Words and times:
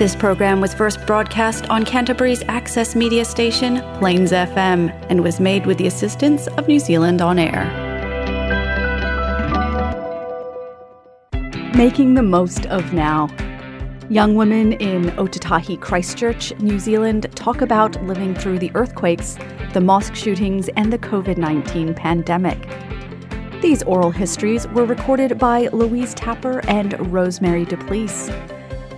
This 0.00 0.16
program 0.16 0.62
was 0.62 0.72
first 0.72 1.04
broadcast 1.06 1.68
on 1.68 1.84
Canterbury's 1.84 2.42
access 2.48 2.96
media 2.96 3.22
station, 3.22 3.82
Plains 3.98 4.32
FM, 4.32 4.88
and 5.10 5.22
was 5.22 5.38
made 5.38 5.66
with 5.66 5.76
the 5.76 5.86
assistance 5.86 6.46
of 6.46 6.66
New 6.66 6.78
Zealand 6.78 7.20
On 7.20 7.38
Air. 7.38 7.66
Making 11.74 12.14
the 12.14 12.22
most 12.22 12.64
of 12.68 12.94
now. 12.94 13.28
Young 14.08 14.36
women 14.36 14.72
in 14.72 15.10
Otautahi 15.18 15.78
Christchurch, 15.78 16.58
New 16.60 16.78
Zealand, 16.78 17.26
talk 17.36 17.60
about 17.60 18.02
living 18.06 18.34
through 18.34 18.58
the 18.58 18.72
earthquakes, 18.74 19.36
the 19.74 19.82
mosque 19.82 20.14
shootings, 20.14 20.70
and 20.76 20.90
the 20.90 20.98
COVID 20.98 21.36
19 21.36 21.92
pandemic. 21.92 22.58
These 23.60 23.82
oral 23.82 24.12
histories 24.12 24.66
were 24.68 24.86
recorded 24.86 25.38
by 25.38 25.68
Louise 25.74 26.14
Tapper 26.14 26.64
and 26.68 27.12
Rosemary 27.12 27.66
Duplessis. 27.66 28.30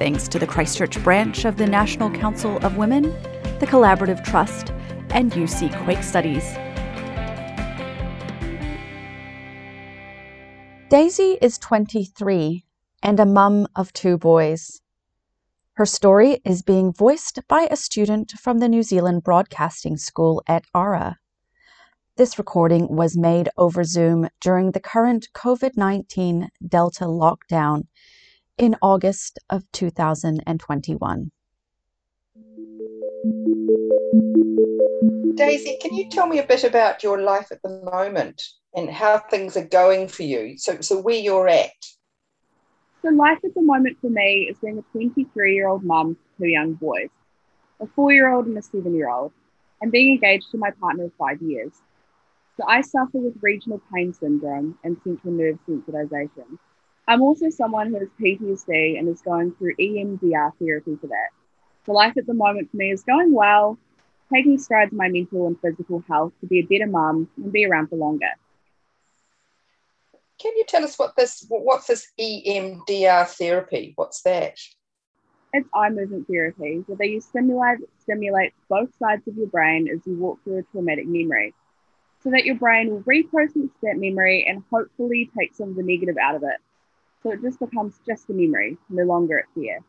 Thanks 0.02 0.26
to 0.30 0.40
the 0.40 0.48
Christchurch 0.48 1.00
branch 1.04 1.44
of 1.44 1.56
the 1.56 1.64
National 1.64 2.10
Council 2.10 2.56
of 2.66 2.76
Women, 2.76 3.04
the 3.60 3.68
Collaborative 3.68 4.24
Trust, 4.24 4.70
and 5.10 5.30
UC 5.30 5.72
Quake 5.84 6.02
Studies. 6.02 6.42
Daisy 10.90 11.38
is 11.40 11.56
23 11.58 12.64
and 13.04 13.20
a 13.20 13.24
mum 13.24 13.68
of 13.76 13.92
two 13.92 14.18
boys. 14.18 14.80
Her 15.74 15.86
story 15.86 16.40
is 16.44 16.62
being 16.62 16.92
voiced 16.92 17.38
by 17.46 17.68
a 17.70 17.76
student 17.76 18.32
from 18.32 18.58
the 18.58 18.68
New 18.68 18.82
Zealand 18.82 19.22
Broadcasting 19.22 19.96
School 19.96 20.42
at 20.48 20.64
ARA. 20.74 21.18
This 22.16 22.38
recording 22.38 22.88
was 22.96 23.16
made 23.16 23.50
over 23.56 23.84
Zoom 23.84 24.28
during 24.40 24.72
the 24.72 24.80
current 24.80 25.28
COVID 25.32 25.76
19 25.76 26.48
Delta 26.66 27.04
lockdown 27.04 27.84
in 28.58 28.76
August 28.82 29.38
of 29.50 29.64
2021. 29.72 31.30
Daisy, 35.34 35.78
can 35.80 35.94
you 35.94 36.08
tell 36.10 36.26
me 36.26 36.38
a 36.38 36.46
bit 36.46 36.64
about 36.64 37.02
your 37.02 37.20
life 37.20 37.50
at 37.50 37.62
the 37.62 37.80
moment 37.92 38.42
and 38.74 38.90
how 38.90 39.18
things 39.18 39.56
are 39.56 39.66
going 39.66 40.06
for 40.08 40.22
you? 40.22 40.56
So, 40.58 40.80
so 40.80 41.00
where 41.00 41.16
you're 41.16 41.48
at. 41.48 41.70
So, 43.02 43.08
life 43.08 43.38
at 43.44 43.54
the 43.54 43.62
moment 43.62 43.98
for 44.00 44.10
me 44.10 44.48
is 44.50 44.58
being 44.58 44.78
a 44.78 44.82
23 44.92 45.54
year 45.54 45.68
old 45.68 45.82
mum 45.82 46.14
to 46.14 46.42
two 46.42 46.48
young 46.48 46.74
boys, 46.74 47.08
a 47.80 47.86
four 47.86 48.12
year 48.12 48.32
old 48.32 48.46
and 48.46 48.56
a 48.58 48.62
seven 48.62 48.94
year 48.94 49.10
old, 49.10 49.32
and 49.80 49.90
being 49.90 50.12
engaged 50.12 50.50
to 50.52 50.58
my 50.58 50.70
partner 50.70 51.04
of 51.04 51.12
five 51.18 51.40
years. 51.42 51.72
So 52.56 52.64
I 52.68 52.82
suffer 52.82 53.18
with 53.18 53.34
regional 53.40 53.80
pain 53.92 54.12
syndrome 54.12 54.78
and 54.84 54.96
central 55.02 55.32
nerve 55.32 55.58
sensitization. 55.66 56.58
I'm 57.06 57.22
also 57.22 57.50
someone 57.50 57.88
who 57.88 57.98
has 57.98 58.08
PTSD 58.20 58.98
and 58.98 59.08
is 59.08 59.22
going 59.22 59.52
through 59.52 59.74
EMDR 59.76 60.52
therapy 60.58 60.96
for 61.00 61.08
that. 61.08 61.30
So 61.84 61.92
life 61.92 62.16
at 62.16 62.26
the 62.26 62.34
moment 62.34 62.70
for 62.70 62.76
me 62.76 62.92
is 62.92 63.02
going 63.02 63.32
well, 63.32 63.76
taking 64.32 64.58
strides 64.58 64.92
in 64.92 64.98
my 64.98 65.08
mental 65.08 65.46
and 65.46 65.60
physical 65.60 66.04
health 66.08 66.32
to 66.40 66.46
be 66.46 66.60
a 66.60 66.62
better 66.62 66.90
mum 66.90 67.28
and 67.36 67.52
be 67.52 67.66
around 67.66 67.88
for 67.88 67.96
longer. 67.96 68.30
Can 70.40 70.56
you 70.56 70.64
tell 70.66 70.84
us 70.84 70.98
what 70.98 71.14
this 71.16 71.44
what's 71.48 71.86
this 71.86 72.08
EMDR 72.18 73.28
therapy? 73.28 73.92
What's 73.96 74.22
that? 74.22 74.58
It's 75.52 75.68
eye 75.74 75.90
movement 75.90 76.26
therapy, 76.28 76.82
where 76.86 76.96
they 76.96 77.20
stimulate 77.20 77.78
stimulate 78.00 78.52
both 78.68 78.96
sides 78.96 79.26
of 79.28 79.36
your 79.36 79.48
brain 79.48 79.88
as 79.88 80.00
you 80.06 80.16
walk 80.16 80.42
through 80.42 80.58
a 80.58 80.62
traumatic 80.62 81.06
memory 81.06 81.54
so 82.22 82.30
that 82.30 82.44
your 82.44 82.54
brain 82.54 82.90
will 82.90 83.02
reprocess 83.02 83.68
that 83.82 83.96
memory 83.96 84.46
and 84.48 84.62
hopefully 84.70 85.30
take 85.36 85.54
some 85.54 85.70
of 85.70 85.76
the 85.76 85.82
negative 85.82 86.16
out 86.16 86.36
of 86.36 86.42
it. 86.42 86.56
So 87.22 87.32
it 87.32 87.42
just 87.42 87.60
becomes 87.60 88.00
just 88.06 88.28
a 88.30 88.32
memory, 88.32 88.78
no 88.88 89.04
longer 89.04 89.38
a 89.38 89.54
fear. 89.54 89.80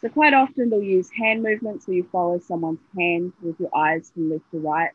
So 0.00 0.08
quite 0.10 0.34
often 0.34 0.68
they'll 0.68 0.82
use 0.82 1.10
hand 1.10 1.42
movements 1.42 1.86
where 1.86 1.96
you 1.96 2.08
follow 2.12 2.38
someone's 2.38 2.80
hand 2.98 3.32
with 3.42 3.58
your 3.58 3.74
eyes 3.74 4.10
from 4.12 4.30
left 4.30 4.50
to 4.50 4.58
right. 4.58 4.90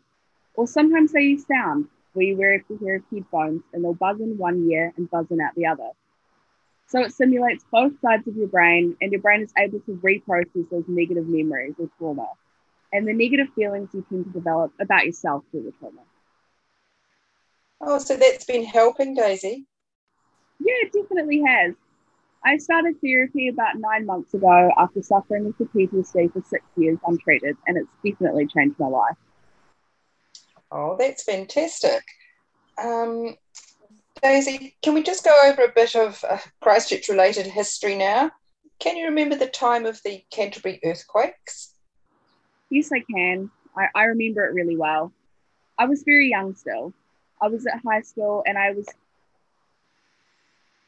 Or 0.54 0.68
sometimes 0.68 1.12
they 1.12 1.22
use 1.22 1.46
sound 1.48 1.88
where 2.14 2.26
you 2.26 2.38
wear 2.38 2.56
a 2.56 2.78
pair 2.78 2.96
of 2.96 3.04
headphones 3.12 3.64
and 3.74 3.84
they'll 3.84 3.94
buzz 3.94 4.20
in 4.20 4.38
one 4.38 4.70
ear 4.70 4.94
and 4.98 5.10
buzz 5.10 5.26
in 5.32 5.42
out 5.42 5.56
the 5.56 5.66
other. 5.66 5.90
So 6.88 7.02
it 7.02 7.14
simulates 7.14 7.66
both 7.72 8.00
sides 8.02 8.28
of 8.28 8.36
your 8.36 8.48
brain 8.48 8.98
and 9.02 9.12
your 9.12 9.22
brain 9.22 9.42
is 9.42 9.54
able 9.58 9.80
to 9.82 10.00
reprocess 10.04 10.70
those 10.70 10.86
negative 10.88 11.28
memories 11.28 11.76
or 11.80 11.90
trauma 11.98 12.28
and 12.92 13.08
the 13.08 13.14
negative 13.14 13.48
feelings 13.56 13.90
you 13.94 14.06
tend 14.10 14.26
to 14.26 14.32
develop 14.32 14.74
about 14.80 15.06
yourself 15.06 15.44
through 15.52 15.64
the 15.64 15.72
trauma. 15.80 16.02
Oh, 17.82 18.00
so 18.00 18.18
that's 18.18 18.46
been 18.46 18.66
helping, 18.66 19.14
Daisy? 19.14 19.66
Yeah, 20.60 20.74
it 20.82 20.94
definitely 20.94 21.42
has. 21.46 21.76
I 22.44 22.58
started 22.58 22.96
therapy 23.02 23.50
about 23.50 23.78
nine 23.78 24.06
months 24.06 24.34
ago 24.34 24.72
after 24.78 25.02
suffering 25.02 25.46
with 25.46 25.58
the 25.58 25.66
PTSD 25.66 26.32
for 26.32 26.42
six 26.48 26.64
years 26.78 26.98
untreated, 27.06 27.58
and 27.68 27.78
it's 27.78 27.90
definitely 28.04 28.48
changed 28.48 28.80
my 28.80 28.88
life. 28.88 29.18
Oh, 30.72 30.96
that's 30.98 31.24
fantastic. 31.24 32.04
Um, 32.78 33.36
Daisy, 34.22 34.76
can 34.82 34.94
we 34.94 35.04
just 35.04 35.26
go 35.26 35.36
over 35.46 35.64
a 35.64 35.74
bit 35.74 35.96
of 35.96 36.24
uh, 36.28 36.38
Christchurch 36.62 37.10
related 37.10 37.48
history 37.48 37.96
now? 37.96 38.32
Can 38.80 38.96
you 38.96 39.06
remember 39.06 39.36
the 39.36 39.48
time 39.48 39.86
of 39.86 40.00
the 40.06 40.24
Canterbury 40.32 40.80
earthquakes? 40.86 41.74
Yes, 42.70 42.90
I 42.94 43.04
can. 43.12 43.50
I, 43.76 43.88
I 43.96 44.04
remember 44.06 44.46
it 44.46 44.54
really 44.54 44.78
well. 44.78 45.12
I 45.78 45.86
was 45.86 46.04
very 46.04 46.30
young 46.30 46.56
still, 46.56 46.94
I 47.42 47.48
was 47.48 47.66
at 47.66 47.82
high 47.86 48.02
school 48.02 48.44
and 48.46 48.58
I 48.58 48.72
was 48.72 48.88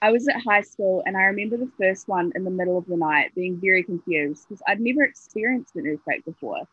I 0.03 0.11
was 0.11 0.27
at 0.27 0.41
high 0.41 0.61
school 0.61 1.03
and 1.05 1.15
I 1.15 1.23
remember 1.23 1.57
the 1.57 1.71
first 1.77 2.07
one 2.07 2.31
in 2.33 2.43
the 2.43 2.49
middle 2.49 2.77
of 2.77 2.87
the 2.87 2.97
night 2.97 3.35
being 3.35 3.59
very 3.61 3.83
confused 3.83 4.47
because 4.47 4.61
I'd 4.67 4.79
never 4.79 5.03
experienced 5.03 5.75
an 5.75 5.85
earthquake 5.85 6.25
before. 6.25 6.67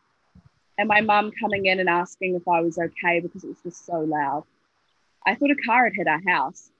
And 0.79 0.87
my 0.87 1.01
mum 1.01 1.31
coming 1.39 1.67
in 1.67 1.79
and 1.79 1.89
asking 1.89 2.35
if 2.35 2.47
I 2.47 2.61
was 2.61 2.79
okay 2.79 3.19
because 3.19 3.43
it 3.43 3.49
was 3.49 3.61
just 3.63 3.85
so 3.85 3.99
loud. 3.99 4.45
I 5.27 5.35
thought 5.35 5.51
a 5.51 5.55
car 5.55 5.83
had 5.83 5.93
hit 5.93 6.07
our 6.07 6.21
house. 6.25 6.71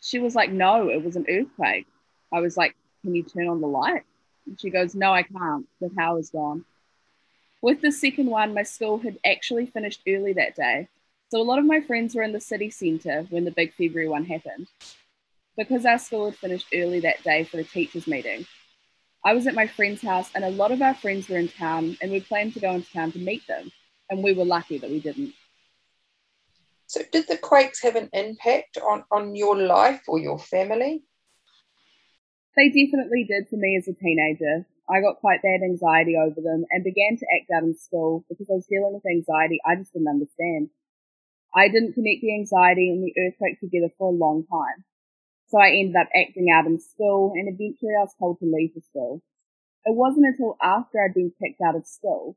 She 0.00 0.20
was 0.20 0.36
like, 0.36 0.52
No, 0.52 0.88
it 0.90 1.02
was 1.04 1.16
an 1.16 1.26
earthquake. 1.28 1.86
I 2.32 2.40
was 2.40 2.56
like, 2.56 2.76
Can 3.02 3.16
you 3.16 3.24
turn 3.24 3.48
on 3.48 3.60
the 3.60 3.66
light? 3.66 4.04
And 4.46 4.60
she 4.60 4.70
goes, 4.70 4.94
No, 4.94 5.12
I 5.12 5.24
can't. 5.24 5.66
The 5.80 5.90
power's 5.90 6.30
gone. 6.30 6.64
With 7.62 7.80
the 7.80 7.90
second 7.90 8.26
one, 8.26 8.54
my 8.54 8.62
school 8.62 8.98
had 8.98 9.18
actually 9.26 9.66
finished 9.66 10.02
early 10.06 10.34
that 10.34 10.54
day. 10.54 10.86
So 11.30 11.40
a 11.40 11.42
lot 11.42 11.58
of 11.58 11.64
my 11.64 11.80
friends 11.80 12.14
were 12.14 12.22
in 12.22 12.32
the 12.32 12.40
city 12.40 12.70
centre 12.70 13.26
when 13.30 13.44
the 13.44 13.50
big 13.50 13.72
February 13.72 14.08
one 14.08 14.24
happened. 14.24 14.68
Because 15.58 15.84
our 15.84 15.98
school 15.98 16.26
had 16.26 16.36
finished 16.36 16.68
early 16.72 17.00
that 17.00 17.24
day 17.24 17.42
for 17.42 17.56
the 17.56 17.64
teachers' 17.64 18.06
meeting, 18.06 18.46
I 19.24 19.34
was 19.34 19.48
at 19.48 19.56
my 19.56 19.66
friend's 19.66 20.00
house 20.00 20.30
and 20.32 20.44
a 20.44 20.50
lot 20.50 20.70
of 20.70 20.80
our 20.80 20.94
friends 20.94 21.28
were 21.28 21.36
in 21.36 21.48
town 21.48 21.98
and 22.00 22.12
we 22.12 22.20
planned 22.20 22.54
to 22.54 22.60
go 22.60 22.70
into 22.70 22.92
town 22.92 23.10
to 23.12 23.18
meet 23.18 23.44
them. 23.48 23.72
And 24.08 24.22
we 24.22 24.32
were 24.32 24.44
lucky 24.44 24.78
that 24.78 24.88
we 24.88 25.00
didn't. 25.00 25.34
So, 26.86 27.02
did 27.12 27.26
the 27.28 27.36
quakes 27.36 27.82
have 27.82 27.96
an 27.96 28.08
impact 28.12 28.78
on, 28.78 29.04
on 29.10 29.34
your 29.34 29.56
life 29.56 30.02
or 30.06 30.20
your 30.20 30.38
family? 30.38 31.02
They 32.56 32.68
definitely 32.68 33.26
did 33.28 33.48
for 33.50 33.56
me 33.56 33.76
as 33.76 33.88
a 33.88 33.92
teenager. 33.92 34.64
I 34.88 35.00
got 35.00 35.20
quite 35.20 35.42
bad 35.42 35.60
anxiety 35.62 36.16
over 36.16 36.40
them 36.40 36.64
and 36.70 36.84
began 36.84 37.18
to 37.18 37.26
act 37.36 37.50
out 37.54 37.64
in 37.64 37.76
school 37.76 38.24
because 38.30 38.48
I 38.48 38.54
was 38.54 38.66
dealing 38.66 38.94
with 38.94 39.04
anxiety 39.04 39.58
I 39.66 39.74
just 39.74 39.92
didn't 39.92 40.08
understand. 40.08 40.70
I 41.54 41.68
didn't 41.68 41.94
connect 41.94 42.22
the 42.22 42.34
anxiety 42.34 42.90
and 42.90 43.02
the 43.04 43.12
earthquake 43.20 43.60
together 43.60 43.92
for 43.98 44.08
a 44.08 44.16
long 44.16 44.46
time. 44.46 44.84
So 45.48 45.58
I 45.58 45.70
ended 45.70 45.96
up 45.96 46.08
acting 46.14 46.48
out 46.54 46.66
in 46.66 46.78
school 46.78 47.32
and 47.34 47.48
eventually 47.48 47.92
I 47.98 48.04
was 48.04 48.14
told 48.18 48.38
to 48.40 48.46
leave 48.46 48.74
the 48.74 48.82
school. 48.82 49.22
It 49.84 49.94
wasn't 49.96 50.26
until 50.26 50.56
after 50.62 51.02
I'd 51.02 51.14
been 51.14 51.32
kicked 51.40 51.60
out 51.60 51.76
of 51.76 51.86
school 51.86 52.36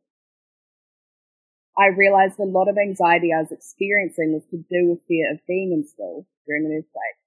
I 1.78 1.88
realized 1.88 2.40
a 2.40 2.44
lot 2.44 2.68
of 2.68 2.78
anxiety 2.78 3.32
I 3.34 3.40
was 3.40 3.52
experiencing 3.52 4.34
was 4.34 4.46
to 4.52 4.58
do 4.58 4.90
with 4.90 5.06
fear 5.08 5.32
of 5.32 5.40
being 5.48 5.72
in 5.72 5.88
school 5.88 6.28
during 6.46 6.66
an 6.66 6.72
earthquake. 6.74 7.18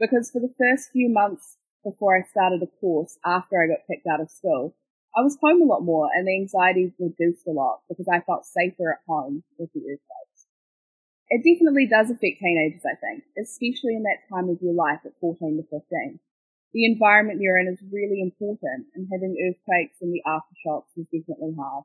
Because 0.00 0.30
for 0.30 0.40
the 0.40 0.52
first 0.58 0.90
few 0.90 1.08
months 1.08 1.56
before 1.84 2.16
I 2.16 2.22
started 2.22 2.62
a 2.62 2.66
course 2.66 3.16
after 3.24 3.62
I 3.62 3.68
got 3.68 3.86
kicked 3.86 4.06
out 4.06 4.20
of 4.20 4.30
school, 4.30 4.74
I 5.16 5.22
was 5.22 5.38
home 5.40 5.62
a 5.62 5.64
lot 5.64 5.84
more 5.84 6.10
and 6.12 6.26
the 6.26 6.34
anxiety 6.34 6.92
reduced 6.98 7.46
a 7.46 7.52
lot 7.52 7.82
because 7.88 8.08
I 8.08 8.20
felt 8.20 8.46
safer 8.46 8.92
at 8.92 9.06
home 9.06 9.44
with 9.58 9.72
the 9.72 9.80
earthquake 9.80 10.33
it 11.34 11.42
definitely 11.42 11.90
does 11.90 12.14
affect 12.14 12.38
teenagers, 12.38 12.86
I 12.86 12.94
think, 12.94 13.26
especially 13.34 13.98
in 13.98 14.06
that 14.06 14.22
time 14.30 14.46
of 14.46 14.62
your 14.62 14.74
life 14.74 15.02
at 15.02 15.18
14 15.18 15.58
to 15.58 15.66
15. 15.66 16.20
The 16.70 16.86
environment 16.86 17.40
you're 17.42 17.58
in 17.58 17.66
is 17.66 17.82
really 17.90 18.22
important, 18.22 18.86
and 18.94 19.10
having 19.10 19.34
earthquakes 19.42 19.98
and 19.98 20.14
the 20.14 20.22
aftershocks 20.22 20.94
is 20.94 21.10
definitely 21.10 21.58
hard. 21.58 21.84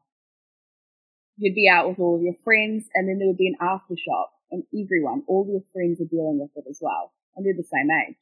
You'd 1.38 1.58
be 1.58 1.68
out 1.68 1.90
with 1.90 1.98
all 1.98 2.18
of 2.18 2.22
your 2.22 2.38
friends, 2.46 2.86
and 2.94 3.10
then 3.10 3.18
there 3.18 3.28
would 3.28 3.42
be 3.42 3.50
an 3.50 3.58
aftershock, 3.58 4.30
and 4.52 4.70
everyone, 4.70 5.24
all 5.26 5.50
your 5.50 5.66
friends 5.74 6.00
are 6.00 6.06
dealing 6.06 6.38
with 6.38 6.54
it 6.54 6.70
as 6.70 6.78
well, 6.80 7.14
and 7.36 7.44
they're 7.44 7.58
the 7.58 7.64
same 7.64 7.90
age. 7.90 8.22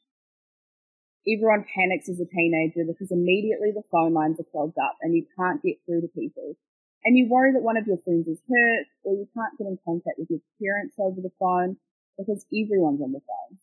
Everyone 1.28 1.68
panics 1.76 2.08
as 2.08 2.20
a 2.20 2.24
teenager 2.24 2.88
because 2.88 3.12
immediately 3.12 3.68
the 3.68 3.84
phone 3.92 4.14
lines 4.14 4.40
are 4.40 4.48
clogged 4.48 4.78
up 4.78 4.96
and 5.02 5.14
you 5.14 5.26
can't 5.36 5.62
get 5.62 5.76
through 5.84 6.00
to 6.00 6.08
people 6.08 6.56
and 7.04 7.16
you 7.16 7.28
worry 7.28 7.52
that 7.52 7.62
one 7.62 7.76
of 7.76 7.86
your 7.86 7.98
friends 7.98 8.26
is 8.26 8.40
hurt 8.48 8.86
or 9.04 9.14
you 9.14 9.28
can't 9.34 9.56
get 9.58 9.66
in 9.66 9.78
contact 9.84 10.18
with 10.18 10.30
your 10.30 10.42
parents 10.60 10.96
over 10.98 11.20
the 11.20 11.32
phone 11.38 11.76
because 12.18 12.44
everyone's 12.50 13.00
on 13.00 13.12
the 13.12 13.20
phone. 13.20 13.58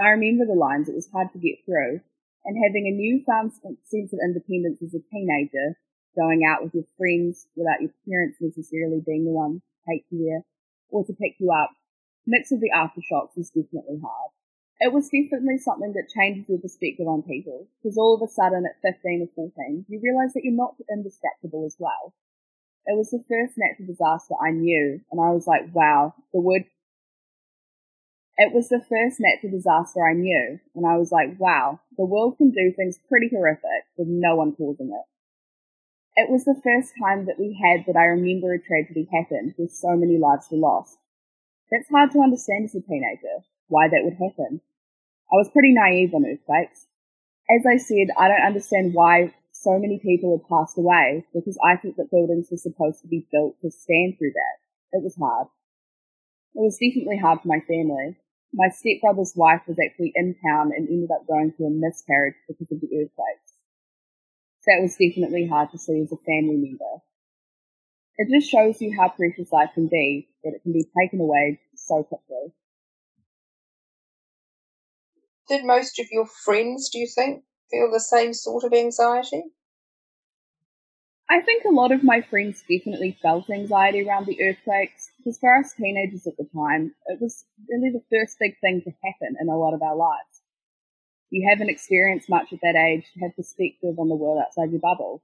I 0.00 0.10
remember 0.10 0.46
the 0.46 0.58
lines, 0.58 0.88
it 0.88 0.94
was 0.94 1.08
hard 1.12 1.32
to 1.32 1.38
get 1.38 1.62
through. 1.64 2.00
and 2.44 2.60
having 2.60 2.84
a 2.86 2.92
newfound 2.92 3.52
um, 3.64 3.78
sense 3.84 4.12
of 4.12 4.20
independence 4.20 4.82
as 4.82 4.92
a 4.92 5.00
teenager, 5.08 5.76
going 6.16 6.44
out 6.44 6.62
with 6.62 6.74
your 6.74 6.84
friends 6.98 7.48
without 7.56 7.80
your 7.80 7.90
parents 8.08 8.36
necessarily 8.40 9.00
being 9.04 9.24
the 9.24 9.32
one 9.32 9.60
to 9.60 9.78
take 9.88 10.04
you 10.10 10.28
there 10.28 10.44
or 10.90 11.04
to 11.04 11.12
pick 11.14 11.34
you 11.40 11.50
up, 11.50 11.70
mix 12.26 12.52
of 12.52 12.60
the 12.60 12.70
aftershocks 12.70 13.36
is 13.36 13.48
definitely 13.48 13.98
hard. 14.02 14.30
It 14.80 14.92
was 14.92 15.08
definitely 15.08 15.58
something 15.58 15.92
that 15.94 16.10
changes 16.12 16.48
your 16.48 16.58
perspective 16.58 17.06
on 17.06 17.22
people, 17.22 17.68
because 17.82 17.96
all 17.96 18.14
of 18.14 18.22
a 18.22 18.30
sudden 18.30 18.66
at 18.66 18.82
15 18.82 19.22
or 19.22 19.50
14, 19.56 19.86
you 19.88 20.00
realize 20.02 20.34
that 20.34 20.42
you're 20.44 20.52
not 20.52 20.74
indestructible 20.90 21.64
as 21.64 21.76
well. 21.78 22.12
It 22.86 22.96
was 22.98 23.10
the 23.10 23.24
first 23.28 23.54
natural 23.56 23.86
disaster 23.86 24.34
I 24.42 24.50
knew, 24.50 25.00
and 25.10 25.20
I 25.20 25.30
was 25.30 25.46
like, 25.46 25.74
wow, 25.74 26.14
the 26.32 26.40
word 26.40 26.64
it 28.36 28.52
was 28.52 28.68
the 28.68 28.82
first 28.90 29.20
natural 29.20 29.52
disaster 29.52 30.04
I 30.04 30.12
knew, 30.12 30.58
and 30.74 30.84
I 30.84 30.96
was 30.96 31.12
like, 31.12 31.38
wow, 31.38 31.78
the 31.96 32.04
world 32.04 32.36
can 32.36 32.50
do 32.50 32.72
things 32.74 32.98
pretty 33.08 33.28
horrific 33.30 33.86
with 33.96 34.08
no 34.08 34.34
one 34.34 34.56
causing 34.56 34.90
it. 34.90 35.06
It 36.20 36.30
was 36.30 36.44
the 36.44 36.60
first 36.62 36.94
time 37.00 37.26
that 37.26 37.38
we 37.38 37.58
had 37.62 37.86
that 37.86 37.98
I 37.98 38.06
remember 38.06 38.52
a 38.52 38.60
tragedy 38.60 39.08
happened 39.12 39.54
where 39.56 39.68
so 39.68 39.96
many 39.96 40.18
lives 40.18 40.48
were 40.50 40.58
lost. 40.58 40.98
That's 41.70 41.88
hard 41.88 42.10
to 42.12 42.20
understand 42.20 42.64
as 42.64 42.74
a 42.74 42.80
teenager, 42.80 43.46
why 43.68 43.88
that 43.88 44.02
would 44.02 44.14
happen. 44.14 44.60
I 45.32 45.36
was 45.36 45.50
pretty 45.50 45.72
naive 45.72 46.14
on 46.14 46.26
earthquakes. 46.26 46.86
As 47.50 47.66
I 47.66 47.76
said, 47.76 48.08
I 48.16 48.28
don't 48.28 48.46
understand 48.46 48.94
why 48.94 49.34
so 49.52 49.78
many 49.78 49.98
people 49.98 50.36
had 50.36 50.48
passed 50.48 50.78
away 50.78 51.24
because 51.34 51.58
I 51.64 51.76
thought 51.76 51.96
that 51.96 52.10
buildings 52.10 52.48
were 52.50 52.56
supposed 52.56 53.02
to 53.02 53.08
be 53.08 53.26
built 53.32 53.60
to 53.62 53.70
stand 53.70 54.16
through 54.18 54.32
that. 54.32 54.98
It 54.98 55.02
was 55.02 55.16
hard. 55.16 55.48
It 56.54 56.62
was 56.62 56.78
definitely 56.78 57.18
hard 57.18 57.40
for 57.40 57.48
my 57.48 57.60
family 57.60 58.16
my 58.54 58.68
stepbrother's 58.68 59.34
wife 59.34 59.62
was 59.66 59.78
actually 59.84 60.12
in 60.14 60.36
town 60.46 60.70
and 60.74 60.88
ended 60.88 61.10
up 61.10 61.26
going 61.26 61.52
through 61.52 61.66
a 61.66 61.70
miscarriage 61.70 62.38
because 62.46 62.70
of 62.70 62.80
the 62.80 62.86
earthquakes. 62.86 63.58
It 64.66 64.80
was 64.80 64.96
definitely 64.96 65.46
hard 65.46 65.70
to 65.72 65.78
see 65.78 66.00
as 66.00 66.12
a 66.12 66.16
family 66.16 66.56
member. 66.56 67.02
It 68.16 68.30
just 68.32 68.50
shows 68.50 68.80
you 68.80 68.96
how 68.96 69.10
precious 69.10 69.52
life 69.52 69.70
can 69.74 69.88
be, 69.88 70.28
that 70.42 70.54
it 70.54 70.62
can 70.62 70.72
be 70.72 70.86
taken 70.98 71.20
away 71.20 71.60
so 71.74 72.04
quickly. 72.04 72.54
Did 75.48 75.64
most 75.64 75.98
of 75.98 76.06
your 76.10 76.26
friends, 76.26 76.88
do 76.90 76.98
you 76.98 77.06
think, 77.06 77.44
feel 77.70 77.90
the 77.90 78.00
same 78.00 78.32
sort 78.32 78.64
of 78.64 78.72
anxiety? 78.72 79.44
I 81.28 81.40
think 81.40 81.64
a 81.64 81.70
lot 81.70 81.90
of 81.90 82.04
my 82.04 82.20
friends 82.20 82.62
definitely 82.68 83.18
felt 83.20 83.50
anxiety 83.50 84.06
around 84.06 84.26
the 84.26 84.40
earthquakes 84.42 85.10
because 85.16 85.38
for 85.38 85.54
us 85.54 85.72
teenagers 85.72 86.26
at 86.26 86.36
the 86.36 86.48
time, 86.54 86.94
it 87.06 87.20
was 87.20 87.44
really 87.68 87.90
the 87.90 88.04
first 88.10 88.36
big 88.38 88.58
thing 88.60 88.82
to 88.82 88.92
happen 89.02 89.36
in 89.40 89.48
a 89.48 89.56
lot 89.56 89.74
of 89.74 89.82
our 89.82 89.96
lives. 89.96 90.42
You 91.30 91.48
haven't 91.48 91.70
experienced 91.70 92.28
much 92.28 92.52
at 92.52 92.60
that 92.62 92.76
age 92.76 93.10
to 93.12 93.20
have 93.20 93.36
perspective 93.36 93.98
on 93.98 94.08
the 94.08 94.14
world 94.14 94.42
outside 94.44 94.70
your 94.70 94.80
bubble. 94.80 95.22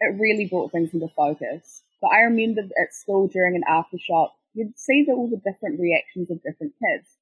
It 0.00 0.20
really 0.20 0.46
brought 0.46 0.72
things 0.72 0.92
into 0.92 1.08
focus. 1.08 1.82
But 2.02 2.12
I 2.12 2.20
remember 2.20 2.62
at 2.62 2.92
school 2.92 3.28
during 3.28 3.54
an 3.54 3.62
aftershock, 3.68 4.30
you'd 4.52 4.78
see 4.78 5.06
all 5.08 5.28
the 5.28 5.40
different 5.50 5.80
reactions 5.80 6.30
of 6.30 6.42
different 6.42 6.74
kids. 6.78 7.16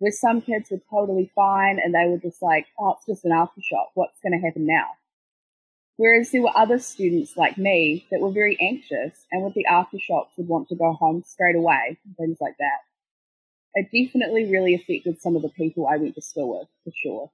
Where 0.00 0.10
some 0.10 0.40
kids 0.40 0.70
were 0.70 0.80
totally 0.90 1.30
fine 1.34 1.78
and 1.78 1.94
they 1.94 2.06
were 2.08 2.18
just 2.18 2.42
like, 2.42 2.66
oh, 2.78 2.96
it's 2.96 3.06
just 3.06 3.24
an 3.24 3.30
aftershock. 3.30 3.90
What's 3.94 4.18
going 4.20 4.32
to 4.32 4.44
happen 4.44 4.66
now? 4.66 4.86
Whereas 5.98 6.30
there 6.30 6.40
were 6.40 6.56
other 6.56 6.78
students 6.78 7.36
like 7.36 7.58
me 7.58 8.06
that 8.10 8.20
were 8.20 8.32
very 8.32 8.56
anxious 8.60 9.26
and 9.30 9.44
with 9.44 9.52
the 9.52 9.66
aftershocks 9.70 10.30
would 10.38 10.48
want 10.48 10.68
to 10.68 10.74
go 10.74 10.94
home 10.94 11.22
straight 11.26 11.56
away, 11.56 11.98
things 12.16 12.38
like 12.40 12.56
that. 12.58 12.78
It 13.74 13.90
definitely 13.92 14.50
really 14.50 14.74
affected 14.74 15.20
some 15.20 15.36
of 15.36 15.42
the 15.42 15.50
people 15.50 15.86
I 15.86 15.98
went 15.98 16.14
to 16.14 16.22
school 16.22 16.58
with, 16.58 16.68
for 16.84 16.92
sure. 16.96 17.30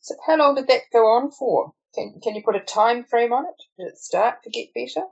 So 0.00 0.16
how 0.26 0.36
long 0.36 0.56
did 0.56 0.66
that 0.66 0.90
go 0.92 1.06
on 1.06 1.30
for? 1.30 1.72
Can, 1.94 2.20
can 2.20 2.34
you 2.34 2.42
put 2.42 2.56
a 2.56 2.60
time 2.60 3.04
frame 3.04 3.32
on 3.32 3.46
it? 3.46 3.62
Did 3.78 3.92
it 3.92 3.98
start 3.98 4.42
to 4.42 4.50
get 4.50 4.74
better? 4.74 5.06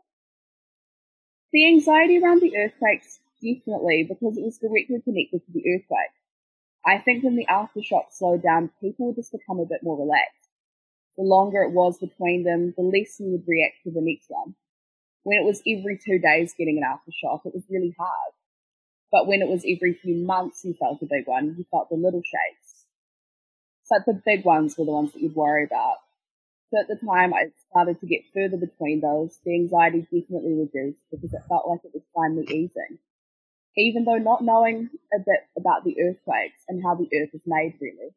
The 1.53 1.67
anxiety 1.69 2.19
around 2.19 2.43
the 2.43 2.57
earthquakes, 2.57 3.21
definitely, 3.43 4.07
because 4.09 4.37
it 4.37 4.45
was 4.45 4.59
directly 4.59 5.01
connected 5.03 5.45
to 5.45 5.53
the 5.53 5.65
earthquake. 5.69 6.15
I 6.87 6.99
think 6.99 7.25
when 7.25 7.37
the 7.37 7.47
aftershock 7.47 8.13
slowed 8.13 8.43
down, 8.43 8.71
people 8.81 9.13
just 9.15 9.33
become 9.33 9.61
a 9.61 9.67
bit 9.67 9.83
more 9.83 9.99
relaxed 9.99 10.49
the 11.19 11.25
longer 11.25 11.63
it 11.63 11.73
was 11.73 11.99
between 11.99 12.45
them, 12.45 12.73
the 12.77 12.83
less 12.83 13.19
you 13.19 13.33
would 13.33 13.43
react 13.47 13.83
to 13.83 13.91
the 13.91 14.01
next 14.01 14.27
one. 14.29 14.55
When 15.25 15.37
it 15.37 15.45
was 15.45 15.61
every 15.67 15.99
two 15.99 16.21
days 16.21 16.55
getting 16.57 16.79
an 16.79 16.85
aftershock, 16.85 17.41
it 17.45 17.53
was 17.53 17.65
really 17.69 17.95
hard. 17.99 18.33
But 19.11 19.27
when 19.27 19.43
it 19.43 19.49
was 19.49 19.65
every 19.67 19.95
few 19.95 20.15
months 20.15 20.65
you 20.65 20.75
felt 20.75 21.03
a 21.03 21.07
big 21.07 21.27
one, 21.27 21.57
you 21.59 21.67
felt 21.73 21.91
the 21.91 21.97
little 21.97 22.23
shakes. 22.23 22.85
So 23.83 23.97
the 24.07 24.23
big 24.25 24.45
ones 24.45 24.79
were 24.79 24.85
the 24.85 24.93
ones 24.93 25.13
that 25.13 25.21
you'd 25.21 25.35
worry 25.35 25.65
about. 25.65 25.97
So 26.71 26.81
at 26.81 26.89
the 26.89 27.05
time 27.05 27.35
I 27.35 27.51
started 27.71 27.99
to 28.01 28.07
get 28.07 28.23
further 28.33 28.57
between 28.57 29.01
those, 29.01 29.39
the 29.45 29.55
anxiety 29.55 30.03
definitely 30.03 30.55
reduced 30.55 31.03
because 31.11 31.33
it 31.33 31.43
felt 31.49 31.67
like 31.67 31.81
it 31.85 31.95
was 31.95 32.05
finally 32.15 32.45
easing. 32.45 32.99
Even 33.79 34.05
though 34.05 34.19
not 34.19 34.43
knowing 34.43 34.91
a 35.15 35.19
bit 35.19 35.47
about 35.57 35.85
the 35.85 35.97
earthquakes 36.01 36.61
and 36.69 36.83
how 36.83 36.97
the 36.97 37.09
earth 37.17 37.31
is 37.33 37.41
made 37.47 37.75
really. 37.81 38.13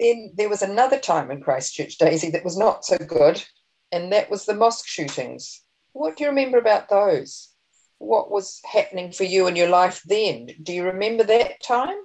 Then 0.00 0.32
there 0.34 0.48
was 0.48 0.62
another 0.62 0.98
time 0.98 1.30
in 1.30 1.42
Christchurch, 1.42 1.98
Daisy, 1.98 2.30
that 2.30 2.44
was 2.44 2.56
not 2.56 2.86
so 2.86 2.96
good, 2.96 3.44
and 3.92 4.10
that 4.12 4.30
was 4.30 4.46
the 4.46 4.54
mosque 4.54 4.86
shootings. 4.86 5.62
What 5.92 6.16
do 6.16 6.24
you 6.24 6.30
remember 6.30 6.56
about 6.56 6.88
those? 6.88 7.50
What 7.98 8.30
was 8.30 8.62
happening 8.64 9.12
for 9.12 9.24
you 9.24 9.46
in 9.46 9.56
your 9.56 9.68
life 9.68 10.02
then? 10.06 10.48
Do 10.62 10.72
you 10.72 10.84
remember 10.84 11.24
that 11.24 11.62
time? 11.62 11.98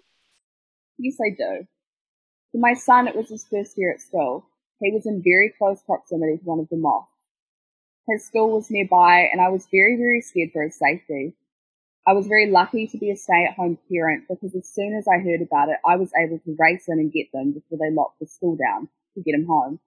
Yes, 0.98 1.16
I 1.26 1.30
do. 1.30 1.66
For 2.52 2.58
my 2.58 2.74
son, 2.74 3.08
it 3.08 3.16
was 3.16 3.30
his 3.30 3.46
first 3.50 3.78
year 3.78 3.94
at 3.94 4.02
school. 4.02 4.46
He 4.82 4.92
was 4.92 5.06
in 5.06 5.24
very 5.24 5.54
close 5.58 5.82
proximity 5.84 6.38
to 6.38 6.44
one 6.44 6.60
of 6.60 6.68
the 6.68 6.76
mosques. 6.76 7.15
His 8.08 8.26
school 8.26 8.52
was 8.52 8.70
nearby, 8.70 9.30
and 9.32 9.42
I 9.42 9.50
was 9.50 9.68
very, 9.72 9.98
very 9.98 10.22
scared 10.22 10.52
for 10.54 10.62
his 10.62 10.78
safety. 10.78 11.34
I 12.08 12.14
was 12.14 12.28
very 12.28 12.52
lucky 12.52 12.86
to 12.88 12.98
be 13.00 13.10
a 13.10 13.16
stay 13.16 13.46
at 13.50 13.56
home 13.56 13.80
parent 13.92 14.26
because 14.30 14.54
as 14.54 14.70
soon 14.70 14.94
as 14.94 15.08
I 15.08 15.18
heard 15.18 15.42
about 15.42 15.70
it, 15.70 15.78
I 15.84 15.96
was 15.96 16.12
able 16.16 16.38
to 16.40 16.56
race 16.60 16.88
in 16.88 17.00
and 17.00 17.12
get 17.12 17.32
them 17.34 17.52
before 17.52 17.80
they 17.80 17.94
locked 17.94 18.20
the 18.20 18.28
school 18.28 18.56
down 18.56 18.90
to 19.16 19.24
get 19.24 19.34
him 19.34 19.48
home. 19.48 19.80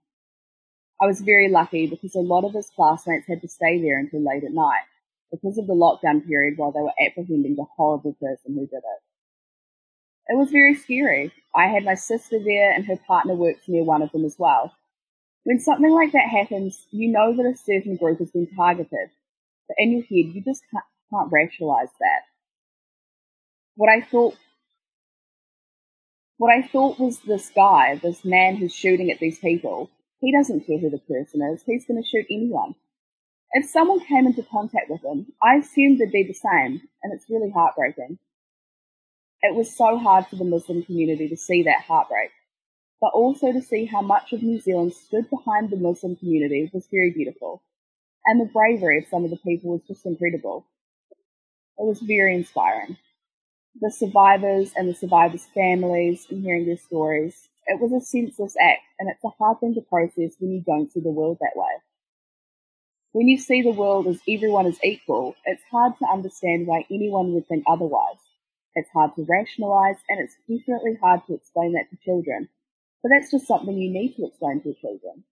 I 1.00 1.06
was 1.06 1.20
very 1.20 1.48
lucky 1.48 1.86
because 1.86 2.16
a 2.16 2.20
lot 2.20 2.44
of 2.44 2.54
his 2.54 2.70
classmates 2.74 3.28
had 3.28 3.40
to 3.42 3.48
stay 3.48 3.80
there 3.80 4.00
until 4.00 4.24
late 4.24 4.42
at 4.42 4.52
night 4.52 4.82
because 5.30 5.58
of 5.58 5.68
the 5.68 5.74
lockdown 5.74 6.26
period 6.26 6.58
while 6.58 6.72
they 6.72 6.80
were 6.80 6.92
apprehending 7.00 7.54
the 7.54 7.66
horrible 7.76 8.14
person 8.14 8.54
who 8.54 8.66
did 8.66 8.78
it. 8.78 9.02
It 10.26 10.36
was 10.36 10.50
very 10.50 10.74
scary. 10.74 11.32
I 11.54 11.68
had 11.68 11.84
my 11.84 11.94
sister 11.94 12.38
there 12.42 12.72
and 12.72 12.84
her 12.86 12.96
partner 12.96 13.34
worked 13.34 13.68
near 13.68 13.84
one 13.84 14.02
of 14.02 14.10
them 14.10 14.24
as 14.24 14.36
well. 14.38 14.74
When 15.44 15.60
something 15.60 15.90
like 15.90 16.12
that 16.12 16.28
happens, 16.28 16.86
you 16.90 17.10
know 17.10 17.34
that 17.34 17.46
a 17.46 17.56
certain 17.56 17.96
group 17.96 18.18
has 18.18 18.30
been 18.30 18.48
targeted, 18.54 19.10
but 19.66 19.76
in 19.78 19.92
your 19.92 20.02
head, 20.02 20.34
you 20.34 20.42
just 20.44 20.62
can't, 20.70 20.84
can't 21.10 21.32
rationalize 21.32 21.88
that. 22.00 22.22
What 23.76 23.88
I 23.88 24.00
thought 24.00 24.36
what 26.38 26.52
I 26.52 26.62
thought 26.62 27.00
was 27.00 27.18
this 27.18 27.50
guy, 27.50 27.96
this 28.00 28.24
man 28.24 28.56
who's 28.56 28.72
shooting 28.72 29.10
at 29.10 29.18
these 29.18 29.40
people, 29.40 29.90
he 30.20 30.32
doesn't 30.32 30.66
care 30.66 30.78
who 30.78 30.88
the 30.88 30.98
person 30.98 31.42
is. 31.42 31.62
He's 31.66 31.84
going 31.84 32.00
to 32.00 32.08
shoot 32.08 32.26
anyone. 32.30 32.76
If 33.52 33.68
someone 33.68 34.00
came 34.00 34.26
into 34.26 34.44
contact 34.44 34.88
with 34.88 35.04
him, 35.04 35.26
I 35.42 35.56
assumed 35.56 35.98
they'd 35.98 36.12
be 36.12 36.22
the 36.22 36.34
same, 36.34 36.82
and 37.02 37.12
it's 37.12 37.28
really 37.28 37.50
heartbreaking. 37.50 38.18
It 39.42 39.54
was 39.56 39.76
so 39.76 39.98
hard 39.98 40.26
for 40.26 40.36
the 40.36 40.44
Muslim 40.44 40.82
community 40.84 41.28
to 41.28 41.36
see 41.36 41.64
that 41.64 41.82
heartbreak, 41.82 42.30
but 43.00 43.12
also 43.14 43.52
to 43.52 43.62
see 43.62 43.84
how 43.84 44.02
much 44.02 44.32
of 44.32 44.42
New 44.42 44.60
Zealand 44.60 44.92
stood 44.92 45.30
behind 45.30 45.70
the 45.70 45.76
Muslim 45.76 46.16
community 46.16 46.70
was 46.72 46.88
very 46.90 47.10
beautiful, 47.10 47.62
and 48.26 48.40
the 48.40 48.52
bravery 48.52 48.98
of 48.98 49.08
some 49.08 49.24
of 49.24 49.30
the 49.30 49.36
people 49.36 49.70
was 49.70 49.82
just 49.86 50.06
incredible. 50.06 50.66
It 51.78 51.86
was 51.86 52.00
very 52.00 52.34
inspiring. 52.34 52.96
The 53.80 53.90
survivors 53.90 54.72
and 54.74 54.88
the 54.88 54.94
survivors' 54.94 55.46
families 55.54 56.26
and 56.28 56.42
hearing 56.42 56.66
their 56.66 56.76
stories, 56.76 57.48
it 57.66 57.80
was 57.80 57.92
a 57.92 58.04
senseless 58.04 58.56
act, 58.60 58.82
and 58.98 59.08
it's 59.08 59.22
a 59.24 59.28
hard 59.38 59.60
thing 59.60 59.74
to 59.74 59.80
process 59.82 60.34
when 60.38 60.50
you 60.50 60.62
don't 60.66 60.90
see 60.90 61.00
the 61.00 61.10
world 61.10 61.38
that 61.40 61.54
way. 61.54 61.70
When 63.12 63.28
you 63.28 63.38
see 63.38 63.62
the 63.62 63.70
world 63.70 64.06
as 64.06 64.20
everyone 64.28 64.66
is 64.66 64.78
equal, 64.82 65.36
it's 65.44 65.62
hard 65.70 65.94
to 65.98 66.06
understand 66.06 66.66
why 66.66 66.84
anyone 66.90 67.32
would 67.34 67.46
think 67.46 67.64
otherwise. 67.66 68.18
It's 68.74 68.90
hard 68.90 69.14
to 69.16 69.26
rationalize, 69.28 69.96
and 70.08 70.20
it's 70.20 70.36
definitely 70.48 70.98
hard 71.00 71.20
to 71.26 71.34
explain 71.34 71.72
that 71.72 71.90
to 71.90 71.96
children. 72.04 72.48
But 73.02 73.10
that's 73.10 73.30
just 73.30 73.46
something 73.46 73.76
you 73.76 73.90
need 73.90 74.16
to 74.16 74.26
explain 74.26 74.60
to 74.60 74.68
your 74.68 74.76
children. 74.76 75.24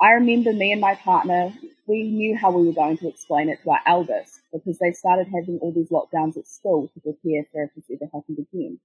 I 0.00 0.12
remember 0.12 0.52
me 0.52 0.70
and 0.72 0.80
my 0.80 0.94
partner, 0.94 1.52
we 1.86 2.04
knew 2.04 2.36
how 2.36 2.52
we 2.52 2.66
were 2.66 2.72
going 2.72 2.98
to 2.98 3.08
explain 3.08 3.48
it 3.48 3.58
to 3.64 3.70
our 3.70 3.80
eldest 3.84 4.40
because 4.52 4.78
they 4.78 4.92
started 4.92 5.26
having 5.26 5.58
all 5.60 5.72
these 5.72 5.90
lockdowns 5.90 6.36
at 6.36 6.46
school 6.46 6.88
to 6.94 7.00
prepare 7.00 7.44
for 7.50 7.64
if 7.64 7.74
this 7.74 7.90
ever 7.90 8.08
happened 8.14 8.38
again. 8.38 8.78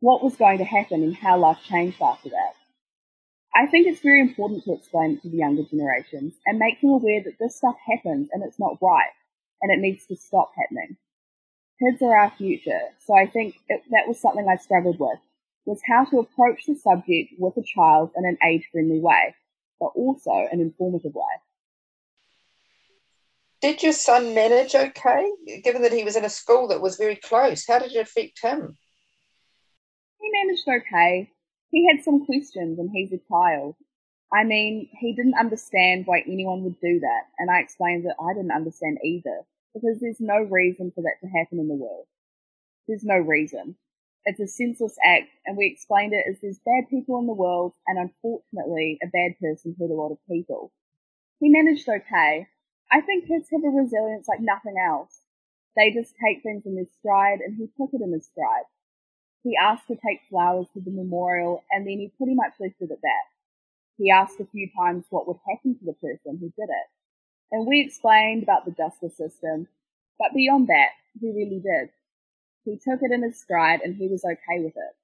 What 0.00 0.22
was 0.22 0.36
going 0.36 0.58
to 0.58 0.64
happen 0.64 1.02
and 1.02 1.16
how 1.16 1.38
life 1.38 1.58
changed 1.68 2.00
after 2.00 2.28
that. 2.28 2.54
I 3.56 3.66
think 3.66 3.86
it's 3.86 4.02
very 4.02 4.20
important 4.20 4.64
to 4.64 4.74
explain 4.74 5.12
it 5.12 5.22
to 5.22 5.30
the 5.30 5.38
younger 5.38 5.64
generations 5.64 6.34
and 6.44 6.58
make 6.58 6.80
them 6.80 6.90
aware 6.90 7.22
that 7.24 7.38
this 7.40 7.56
stuff 7.56 7.76
happens 7.90 8.28
and 8.32 8.44
it's 8.44 8.60
not 8.60 8.76
right 8.82 9.10
and 9.62 9.72
it 9.72 9.80
needs 9.80 10.06
to 10.06 10.16
stop 10.16 10.52
happening. 10.56 10.96
Kids 11.82 12.02
are 12.02 12.16
our 12.16 12.30
future, 12.30 12.80
so 13.04 13.14
I 13.14 13.26
think 13.26 13.56
it, 13.68 13.82
that 13.90 14.06
was 14.06 14.20
something 14.20 14.46
I 14.48 14.56
struggled 14.56 14.98
with, 14.98 15.18
was 15.66 15.80
how 15.86 16.04
to 16.06 16.20
approach 16.20 16.64
the 16.66 16.76
subject 16.76 17.34
with 17.38 17.56
a 17.56 17.62
child 17.62 18.10
in 18.16 18.24
an 18.24 18.38
age-friendly 18.42 19.00
way, 19.00 19.34
but 19.78 19.90
also 19.94 20.30
an 20.50 20.60
informative 20.60 21.14
way. 21.14 21.24
Did 23.60 23.82
your 23.82 23.92
son 23.92 24.34
manage 24.34 24.74
okay, 24.74 25.30
given 25.64 25.82
that 25.82 25.92
he 25.92 26.04
was 26.04 26.16
in 26.16 26.24
a 26.24 26.30
school 26.30 26.68
that 26.68 26.80
was 26.80 26.96
very 26.96 27.16
close? 27.16 27.66
How 27.66 27.80
did 27.80 27.92
it 27.92 28.00
affect 28.00 28.40
him? 28.40 28.76
He 30.20 30.30
managed 30.30 30.68
okay. 30.68 31.30
He 31.70 31.86
had 31.86 32.04
some 32.04 32.24
questions 32.24 32.78
and 32.78 32.90
he's 32.92 33.12
a 33.12 33.20
child. 33.28 33.74
I 34.32 34.44
mean, 34.44 34.88
he 34.92 35.14
didn't 35.14 35.38
understand 35.38 36.06
why 36.06 36.22
anyone 36.26 36.64
would 36.64 36.80
do 36.80 37.00
that, 37.00 37.22
and 37.38 37.50
I 37.50 37.60
explained 37.60 38.06
that 38.06 38.16
I 38.20 38.34
didn't 38.34 38.50
understand 38.52 38.98
either, 39.04 39.42
because 39.72 40.00
there's 40.00 40.20
no 40.20 40.38
reason 40.38 40.92
for 40.94 41.02
that 41.02 41.16
to 41.22 41.28
happen 41.28 41.58
in 41.58 41.68
the 41.68 41.74
world. 41.74 42.06
There's 42.88 43.04
no 43.04 43.16
reason. 43.16 43.76
It's 44.26 44.40
a 44.40 44.48
senseless 44.48 44.98
act, 45.04 45.28
and 45.46 45.56
we 45.56 45.68
explained 45.68 46.12
it 46.12 46.26
as 46.28 46.40
there's 46.42 46.58
bad 46.58 46.90
people 46.90 47.20
in 47.20 47.26
the 47.26 47.32
world, 47.32 47.74
and 47.86 47.96
unfortunately, 47.96 48.98
a 49.00 49.06
bad 49.06 49.38
person 49.40 49.76
hurt 49.78 49.90
a 49.90 49.94
lot 49.94 50.10
of 50.10 50.18
people. 50.28 50.72
He 51.38 51.48
managed 51.48 51.88
okay. 51.88 52.48
I 52.90 53.00
think 53.02 53.28
kids 53.28 53.48
have 53.52 53.62
a 53.62 53.68
resilience 53.68 54.26
like 54.26 54.40
nothing 54.40 54.74
else. 54.84 55.20
They 55.76 55.92
just 55.92 56.14
take 56.16 56.42
things 56.42 56.66
in 56.66 56.74
their 56.74 56.90
stride, 56.98 57.38
and 57.38 57.56
he 57.56 57.68
took 57.76 57.94
it 57.94 58.02
in 58.02 58.12
his 58.12 58.26
stride. 58.26 58.64
He 59.44 59.56
asked 59.56 59.86
to 59.86 59.94
take 59.94 60.26
flowers 60.28 60.66
to 60.74 60.80
the 60.80 60.90
memorial, 60.90 61.62
and 61.70 61.86
then 61.86 61.98
he 61.98 62.12
pretty 62.18 62.34
much 62.34 62.54
left 62.58 62.80
it 62.80 62.90
at 62.90 63.02
that. 63.02 63.24
He 63.96 64.10
asked 64.10 64.40
a 64.40 64.46
few 64.46 64.68
times 64.76 65.04
what 65.10 65.28
would 65.28 65.38
happen 65.48 65.78
to 65.78 65.84
the 65.84 65.92
person 65.92 66.38
who 66.40 66.52
did 66.58 66.68
it. 66.68 66.88
And 67.52 67.64
we 67.64 67.80
explained 67.80 68.42
about 68.42 68.64
the 68.64 68.72
justice 68.72 69.16
system, 69.16 69.68
but 70.18 70.34
beyond 70.34 70.66
that, 70.66 70.90
he 71.20 71.28
really 71.28 71.60
did. 71.60 71.90
He 72.66 72.76
took 72.76 73.00
it 73.00 73.12
in 73.12 73.22
his 73.22 73.40
stride 73.40 73.80
and 73.80 73.94
he 73.94 74.08
was 74.08 74.24
okay 74.24 74.58
with 74.60 74.74
it. 74.76 74.96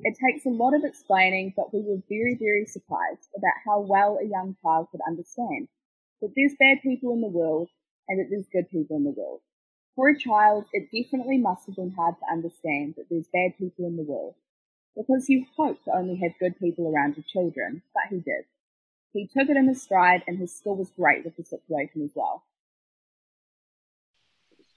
It 0.00 0.16
takes 0.18 0.46
a 0.46 0.48
lot 0.48 0.74
of 0.74 0.84
explaining, 0.84 1.52
but 1.54 1.72
we 1.72 1.82
were 1.82 2.02
very, 2.08 2.34
very 2.34 2.64
surprised 2.64 3.28
about 3.36 3.60
how 3.64 3.80
well 3.80 4.18
a 4.18 4.26
young 4.26 4.56
child 4.62 4.88
could 4.90 5.02
understand 5.06 5.68
that 6.22 6.32
there's 6.34 6.54
bad 6.58 6.78
people 6.82 7.12
in 7.12 7.20
the 7.20 7.28
world 7.28 7.68
and 8.08 8.18
that 8.18 8.28
there's 8.30 8.48
good 8.50 8.70
people 8.70 8.96
in 8.96 9.04
the 9.04 9.10
world. 9.10 9.40
For 9.94 10.08
a 10.08 10.18
child, 10.18 10.64
it 10.72 10.90
definitely 10.90 11.36
must 11.36 11.66
have 11.66 11.76
been 11.76 11.92
hard 11.92 12.16
to 12.18 12.32
understand 12.32 12.94
that 12.96 13.06
there's 13.10 13.28
bad 13.28 13.56
people 13.58 13.86
in 13.86 13.96
the 13.96 14.02
world, 14.02 14.34
because 14.96 15.28
you 15.28 15.44
hope 15.56 15.84
to 15.84 15.94
only 15.94 16.16
have 16.16 16.38
good 16.40 16.58
people 16.58 16.90
around 16.90 17.16
your 17.16 17.24
children, 17.28 17.82
but 17.92 18.04
he 18.08 18.16
did. 18.16 18.46
He 19.12 19.26
took 19.26 19.48
it 19.50 19.56
in 19.56 19.68
his 19.68 19.82
stride, 19.82 20.24
and 20.26 20.38
his 20.38 20.56
school 20.56 20.76
was 20.76 20.90
great 20.90 21.24
with 21.24 21.36
the 21.36 21.44
situation 21.44 22.02
as 22.02 22.10
well. 22.14 22.42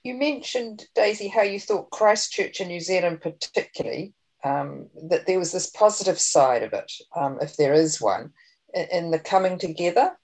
You 0.08 0.14
mentioned, 0.14 0.86
Daisy, 0.94 1.28
how 1.28 1.42
you 1.42 1.60
thought 1.60 1.90
Christchurch 1.90 2.60
in 2.62 2.68
New 2.68 2.80
Zealand, 2.80 3.20
particularly, 3.20 4.14
um, 4.42 4.88
that 5.10 5.26
there 5.26 5.38
was 5.38 5.52
this 5.52 5.68
positive 5.68 6.18
side 6.18 6.62
of 6.62 6.72
it, 6.72 6.90
um, 7.14 7.38
if 7.42 7.56
there 7.56 7.74
is 7.74 8.00
one, 8.00 8.32
in, 8.74 9.10
the 9.10 9.18
coming 9.18 9.58
together 9.58 10.16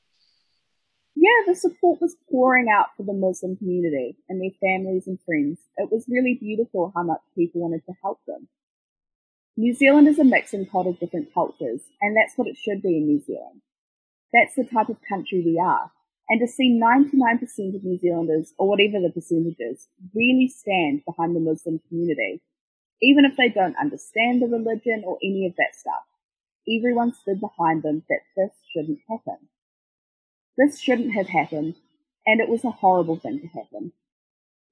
yeah, 1.16 1.40
the 1.46 1.54
support 1.54 2.00
was 2.00 2.16
pouring 2.30 2.68
out 2.68 2.88
for 2.96 3.04
the 3.04 3.12
Muslim 3.12 3.56
community 3.56 4.16
and 4.28 4.40
their 4.40 4.50
families 4.60 5.06
and 5.06 5.18
friends. 5.24 5.58
It 5.76 5.90
was 5.90 6.04
really 6.08 6.34
beautiful 6.34 6.92
how 6.94 7.04
much 7.04 7.20
people 7.36 7.60
wanted 7.60 7.86
to 7.86 7.92
help 8.02 8.18
them. 8.26 8.48
New 9.56 9.72
Zealand 9.74 10.08
is 10.08 10.18
a 10.18 10.24
mixing 10.24 10.66
pot 10.66 10.88
of 10.88 10.98
different 10.98 11.32
cultures, 11.32 11.80
and 12.00 12.16
that's 12.16 12.36
what 12.36 12.48
it 12.48 12.56
should 12.56 12.82
be 12.82 12.96
in 12.96 13.06
New 13.06 13.20
Zealand. 13.20 13.62
That's 14.32 14.56
the 14.56 14.64
type 14.64 14.88
of 14.88 14.96
country 15.08 15.40
we 15.40 15.58
are. 15.60 15.92
And 16.28 16.40
to 16.40 16.48
see 16.48 16.80
99% 16.80 17.76
of 17.76 17.84
New 17.84 17.98
Zealanders, 17.98 18.54
or 18.58 18.68
whatever 18.68 18.98
the 19.00 19.10
percentages, 19.12 19.88
really 20.14 20.48
stand 20.48 21.02
behind 21.04 21.36
the 21.36 21.40
Muslim 21.40 21.80
community, 21.88 22.40
even 23.02 23.24
if 23.24 23.36
they 23.36 23.50
don't 23.50 23.76
understand 23.76 24.40
the 24.40 24.46
religion 24.46 25.02
or 25.04 25.18
any 25.22 25.46
of 25.46 25.54
that 25.56 25.74
stuff, 25.74 26.04
everyone 26.66 27.12
stood 27.12 27.40
behind 27.40 27.82
them 27.82 28.02
that 28.08 28.20
this 28.36 28.52
shouldn't 28.72 29.00
happen. 29.08 29.36
This 30.56 30.80
shouldn't 30.80 31.12
have 31.14 31.28
happened, 31.28 31.74
and 32.26 32.40
it 32.40 32.48
was 32.48 32.64
a 32.64 32.70
horrible 32.70 33.16
thing 33.16 33.40
to 33.40 33.46
happen. 33.48 33.92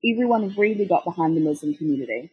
Everyone 0.04 0.54
really 0.56 0.86
got 0.86 1.04
behind 1.04 1.36
the 1.36 1.40
Muslim 1.40 1.74
community. 1.74 2.30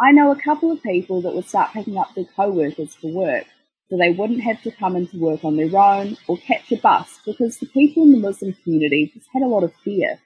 I 0.00 0.12
know 0.12 0.32
a 0.32 0.40
couple 0.40 0.72
of 0.72 0.82
people 0.82 1.20
that 1.22 1.34
would 1.34 1.48
start 1.48 1.72
picking 1.72 1.98
up 1.98 2.14
their 2.14 2.24
co-workers 2.24 2.94
for 2.94 3.12
work 3.12 3.44
so 3.88 3.96
they 3.98 4.10
wouldn't 4.10 4.42
have 4.42 4.62
to 4.62 4.70
come 4.70 4.96
into 4.96 5.18
work 5.18 5.44
on 5.44 5.56
their 5.56 5.76
own 5.76 6.16
or 6.26 6.38
catch 6.38 6.72
a 6.72 6.76
bus 6.76 7.20
because 7.26 7.58
the 7.58 7.66
people 7.66 8.02
in 8.02 8.12
the 8.12 8.18
Muslim 8.18 8.54
community 8.62 9.10
just 9.14 9.28
had 9.32 9.42
a 9.42 9.46
lot 9.46 9.64
of 9.64 9.74
fear. 9.84 10.18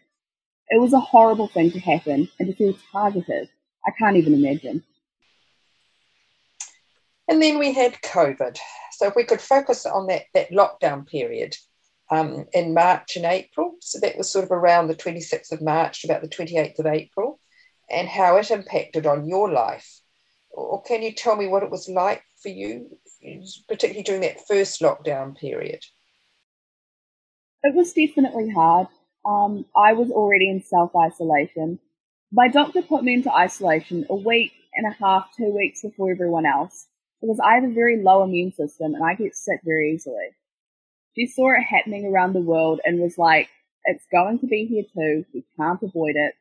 It 0.69 0.81
was 0.81 0.93
a 0.93 1.00
horrible 1.00 1.49
thing 1.49 1.71
to 1.73 1.81
happen 1.81 2.29
and 2.38 2.49
to 2.49 2.55
feel 2.55 2.79
targeted. 2.93 3.49
I 3.87 3.91
can't 3.99 4.17
even 4.17 4.35
imagine. 4.35 4.85
And 7.27 7.43
then 7.43 7.59
we 7.59 7.73
had 7.73 8.00
COVID. 8.03 8.59
So 8.93 9.07
if 9.07 9.17
we 9.17 9.25
could 9.25 9.41
focus 9.41 9.87
on 9.87 10.07
that, 10.07 10.25
that 10.35 10.50
lockdown 10.50 11.07
period, 11.07 11.57
um, 12.11 12.47
in 12.53 12.75
March 12.75 13.17
and 13.17 13.25
April. 13.25 13.77
So 13.81 13.99
that 14.00 14.17
was 14.17 14.31
sort 14.31 14.45
of 14.45 14.50
around 14.50 14.88
the 14.88 14.95
26th 14.95 15.53
of 15.53 15.62
March 15.62 16.03
to 16.03 16.09
about 16.09 16.23
the 16.23 16.29
28th 16.29 16.79
of 16.79 16.87
April, 16.87 17.41
and 17.91 18.09
how 18.09 18.37
it 18.37 18.50
impacted 18.50 19.07
on 19.07 19.29
your 19.29 19.50
life. 19.50 20.00
Or 20.59 20.83
can 20.83 21.03
you 21.03 21.12
tell 21.12 21.37
me 21.37 21.47
what 21.47 21.62
it 21.62 21.71
was 21.71 21.88
like 21.88 22.23
for 22.43 22.49
you, 22.49 22.91
particularly 23.69 24.03
during 24.03 24.23
that 24.23 24.47
first 24.47 24.81
lockdown 24.81 25.37
period? 25.37 25.81
It 27.62 27.75
was 27.75 27.93
definitely 27.93 28.50
hard. 28.50 28.88
Um, 29.25 29.67
I 29.77 29.93
was 29.93 30.11
already 30.11 30.50
in 30.50 30.62
self 30.62 30.93
isolation. 30.97 31.79
My 32.33 32.49
doctor 32.49 32.83
put 32.83 33.05
me 33.05 33.15
into 33.15 33.33
isolation 33.33 34.07
a 34.11 34.17
week 34.17 34.53
and 34.75 34.93
a 34.93 34.97
half, 34.97 35.31
two 35.37 35.55
weeks 35.57 35.83
before 35.83 36.11
everyone 36.11 36.45
else 36.45 36.87
because 37.21 37.41
I 37.41 37.55
have 37.55 37.65
a 37.65 37.73
very 37.73 38.03
low 38.03 38.23
immune 38.23 38.53
system 38.53 38.95
and 38.95 39.05
I 39.05 39.15
get 39.15 39.35
sick 39.35 39.61
very 39.65 39.93
easily. 39.95 40.37
She 41.17 41.27
saw 41.27 41.53
it 41.53 41.62
happening 41.62 42.07
around 42.07 42.33
the 42.33 42.41
world 42.41 42.81
and 42.85 43.00
was 43.00 43.19
like, 43.19 43.49
it's 43.85 44.05
going 44.12 44.38
to 44.41 44.47
be 44.47 44.67
here 44.67 44.85
too. 44.95 45.25
We 45.33 45.45
can't 45.57 45.83
avoid 45.83 46.17
it. 46.17 46.35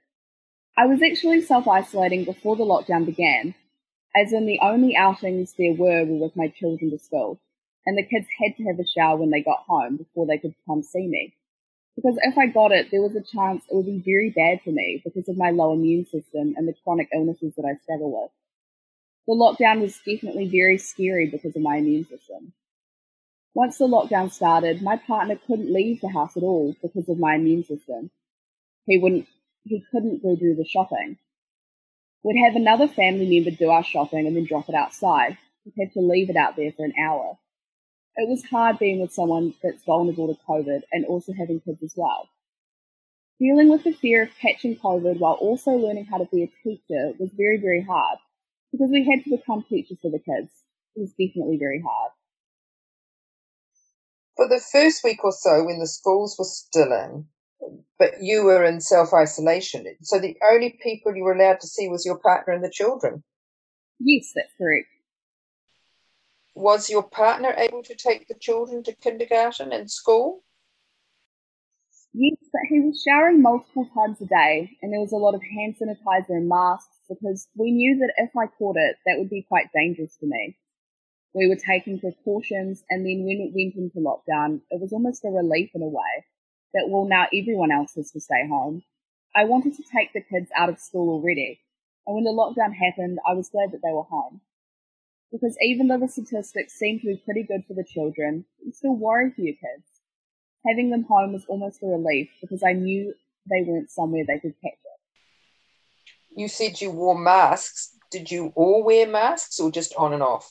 I 0.78 0.86
was 0.86 1.02
actually 1.02 1.42
self 1.42 1.68
isolating 1.68 2.26
before 2.26 2.56
the 2.56 2.64
lockdown 2.64 3.06
began, 3.06 3.56
as 4.16 4.34
in 4.34 4.46
the 4.46 4.60
only 4.62 4.96
outings 4.96 5.54
there 5.58 5.74
were 5.74 6.06
were 6.06 6.26
with 6.26 6.36
my 6.36 6.48
children 6.48 6.92
to 6.92 7.00
school, 7.00 7.40
and 7.86 7.98
the 7.98 8.04
kids 8.04 8.28
had 8.42 8.56
to 8.58 8.64
have 8.64 8.80
a 8.80 8.88
shower 8.88 9.18
when 9.18 9.30
they 9.30 9.42
got 9.42 9.66
home 9.68 9.98
before 9.98 10.26
they 10.26 10.38
could 10.38 10.56
come 10.66 10.84
see 10.84 11.08
me. 11.08 11.34
Because 11.96 12.18
if 12.22 12.38
I 12.38 12.48
got 12.48 12.72
it, 12.72 12.92
there 12.92 13.02
was 13.02 13.16
a 13.16 13.22
chance 13.22 13.64
it 13.66 13.76
would 13.76 13.86
be 13.86 14.04
very 14.06 14.30
bad 14.30 14.62
for 14.64 14.70
me 14.70 15.02
because 15.04 15.28
of 15.28 15.38
my 15.38 15.50
low 15.50 15.74
immune 15.74 16.06
system 16.06 16.54
and 16.56 16.68
the 16.68 16.76
chronic 16.84 17.10
illnesses 17.14 17.54
that 17.56 17.66
I 17.66 17.76
struggle 17.82 18.22
with. 18.22 18.32
The 19.28 19.34
lockdown 19.34 19.82
was 19.82 19.98
definitely 20.06 20.48
very 20.48 20.78
scary 20.78 21.28
because 21.28 21.56
of 21.56 21.62
my 21.62 21.78
immune 21.78 22.06
system. 22.06 22.54
Once 23.56 23.80
the 23.80 23.88
lockdown 23.88 24.32
started, 24.32 24.84
my 24.84 24.98
partner 24.98 25.36
couldn't 25.48 25.74
leave 25.74 26.00
the 26.00 26.10
house 26.10 26.38
at 26.38 26.44
all 26.44 26.76
because 26.82 27.10
of 27.10 27.18
my 27.18 27.36
immune 27.36 27.64
system. 27.64 28.12
He 28.86 29.00
wouldn't, 29.00 29.28
he 29.64 29.84
couldn't 29.92 30.22
go 30.22 30.36
do 30.36 30.54
the 30.54 30.66
shopping. 30.66 31.18
We'd 32.24 32.44
have 32.44 32.56
another 32.56 32.88
family 32.88 33.28
member 33.40 33.52
do 33.52 33.70
our 33.70 33.84
shopping 33.84 34.28
and 34.28 34.36
then 34.36 34.46
drop 34.46 34.70
it 34.70 34.76
outside. 34.76 35.38
We 35.66 35.74
had 35.80 35.94
to 35.94 36.00
leave 36.00 36.30
it 36.30 36.36
out 36.36 36.56
there 36.56 36.72
for 36.72 36.86
an 36.86 36.94
hour. 37.02 37.38
It 38.16 38.28
was 38.30 38.44
hard 38.46 38.80
being 38.80 39.00
with 39.00 39.14
someone 39.14 39.54
that's 39.62 39.84
vulnerable 39.84 40.34
to 40.34 40.42
COVID 40.48 40.82
and 40.92 41.06
also 41.06 41.34
having 41.34 41.60
kids 41.60 41.84
as 41.84 41.94
well. 41.96 42.28
Dealing 43.40 43.70
with 43.70 43.84
the 43.84 43.94
fear 43.94 44.24
of 44.24 44.30
catching 44.42 44.76
COVID 44.76 45.20
while 45.20 45.36
also 45.36 45.72
learning 45.72 46.06
how 46.06 46.18
to 46.18 46.26
be 46.26 46.44
a 46.44 46.52
teacher 46.64 47.14
was 47.20 47.30
very, 47.38 47.58
very 47.58 47.84
hard 47.84 48.18
because 48.72 48.90
we 48.92 49.06
had 49.06 49.24
to 49.24 49.38
become 49.38 49.64
teachers 49.70 50.00
for 50.02 50.10
the 50.10 50.20
kids. 50.20 50.52
It 50.96 51.02
was 51.02 51.12
definitely 51.12 51.58
very 51.58 51.82
hard 51.82 52.12
for 54.38 54.48
the 54.48 54.62
first 54.72 55.04
week 55.04 55.24
or 55.24 55.32
so 55.32 55.64
when 55.66 55.80
the 55.80 55.88
schools 55.88 56.36
were 56.38 56.46
still 56.46 56.94
in, 56.94 57.26
but 58.00 58.22
you 58.22 58.44
were 58.44 58.64
in 58.64 58.82
self 58.82 59.14
isolation. 59.14 59.86
So 60.02 60.20
the 60.20 60.38
only 60.52 60.80
people 60.82 61.16
you 61.16 61.24
were 61.24 61.34
allowed 61.34 61.60
to 61.62 61.68
see 61.68 61.88
was 61.88 62.06
your 62.06 62.20
partner 62.20 62.54
and 62.54 62.64
the 62.64 62.72
children. 62.72 63.24
Yes, 64.00 64.32
that's 64.36 64.54
correct. 64.58 64.88
Was 66.56 66.90
your 66.90 67.04
partner 67.04 67.54
able 67.58 67.84
to 67.84 67.96
take 67.96 68.28
the 68.28 68.36
children 68.40 68.84
to 68.84 68.96
kindergarten 68.96 69.72
and 69.72 69.90
school? 69.90 70.44
Yes, 72.14 72.38
but 72.52 72.62
he 72.70 72.80
was 72.80 73.04
showering 73.08 73.42
multiple 73.42 73.88
times 73.94 74.20
a 74.22 74.26
day, 74.26 74.72
and 74.82 74.92
there 74.92 75.00
was 75.00 75.12
a 75.12 75.18
lot 75.18 75.36
of 75.36 75.42
hand 75.42 75.76
sanitizer 75.80 76.30
and 76.30 76.50
masks 76.50 76.98
because 77.08 77.48
we 77.56 77.72
knew 77.72 78.00
that 78.00 78.14
if 78.18 78.36
I 78.36 78.48
caught 78.58 78.76
it, 78.76 78.96
that 79.06 79.20
would 79.20 79.30
be 79.30 79.46
quite 79.48 79.68
dangerous 79.74 80.18
for 80.20 80.26
me 80.26 80.58
we 81.38 81.48
were 81.48 81.56
taking 81.56 82.00
precautions. 82.00 82.84
And 82.90 83.06
then 83.06 83.24
when 83.24 83.38
it 83.40 83.54
went 83.54 83.76
into 83.76 84.00
lockdown, 84.00 84.62
it 84.72 84.82
was 84.82 84.92
almost 84.92 85.24
a 85.24 85.30
relief 85.30 85.70
in 85.76 85.84
a 85.84 85.88
way 85.88 86.26
that, 86.74 86.90
well, 86.90 87.06
now 87.06 87.28
everyone 87.34 87.72
else 87.72 87.94
has 87.96 88.12
to 88.12 88.20
stay 88.20 88.48
home. 88.48 88.84
I 89.36 89.46
wanted 89.46 89.76
to 89.76 89.84
take 89.96 90.14
the 90.14 90.22
kids 90.22 90.50
out 90.56 90.70
of 90.70 90.80
school 90.80 91.10
already. 91.10 91.60
And 92.06 92.16
when 92.16 92.24
the 92.24 92.32
lockdown 92.32 92.74
happened, 92.74 93.20
I 93.28 93.34
was 93.34 93.50
glad 93.50 93.72
that 93.72 93.82
they 93.84 93.94
were 93.94 94.04
home. 94.04 94.42
Because 95.32 95.58
even 95.62 95.88
though 95.88 96.00
the 96.00 96.08
statistics 96.08 96.74
seem 96.74 97.00
to 97.00 97.08
be 97.08 97.22
pretty 97.26 97.44
good 97.44 97.64
for 97.68 97.74
the 97.74 97.84
children, 97.84 98.46
you 98.64 98.72
still 98.72 98.96
worry 98.96 99.32
for 99.32 99.42
your 99.42 99.56
kids. 99.56 99.86
Having 100.66 100.90
them 100.90 101.04
home 101.04 101.34
was 101.34 101.46
almost 101.48 101.84
a 101.84 101.88
relief 101.88 102.30
because 102.42 102.64
I 102.64 102.74
knew 102.74 103.14
they 103.50 103.64
weren't 103.66 103.92
somewhere 103.92 104.24
they 104.26 104.40
could 104.40 104.56
catch 104.62 104.74
it. 104.74 106.40
You 106.40 106.48
said 106.48 106.80
you 106.82 106.92
wore 106.92 107.18
masks. 107.18 107.96
Did 108.10 108.32
you 108.32 108.54
all 108.56 108.84
wear 108.84 109.08
masks 109.08 109.60
or 109.60 109.70
just 109.70 109.94
on 109.96 110.14
and 110.14 110.24
off? 110.24 110.50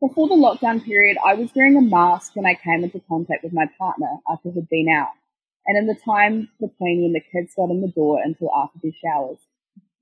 Before 0.00 0.28
the 0.28 0.34
lockdown 0.34 0.84
period, 0.84 1.16
I 1.24 1.34
was 1.34 1.50
wearing 1.54 1.76
a 1.76 1.80
mask 1.80 2.34
when 2.34 2.46
I 2.46 2.54
came 2.54 2.84
into 2.84 3.00
contact 3.08 3.44
with 3.44 3.52
my 3.52 3.66
partner 3.78 4.18
after 4.28 4.50
he'd 4.50 4.68
been 4.68 4.88
out, 4.88 5.12
and 5.66 5.78
in 5.78 5.86
the 5.86 5.94
time 5.94 6.48
between 6.60 7.02
when 7.02 7.12
the 7.12 7.20
kids 7.32 7.54
got 7.54 7.70
in 7.70 7.80
the 7.80 7.88
door 7.88 8.20
until 8.22 8.50
after 8.54 8.78
their 8.82 8.92
showers. 9.02 9.38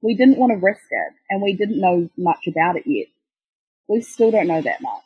We 0.01 0.17
didn't 0.17 0.39
want 0.39 0.51
to 0.51 0.57
risk 0.57 0.83
it, 0.91 1.13
and 1.31 1.41
we 1.41 1.55
didn't 1.55 1.81
know 1.81 2.11
much 2.17 2.49
about 2.49 2.77
it 2.77 2.85
yet. 2.87 3.07
We 3.89 4.01
still 4.01 4.31
don't 4.33 4.49
know 4.49 4.63
that 4.63 4.83
much. 4.83 5.05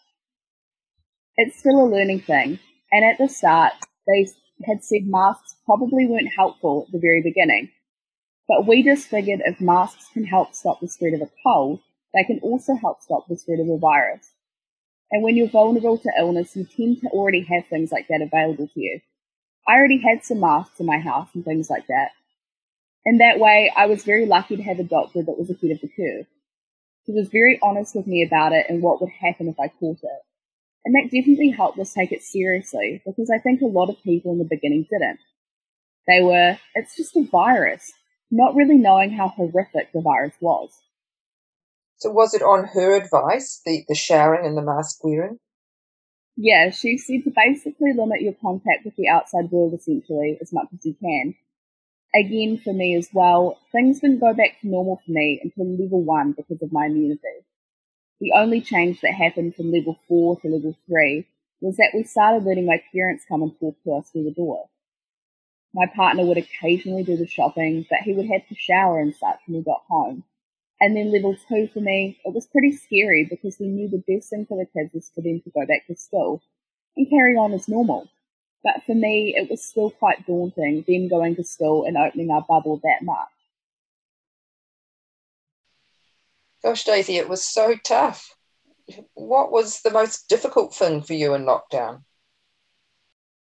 It's 1.37 1.59
still 1.59 1.83
a 1.83 1.93
learning 1.93 2.21
thing, 2.21 2.59
and 2.91 3.05
at 3.05 3.19
the 3.19 3.29
start, 3.29 3.75
they 4.07 4.27
had 4.65 4.83
said 4.83 5.03
masks 5.05 5.57
probably 5.67 6.07
weren't 6.07 6.33
helpful 6.35 6.85
at 6.87 6.93
the 6.93 6.99
very 6.99 7.23
beginning. 7.23 7.71
But 8.49 8.67
we 8.67 8.83
just 8.83 9.09
figured 9.09 9.43
if 9.45 9.61
masks 9.61 10.09
can 10.15 10.25
help 10.25 10.55
stop 10.55 10.81
the 10.81 10.89
spread 10.89 11.13
of 11.13 11.21
a 11.21 11.31
cold, 11.43 11.81
they 12.15 12.25
can 12.25 12.39
also 12.41 12.77
help 12.77 13.03
stop 13.03 13.27
the 13.29 13.37
spread 13.37 13.61
of 13.61 13.69
a 13.69 13.77
virus. 13.77 14.31
And 15.11 15.23
when 15.23 15.37
you're 15.37 15.49
vulnerable 15.49 15.99
to 15.99 16.13
illness, 16.19 16.57
you 16.57 16.65
tend 16.65 17.01
to 17.01 17.09
already 17.09 17.43
have 17.43 17.67
things 17.67 17.93
like 17.93 18.09
that 18.09 18.23
available 18.23 18.69
to 18.69 18.81
you. 18.81 19.01
I 19.69 19.75
already 19.75 20.01
had 20.01 20.25
some 20.25 20.41
masks 20.41 20.81
in 20.81 20.87
my 20.87 20.99
house 20.99 21.29
and 21.35 21.45
things 21.45 21.71
like 21.71 21.87
that. 21.89 22.11
In 23.05 23.19
that 23.19 23.39
way, 23.39 23.73
I 23.77 23.87
was 23.87 24.03
very 24.03 24.27
lucky 24.27 24.57
to 24.57 24.63
have 24.63 24.81
a 24.81 24.85
doctor 24.85 25.23
that 25.23 25.39
was 25.39 25.51
ahead 25.51 25.71
of 25.71 25.81
the 25.81 25.89
curve. 25.89 26.27
He 27.05 27.13
was 27.13 27.29
very 27.29 27.59
honest 27.63 27.95
with 27.95 28.07
me 28.07 28.25
about 28.25 28.53
it 28.53 28.67
and 28.69 28.83
what 28.83 29.01
would 29.01 29.11
happen 29.11 29.49
if 29.49 29.61
I 29.61 29.69
caught 29.69 29.99
it. 30.03 30.23
And 30.85 30.95
that 30.95 31.05
definitely 31.05 31.51
helped 31.51 31.79
us 31.79 31.93
take 31.93 32.13
it 32.13 32.23
seriously 32.23 33.03
because 33.05 33.31
I 33.31 33.39
think 33.39 33.61
a 33.61 33.67
lot 33.67 33.91
of 33.91 34.03
people 34.03 34.33
in 34.33 34.39
the 34.39 34.45
beginning 34.45 34.87
didn't. 34.91 35.21
They 36.09 36.23
were, 36.23 36.59
it's 36.75 36.97
just 36.97 37.17
a 37.17 37.25
virus, 37.25 37.93
not 38.31 38.55
really 38.55 38.77
knowing 38.77 39.11
how 39.11 39.29
horrific 39.29 39.93
the 39.93 40.01
virus 40.01 40.35
was. 40.41 40.71
So 41.99 42.11
was 42.11 42.35
it 42.35 42.43
on 42.43 42.67
her 42.75 42.95
advice, 42.95 43.61
the, 43.65 43.85
the 43.89 43.95
showering 43.95 44.47
and 44.47 44.57
the 44.57 44.63
mask 44.63 45.03
wearing? 45.03 45.39
Yeah, 46.37 46.71
she 46.71 46.99
said 46.99 47.25
to 47.25 47.33
basically 47.35 47.95
limit 47.95 48.21
your 48.21 48.35
contact 48.35 48.85
with 48.85 48.95
the 48.97 49.09
outside 49.09 49.51
world 49.51 49.73
essentially 49.73 50.39
as 50.41 50.53
much 50.53 50.67
as 50.75 50.85
you 50.85 50.95
can. 51.01 51.35
Again, 52.15 52.59
for 52.63 52.75
me 52.75 52.95
as 52.95 53.09
well, 53.13 53.59
things 53.73 54.01
didn't 54.01 54.21
go 54.21 54.35
back 54.35 54.61
to 54.61 54.69
normal 54.69 55.01
for 55.05 55.13
me 55.13 55.41
until 55.43 55.67
level 55.67 56.03
one 56.03 56.33
because 56.33 56.61
of 56.63 56.73
my 56.73 56.87
immunity. 56.87 57.45
The 58.21 58.33
only 58.37 58.61
change 58.61 59.01
that 59.01 59.15
happened 59.15 59.55
from 59.55 59.73
level 59.73 59.99
four 60.07 60.39
to 60.41 60.49
level 60.49 60.77
three 60.87 61.27
was 61.61 61.77
that 61.77 61.93
we 61.95 62.05
started 62.05 62.45
letting 62.45 62.67
my 62.67 62.83
parents 62.93 63.25
come 63.29 63.43
and 63.43 63.59
talk 63.59 63.77
to 63.85 63.95
us 63.95 64.11
through 64.11 64.25
the 64.25 64.31
door. 64.31 64.69
My 65.75 65.87
partner 65.95 66.25
would 66.25 66.39
occasionally 66.39 67.03
do 67.03 67.17
the 67.17 67.27
shopping, 67.27 67.87
but 67.89 68.01
he 68.01 68.13
would 68.13 68.29
have 68.31 68.47
to 68.49 68.55
shower 68.55 69.01
and 69.01 69.15
such 69.15 69.41
when 69.47 69.59
we 69.59 69.65
got 69.65 69.83
home. 69.89 70.25
And 70.81 70.97
then 70.97 71.13
level 71.13 71.37
two 71.49 71.69
for 71.73 71.81
me, 71.81 72.19
it 72.25 72.35
was 72.35 72.47
pretty 72.47 72.73
scary 72.73 73.27
because 73.29 73.59
we 73.59 73.67
knew 73.67 73.89
the 73.89 74.03
best 74.07 74.29
thing 74.29 74.45
for 74.47 74.59
the 74.59 74.67
kids 74.67 74.93
was 74.93 75.11
for 75.15 75.23
them 75.23 75.41
to 75.41 75.51
go 75.51 75.65
back 75.67 75.87
to 75.87 75.97
school 75.97 76.43
and 76.97 77.09
carry 77.09 77.35
on 77.37 77.53
as 77.55 77.69
normal. 77.69 78.09
But 78.63 78.83
for 78.85 78.95
me, 78.95 79.35
it 79.37 79.49
was 79.49 79.65
still 79.65 79.91
quite 79.91 80.27
daunting, 80.27 80.85
them 80.87 81.09
going 81.09 81.37
to 81.37 81.45
school 81.45 81.85
and 81.85 81.97
opening 81.97 82.31
our 82.31 82.45
bubble 82.47 82.81
that 82.83 83.03
much. 83.03 83.29
Gosh, 86.63 86.85
Daisy, 86.85 87.17
it 87.17 87.29
was 87.29 87.45
so 87.45 87.77
tough. 87.83 88.35
What 89.15 89.53
was 89.53 89.81
the 89.81 89.91
most 89.91 90.29
difficult 90.29 90.75
thing 90.75 91.01
for 91.01 91.15
you 91.15 91.35
in 91.35 91.45
lockdown? 91.45 92.03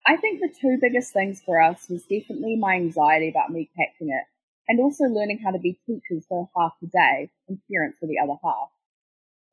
I 0.06 0.16
think 0.16 0.40
the 0.40 0.54
two 0.60 0.78
biggest 0.80 1.12
things 1.12 1.42
for 1.44 1.60
us 1.60 1.88
was 1.88 2.02
definitely 2.02 2.56
my 2.56 2.74
anxiety 2.74 3.28
about 3.28 3.50
me 3.50 3.68
catching 3.76 4.10
it 4.10 4.24
and 4.68 4.80
also 4.80 5.04
learning 5.04 5.40
how 5.44 5.50
to 5.50 5.58
be 5.58 5.78
teachers 5.86 6.24
for 6.28 6.48
half 6.56 6.72
the 6.80 6.88
day 6.88 7.30
and 7.48 7.60
parents 7.70 7.98
for 7.98 8.06
the 8.06 8.18
other 8.18 8.34
half. 8.42 8.70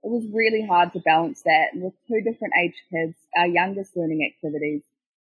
It 0.04 0.12
was 0.12 0.26
really 0.34 0.66
hard 0.66 0.92
to 0.94 1.00
balance 1.00 1.44
that, 1.44 1.70
and 1.74 1.84
with 1.84 1.94
two 2.08 2.22
different 2.22 2.56
age 2.60 2.76
kids, 2.92 3.16
our 3.38 3.48
youngest 3.48 3.96
learning 3.96 4.30
activities, 4.34 4.82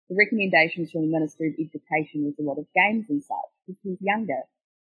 the 0.09 0.15
recommendations 0.15 0.91
from 0.91 1.01
the 1.01 1.07
Ministry 1.07 1.49
of 1.49 1.53
Education 1.53 2.25
was 2.25 2.35
a 2.39 2.43
lot 2.43 2.57
of 2.57 2.67
games 2.75 3.05
and 3.09 3.23
such, 3.23 3.51
because 3.65 3.79
he's 3.83 4.01
younger. 4.01 4.41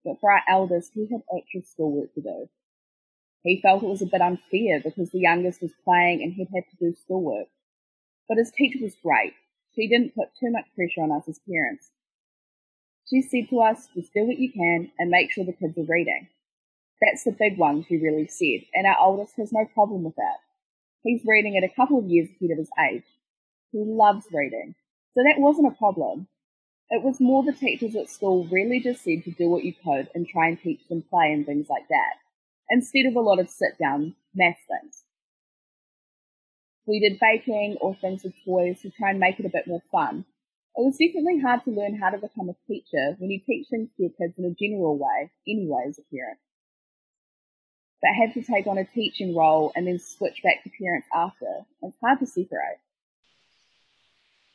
But 0.05 0.19
for 0.21 0.33
our 0.33 0.43
eldest, 0.49 0.93
he 0.95 1.07
had 1.11 1.23
actual 1.37 1.63
schoolwork 1.63 2.15
to 2.15 2.21
do. 2.21 2.49
He 3.45 3.61
felt 3.61 3.83
it 3.83 3.89
was 3.89 4.03
a 4.03 4.07
bit 4.07 4.21
unfair 4.21 4.81
because 4.83 5.11
the 5.11 5.21
youngest 5.21 5.63
was 5.63 5.73
playing 5.85 6.23
and 6.23 6.33
he'd 6.33 6.49
had 6.55 6.65
to 6.71 6.77
do 6.77 6.95
schoolwork. 6.95 7.49
But 8.29 8.39
his 8.39 8.51
teacher 8.51 8.79
was 8.83 8.95
great. 9.03 9.35
She 9.75 9.89
didn't 9.89 10.15
put 10.15 10.29
too 10.39 10.51
much 10.51 10.67
pressure 10.75 11.03
on 11.03 11.13
us 11.13 11.29
as 11.29 11.41
parents. 11.49 11.91
She 13.11 13.23
said 13.23 13.51
to 13.51 13.61
us, 13.61 13.89
just 13.93 14.15
do 14.15 14.25
what 14.25 14.39
you 14.39 14.53
can 14.53 14.93
and 14.99 15.11
make 15.11 15.33
sure 15.33 15.45
the 15.45 15.53
kids 15.53 15.77
are 15.77 15.93
reading. 15.93 16.29
That's 17.03 17.25
the 17.25 17.33
big 17.33 17.59
one, 17.59 17.85
she 17.89 17.97
really 17.97 18.29
said, 18.29 18.67
and 18.73 18.87
our 18.87 18.97
oldest 19.01 19.35
has 19.37 19.53
no 19.53 19.65
problem 19.75 20.05
with 20.05 20.15
that. 20.17 20.39
He's 21.03 21.23
reading 21.27 21.57
at 21.57 21.65
a 21.65 21.75
couple 21.75 21.99
of 21.99 22.07
years 22.07 22.29
ahead 22.29 22.53
of 22.53 22.59
his 22.59 22.71
age. 22.79 23.05
He 23.73 23.83
loves 23.85 24.27
reading, 24.33 24.75
so 25.15 25.23
that 25.25 25.41
wasn't 25.41 25.73
a 25.73 25.77
problem. 25.77 26.29
It 26.91 27.03
was 27.03 27.21
more 27.21 27.43
the 27.43 27.53
teachers 27.53 27.97
at 27.97 28.11
school 28.11 28.47
really 28.51 28.81
just 28.81 29.03
said 29.03 29.25
to 29.25 29.31
do 29.31 29.49
what 29.49 29.65
you 29.65 29.73
could 29.83 30.09
and 30.15 30.29
try 30.29 30.49
and 30.49 30.61
teach 30.61 30.87
them 30.89 31.03
play 31.09 31.33
and 31.33 31.47
things 31.47 31.69
like 31.69 31.89
that, 31.89 32.15
instead 32.69 33.07
of 33.07 33.17
a 33.17 33.21
lot 33.21 33.41
of 33.41 33.49
sit 33.49 33.79
down 33.79 34.15
math 34.35 34.59
things. 34.69 35.03
We 36.87 37.01
did 37.01 37.19
baking 37.19 37.79
or 37.81 37.95
things 37.95 38.25
with 38.25 38.35
toys 38.45 38.83
to 38.83 38.91
try 38.91 39.11
and 39.11 39.21
make 39.21 39.41
it 39.41 39.47
a 39.47 39.51
bit 39.51 39.67
more 39.67 39.83
fun, 39.91 40.27
it 40.77 40.83
was 40.83 40.97
definitely 40.97 41.41
hard 41.41 41.65
to 41.65 41.71
learn 41.71 41.99
how 41.99 42.11
to 42.11 42.19
become 42.19 42.49
a 42.49 42.57
teacher 42.67 43.17
when 43.19 43.31
you 43.31 43.41
teach 43.45 43.67
things 43.69 43.89
to 43.97 44.05
your 44.05 44.13
kids 44.13 44.39
in 44.39 44.45
a 44.45 44.55
general 44.55 44.97
way, 44.97 45.31
anyway, 45.49 45.85
as 45.89 45.99
a 45.99 46.15
parent. 46.15 46.39
But 48.01 48.15
have 48.15 48.35
to 48.35 48.43
take 48.43 48.67
on 48.67 48.79
a 48.79 48.85
teaching 48.85 49.37
role 49.37 49.73
and 49.75 49.87
then 49.87 49.99
switch 49.99 50.43
back 50.43 50.63
to 50.63 50.71
parents 50.81 51.09
after. 51.15 51.67
It's 51.83 51.97
hard 52.03 52.21
to 52.21 52.27
separate. 52.27 52.79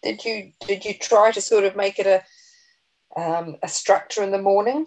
Did 0.02 0.24
you 0.24 0.52
did 0.68 0.86
you 0.86 0.94
try 0.94 1.32
to 1.32 1.42
sort 1.42 1.64
of 1.64 1.76
make 1.76 2.00
it 2.00 2.08
a 2.08 2.24
um, 3.20 3.58
a 3.62 3.68
structure 3.68 4.24
in 4.24 4.32
the 4.32 4.42
morning? 4.42 4.86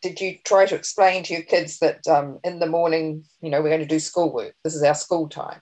Did 0.00 0.20
you 0.20 0.38
try 0.44 0.66
to 0.66 0.74
explain 0.74 1.22
to 1.24 1.34
your 1.34 1.42
kids 1.42 1.78
that 1.78 2.06
um, 2.08 2.40
in 2.42 2.58
the 2.58 2.66
morning, 2.66 3.24
you 3.40 3.50
know, 3.50 3.62
we're 3.62 3.68
going 3.68 3.80
to 3.80 3.86
do 3.86 4.00
schoolwork. 4.00 4.54
This 4.64 4.74
is 4.74 4.82
our 4.82 4.94
school 4.94 5.28
time. 5.28 5.60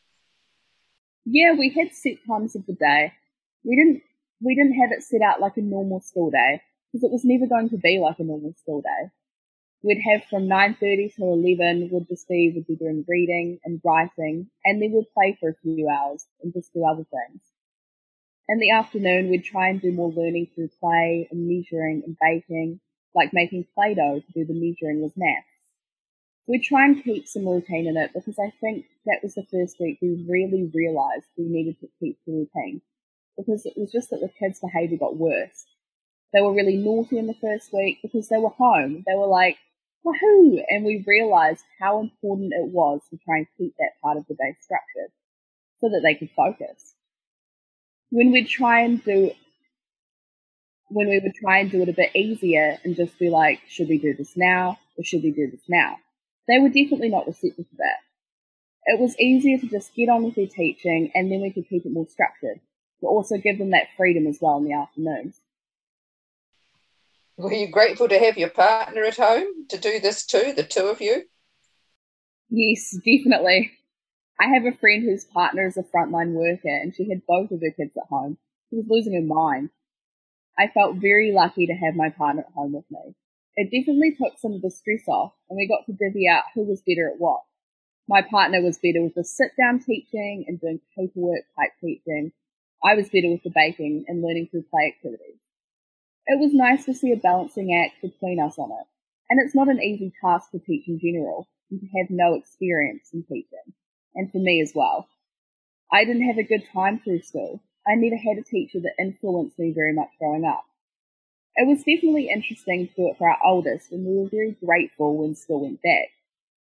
Yeah, 1.27 1.53
we 1.53 1.69
had 1.71 1.93
set 1.93 2.17
times 2.27 2.57
of 2.57 2.65
the 2.67 2.73
day. 2.73 3.13
We 3.65 3.77
didn't 3.77 4.03
we 4.41 4.55
didn't 4.55 4.81
have 4.81 4.91
it 4.93 5.03
set 5.03 5.21
out 5.23 5.41
like 5.41 5.57
a 5.57 5.63
normal 5.63 6.01
school 6.01 6.31
day 6.31 6.63
because 6.91 7.05
it 7.05 7.13
was 7.13 7.25
never 7.25 7.47
going 7.47 7.69
to 7.71 7.77
be 7.77 7.99
like 7.99 8.19
a 8.19 8.25
normal 8.25 8.55
school 8.55 8.81
day. 8.81 9.11
We'd 9.83 10.03
have 10.11 10.25
from 10.25 10.49
9.30 10.49 11.15
till 11.15 11.33
11 11.33 11.89
would 11.93 12.09
just 12.09 12.29
be, 12.29 12.53
would 12.55 12.67
be 12.67 12.77
doing 12.77 13.05
reading 13.09 13.61
and 13.65 13.81
writing 13.85 14.51
and 14.65 14.83
then 14.83 14.93
we'd 14.93 15.13
play 15.15 15.37
for 15.41 15.51
a 15.51 15.55
few 15.63 15.89
hours 15.89 16.27
and 16.43 16.53
just 16.53 16.73
do 16.73 16.85
other 16.85 17.05
things. 17.05 17.43
In 18.49 18.59
the 18.59 18.71
afternoon, 18.71 19.31
we'd 19.31 19.45
try 19.45 19.69
and 19.69 19.81
do 19.81 19.93
more 19.93 20.11
learning 20.11 20.49
through 20.55 20.71
play 20.81 21.29
and 21.31 21.47
measuring 21.47 22.03
and 22.05 22.17
baking, 22.21 22.81
like 23.15 23.33
making 23.33 23.67
Play-Doh 23.75 24.21
to 24.21 24.33
do 24.33 24.45
the 24.45 24.55
measuring 24.55 25.03
with 25.03 25.17
maths. 25.17 25.47
We'd 26.47 26.65
try 26.65 26.85
and 26.85 27.03
keep 27.03 27.29
some 27.29 27.47
routine 27.47 27.87
in 27.87 27.97
it 27.97 28.11
because 28.13 28.39
I 28.39 28.53
think 28.61 28.87
that 29.07 29.21
was 29.23 29.35
the 29.35 29.47
first 29.53 29.77
week 29.79 29.99
we 30.03 30.27
really 30.29 30.69
realised 30.75 31.27
we 31.39 31.45
needed 31.45 31.79
to 31.81 31.89
keep 32.01 32.19
the 32.27 32.33
routine 32.33 32.83
because 33.37 33.67
it 33.67 33.75
was 33.77 33.93
just 33.93 34.11
that 34.11 34.21
the 34.21 34.31
kids' 34.39 34.61
behaviour 34.61 34.99
got 34.99 35.17
worse. 35.17 35.67
They 36.33 36.41
were 36.41 36.55
really 36.55 36.77
naughty 36.77 37.19
in 37.19 37.27
the 37.27 37.35
first 37.35 37.73
week 37.73 37.99
because 38.03 38.29
they 38.29 38.39
were 38.39 38.51
home. 38.51 39.03
They 39.07 39.17
were 39.17 39.27
like, 39.27 39.59
woohoo! 40.05 40.63
And 40.69 40.85
we 40.85 41.05
realised 41.07 41.65
how 41.81 42.01
important 42.01 42.53
it 42.53 42.71
was 42.71 43.01
to 43.11 43.19
try 43.25 43.39
and 43.39 43.47
keep 43.59 43.75
that 43.79 44.01
part 44.03 44.17
of 44.17 44.27
the 44.29 44.35
day 44.35 44.57
structured 44.61 45.13
so 45.81 45.89
that 45.89 46.01
they 46.03 46.15
could 46.15 46.31
focus. 46.37 46.95
When 48.11 48.33
we'd 48.33 48.49
try 48.49 48.81
and 48.81 49.03
do 49.03 49.33
when 50.93 51.09
we 51.09 51.21
would 51.21 51.35
try 51.35 51.59
and 51.59 51.71
do 51.71 51.83
it 51.83 51.89
a 51.89 51.93
bit 51.93 52.11
easier 52.17 52.77
and 52.83 52.97
just 52.97 53.17
be 53.17 53.31
like, 53.31 53.61
should 53.69 53.89
we 53.89 53.99
do 53.99 54.13
this 54.13 54.37
now 54.37 54.77
or 54.99 55.05
should 55.05 55.23
we 55.23 55.31
do 55.31 55.49
this 55.49 55.63
now? 55.69 55.97
They 56.49 56.59
were 56.59 56.69
definitely 56.69 57.11
not 57.11 57.29
receptive 57.29 57.69
to 57.71 57.77
that. 57.77 57.99
It 58.87 58.99
was 58.99 59.17
easier 59.21 59.59
to 59.59 59.69
just 59.69 59.95
get 59.95 60.09
on 60.09 60.25
with 60.25 60.35
their 60.35 60.49
teaching 60.49 61.13
and 61.15 61.31
then 61.31 61.43
we 61.43 61.53
could 61.53 61.69
keep 61.69 61.87
it 61.87 61.93
more 61.93 62.09
structured 62.09 62.61
but 63.01 63.09
also 63.09 63.37
give 63.39 63.59
them 63.59 63.71
that 63.71 63.89
freedom 63.97 64.27
as 64.27 64.39
well 64.41 64.59
in 64.59 64.65
the 64.65 64.73
afternoons. 64.73 65.41
Were 67.37 67.53
you 67.53 67.69
grateful 67.69 68.09
to 68.09 68.19
have 68.19 68.37
your 68.37 68.51
partner 68.51 69.03
at 69.05 69.17
home 69.17 69.67
to 69.71 69.79
do 69.79 69.99
this 69.99 70.27
too, 70.27 70.53
the 70.55 70.63
two 70.63 70.87
of 70.87 71.01
you? 71.01 71.23
Yes, 72.51 72.91
definitely. 72.91 73.71
I 74.39 74.49
have 74.49 74.67
a 74.67 74.77
friend 74.77 75.03
whose 75.05 75.25
partner 75.25 75.67
is 75.67 75.77
a 75.77 75.83
frontline 75.83 76.33
worker 76.33 76.69
and 76.69 76.95
she 76.95 77.09
had 77.09 77.23
both 77.27 77.51
of 77.51 77.61
her 77.61 77.71
kids 77.71 77.97
at 77.97 78.09
home. 78.11 78.37
She 78.69 78.77
was 78.77 78.87
losing 78.89 79.15
her 79.15 79.23
mind. 79.23 79.71
I 80.59 80.69
felt 80.69 80.97
very 80.97 81.33
lucky 81.33 81.67
to 81.67 81.73
have 81.73 81.95
my 81.95 82.11
partner 82.11 82.43
at 82.47 82.53
home 82.53 82.73
with 82.73 82.85
me. 82.91 83.15
It 83.57 83.71
definitely 83.71 84.17
took 84.17 84.39
some 84.39 84.53
of 84.53 84.63
the 84.63 84.71
stress 84.71 85.09
off 85.09 85.33
and 85.49 85.57
we 85.57 85.67
got 85.67 85.87
to 85.87 85.93
divvy 85.93 86.29
out 86.29 86.45
who 86.55 86.65
was 86.65 86.83
better 86.87 87.09
at 87.09 87.19
what. 87.19 87.41
My 88.09 88.21
partner 88.21 88.61
was 88.61 88.79
better 88.79 89.03
with 89.03 89.15
the 89.15 89.25
sit 89.25 89.53
down 89.57 89.81
teaching 89.81 90.45
and 90.47 90.61
doing 90.61 90.81
paperwork 90.97 91.45
type 91.57 91.73
teaching 91.81 92.33
I 92.83 92.95
was 92.95 93.09
better 93.09 93.31
with 93.31 93.43
the 93.43 93.53
baking 93.55 94.05
and 94.09 94.23
learning 94.23 94.49
through 94.51 94.65
play 94.71 94.95
activities. 94.97 95.39
It 96.27 96.39
was 96.39 96.55
nice 96.55 96.85
to 96.87 96.95
see 96.95 97.13
a 97.13 97.17
balancing 97.17 97.75
act 97.75 98.01
between 98.03 98.41
us 98.41 98.59
on 98.59 98.71
it, 98.71 98.87
And 99.29 99.41
it's 99.41 99.55
not 99.55 99.69
an 99.69 99.83
easy 99.83 100.13
task 100.23 100.51
to 100.53 100.59
teach 100.59 100.89
in 100.89 100.99
general, 100.99 101.49
and 101.71 101.81
to 101.81 101.87
have 101.99 102.11
no 102.11 102.35
experience 102.35 103.11
in 103.13 103.23
teaching, 103.25 103.75
and 104.15 104.31
for 104.31 104.39
me 104.39 104.61
as 104.63 104.73
well. 104.75 105.09
I 105.93 106.05
didn't 106.05 106.27
have 106.27 106.39
a 106.39 106.45
good 106.45 106.65
time 106.73 107.01
through 107.01 107.23
school. 107.23 107.63
I 107.87 107.97
never 107.97 108.17
had 108.17 108.39
a 108.39 108.43
teacher 108.43 108.81
that 108.81 109.03
influenced 109.03 109.59
me 109.59 109.73
very 109.73 109.93
much 109.93 110.11
growing 110.19 110.45
up. 110.45 110.65
It 111.57 111.67
was 111.67 111.79
definitely 111.79 112.31
interesting 112.31 112.89
to 112.89 112.95
do 112.95 113.09
it 113.09 113.19
for 113.19 113.29
our 113.29 113.39
oldest, 113.45 113.91
and 113.93 114.07
we 114.07 114.17
were 114.17 114.29
very 114.29 114.53
grateful 114.65 115.17
when 115.17 115.35
school 115.35 115.63
went 115.63 115.83
back. 115.83 116.09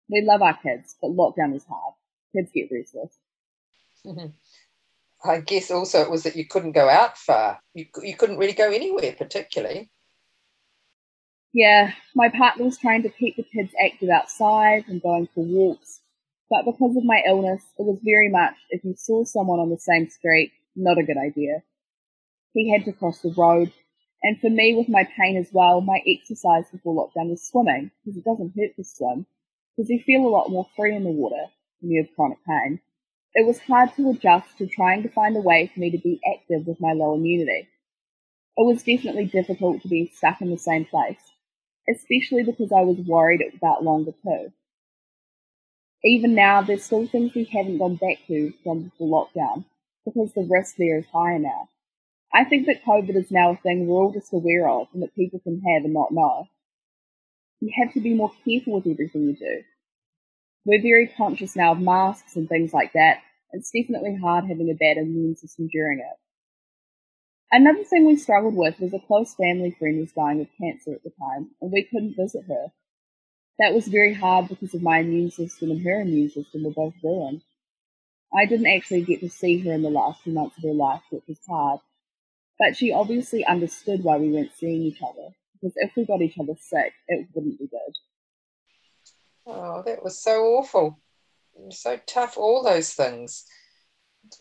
We 0.10 0.21
love 0.26 0.41
our 0.41 0.58
kids, 0.58 0.95
but 1.02 1.12
lockdown 1.12 1.54
was 1.54 1.65
hard. 1.65 1.93
Kids 2.36 2.52
get 2.54 2.69
restless. 2.71 3.17
Mm-hmm. 4.06 4.28
I 5.23 5.39
guess 5.39 5.69
also 5.69 6.01
it 6.01 6.10
was 6.10 6.23
that 6.23 6.36
you 6.36 6.47
couldn't 6.47 6.71
go 6.71 6.89
out 6.89 7.17
far. 7.17 7.60
You, 7.73 7.86
you 8.01 8.15
couldn't 8.15 8.38
really 8.38 8.53
go 8.53 8.71
anywhere, 8.71 9.13
particularly. 9.13 9.91
Yeah, 11.53 11.91
my 12.15 12.29
partner 12.29 12.65
was 12.65 12.77
trying 12.77 13.03
to 13.03 13.10
keep 13.10 13.36
the 13.36 13.43
kids 13.43 13.73
active 13.84 14.10
outside 14.10 14.86
and 14.88 15.01
going 15.01 15.27
for 15.36 15.43
walks, 15.43 15.99
but 16.49 16.63
because 16.63 16.95
of 16.95 17.03
my 17.03 17.21
illness, 17.27 17.62
it 17.77 17.86
was 17.86 17.99
very 18.03 18.29
much 18.29 18.53
if 18.69 18.84
you 18.86 18.95
saw 18.97 19.25
someone 19.25 19.60
on 19.60 19.69
the 19.69 19.77
same 19.77 20.10
street, 20.10 20.53
not 20.77 20.97
a 20.97 21.03
good 21.03 21.17
idea. 21.17 21.62
He 22.53 22.71
had 22.71 22.86
to 22.86 22.93
cross 22.93 23.19
the 23.19 23.34
road, 23.38 23.71
and 24.23 24.39
for 24.39 24.49
me, 24.49 24.75
with 24.75 24.88
my 24.88 25.05
pain 25.17 25.36
as 25.36 25.49
well, 25.51 25.81
my 25.81 25.99
exercise 26.07 26.63
before 26.71 26.95
lockdown 26.95 27.29
was 27.29 27.45
swimming, 27.45 27.91
because 28.05 28.17
it 28.17 28.23
doesn't 28.23 28.53
hurt 28.57 28.75
to 28.77 28.84
swim, 28.86 29.25
because 29.75 29.89
you 29.89 29.99
feel 29.99 30.25
a 30.25 30.29
lot 30.29 30.49
more 30.49 30.67
free 30.77 30.95
in 30.95 31.03
the 31.03 31.10
water 31.10 31.47
when 31.81 31.91
you 31.91 32.01
have 32.01 32.15
chronic 32.15 32.38
pain. 32.47 32.79
It 33.33 33.47
was 33.47 33.59
hard 33.59 33.93
to 33.95 34.09
adjust 34.09 34.57
to 34.57 34.67
trying 34.67 35.03
to 35.03 35.09
find 35.09 35.37
a 35.37 35.41
way 35.41 35.71
for 35.73 35.79
me 35.79 35.91
to 35.91 35.97
be 35.97 36.19
active 36.33 36.67
with 36.67 36.81
my 36.81 36.91
low 36.91 37.15
immunity. 37.15 37.69
It 38.57 38.65
was 38.65 38.83
definitely 38.83 39.25
difficult 39.25 39.81
to 39.81 39.87
be 39.87 40.11
stuck 40.13 40.41
in 40.41 40.49
the 40.49 40.57
same 40.57 40.85
place, 40.85 41.21
especially 41.89 42.43
because 42.43 42.71
I 42.71 42.81
was 42.81 42.97
worried 42.97 43.41
about 43.55 43.83
longer 43.83 44.11
too. 44.23 44.51
Even 46.03 46.35
now, 46.35 46.61
there's 46.61 46.83
still 46.83 47.07
things 47.07 47.33
we 47.33 47.45
haven't 47.45 47.77
gone 47.77 47.95
back 47.95 48.17
to 48.27 48.51
from 48.63 48.83
before 48.83 49.29
lockdown, 49.35 49.65
because 50.03 50.33
the 50.33 50.47
risk 50.49 50.75
there 50.77 50.97
is 50.97 51.05
higher 51.13 51.39
now. 51.39 51.69
I 52.33 52.43
think 52.43 52.65
that 52.65 52.83
COVID 52.83 53.15
is 53.15 53.31
now 53.31 53.51
a 53.51 53.57
thing 53.57 53.87
we're 53.87 54.01
all 54.01 54.11
just 54.11 54.33
aware 54.33 54.67
of 54.67 54.87
and 54.93 55.03
that 55.03 55.15
people 55.15 55.39
can 55.39 55.61
have 55.61 55.85
and 55.85 55.93
not 55.93 56.11
know. 56.11 56.47
You 57.59 57.71
have 57.77 57.93
to 57.93 58.01
be 58.01 58.13
more 58.13 58.31
careful 58.43 58.73
with 58.73 58.87
everything 58.87 59.23
you 59.23 59.35
do. 59.35 59.63
We're 60.65 60.82
very 60.82 61.08
conscious 61.08 61.56
now 61.56 61.71
of 61.71 61.80
masks 61.80 62.36
and 62.36 62.47
things 62.47 62.74
like 62.74 62.93
that. 62.93 63.21
It's 63.52 63.71
definitely 63.71 64.17
hard 64.21 64.45
having 64.45 64.69
a 64.69 64.76
bad 64.76 64.97
immune 64.97 65.36
system 65.36 65.67
during 65.71 66.00
it. 66.00 66.17
Another 67.52 67.84
thing 67.84 68.06
we 68.06 68.15
struggled 68.15 68.56
with 68.56 68.80
was 68.80 68.93
a 68.93 69.00
close 69.00 69.34
family 69.36 69.76
friend 69.78 70.00
was 70.00 70.13
dying 70.13 70.39
of 70.39 70.47
cancer 70.58 70.93
at 70.93 71.04
the 71.04 71.12
time, 71.19 71.50
and 71.62 71.71
we 71.71 71.84
couldn't 71.84 72.15
visit 72.15 72.45
her. 72.47 72.67
That 73.60 73.74
was 73.74 73.88
very 73.88 74.13
hard 74.13 74.47
because 74.47 74.74
of 74.74 74.82
my 74.82 75.00
immune 75.00 75.32
system 75.32 75.71
and 75.71 75.84
her 75.84 76.02
immune 76.02 76.30
system 76.30 76.63
were 76.63 76.71
both 76.71 76.93
ruined. 77.04 77.41
I 78.34 78.45
didn't 78.45 78.67
actually 78.67 79.02
get 79.02 79.19
to 79.19 79.30
see 79.30 79.60
her 79.60 79.74
in 79.74 79.82
the 79.82 79.89
last 79.89 80.21
few 80.21 80.32
months 80.32 80.58
of 80.58 80.63
her 80.63 80.74
life, 80.74 81.02
which 81.10 81.24
was 81.28 81.39
hard. 81.50 81.80
But 82.58 82.78
she 82.78 82.93
obviously 82.93 83.43
understood 83.45 84.04
why 84.04 84.17
we 84.17 84.32
weren't 84.32 84.56
seeing 84.56 84.84
each 84.84 85.02
other, 85.02 85.30
because 85.54 85.74
if 85.76 85.91
we 85.97 86.06
got 86.06 86.21
each 86.21 86.38
other 86.39 86.54
sick, 86.60 86.93
it 87.08 87.28
wouldn't 87.34 87.60
be 87.60 87.67
good. 87.67 87.93
Oh, 89.45 89.82
that 89.86 90.04
was 90.04 90.21
so 90.21 90.43
awful. 90.58 90.99
So 91.71 91.99
tough, 92.06 92.38
all 92.38 92.63
those 92.63 92.93
things. 92.93 93.45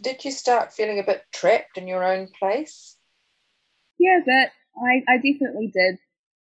Did 0.01 0.25
you 0.25 0.31
start 0.31 0.73
feeling 0.73 0.99
a 0.99 1.05
bit 1.05 1.25
trapped 1.33 1.79
in 1.79 1.89
your 1.89 2.05
own 2.05 2.29
place? 2.39 2.97
Yeah, 3.99 4.21
but 4.25 4.51
I, 4.83 5.03
I 5.09 5.17
definitely 5.17 5.73
did. 5.75 5.99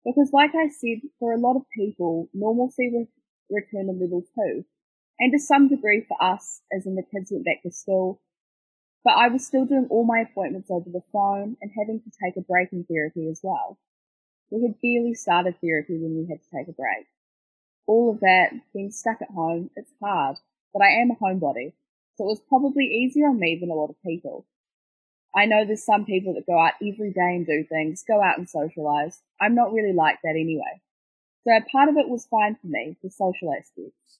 Because, 0.04 0.30
like 0.32 0.54
I 0.54 0.68
said, 0.68 1.00
for 1.18 1.32
a 1.32 1.38
lot 1.38 1.56
of 1.56 1.62
people, 1.74 2.28
normalcy 2.32 2.90
will 2.92 3.08
return 3.50 3.86
to 3.86 3.92
level 3.92 4.22
two. 4.34 4.64
And 5.18 5.32
to 5.32 5.38
some 5.38 5.68
degree 5.68 6.04
for 6.06 6.22
us, 6.22 6.60
as 6.72 6.86
in 6.86 6.94
the 6.94 7.02
kids 7.02 7.30
went 7.32 7.44
back 7.44 7.62
to 7.62 7.72
school. 7.72 8.20
But 9.04 9.14
I 9.16 9.28
was 9.28 9.46
still 9.46 9.64
doing 9.64 9.86
all 9.90 10.04
my 10.04 10.20
appointments 10.20 10.70
over 10.70 10.90
the 10.90 11.02
phone 11.12 11.56
and 11.60 11.70
having 11.76 12.00
to 12.00 12.10
take 12.22 12.36
a 12.36 12.40
break 12.46 12.72
in 12.72 12.84
therapy 12.84 13.28
as 13.28 13.40
well. 13.42 13.78
We 14.50 14.62
had 14.62 14.80
barely 14.80 15.14
started 15.14 15.56
therapy 15.60 15.98
when 15.98 16.16
we 16.16 16.28
had 16.28 16.42
to 16.42 16.50
take 16.50 16.68
a 16.68 16.72
break 16.72 17.06
all 17.86 18.10
of 18.10 18.20
that, 18.20 18.50
being 18.72 18.90
stuck 18.90 19.22
at 19.22 19.30
home, 19.30 19.70
it's 19.76 19.92
hard. 20.02 20.36
But 20.72 20.82
I 20.82 21.00
am 21.00 21.10
a 21.10 21.14
homebody, 21.14 21.72
so 22.16 22.24
it 22.24 22.28
was 22.28 22.42
probably 22.48 22.84
easier 22.84 23.28
on 23.28 23.40
me 23.40 23.58
than 23.60 23.70
a 23.70 23.74
lot 23.74 23.90
of 23.90 24.02
people. 24.04 24.44
I 25.34 25.46
know 25.46 25.64
there's 25.64 25.84
some 25.84 26.04
people 26.04 26.34
that 26.34 26.46
go 26.46 26.58
out 26.58 26.74
every 26.82 27.12
day 27.12 27.36
and 27.36 27.46
do 27.46 27.64
things, 27.64 28.04
go 28.06 28.22
out 28.22 28.38
and 28.38 28.48
socialize. 28.48 29.20
I'm 29.40 29.54
not 29.54 29.72
really 29.72 29.92
like 29.92 30.18
that 30.22 30.30
anyway. 30.30 30.80
So 31.44 31.52
part 31.70 31.88
of 31.88 31.96
it 31.96 32.08
was 32.08 32.26
fine 32.26 32.56
for 32.60 32.66
me, 32.66 32.96
the 33.02 33.10
social 33.10 33.52
aspects. 33.52 34.18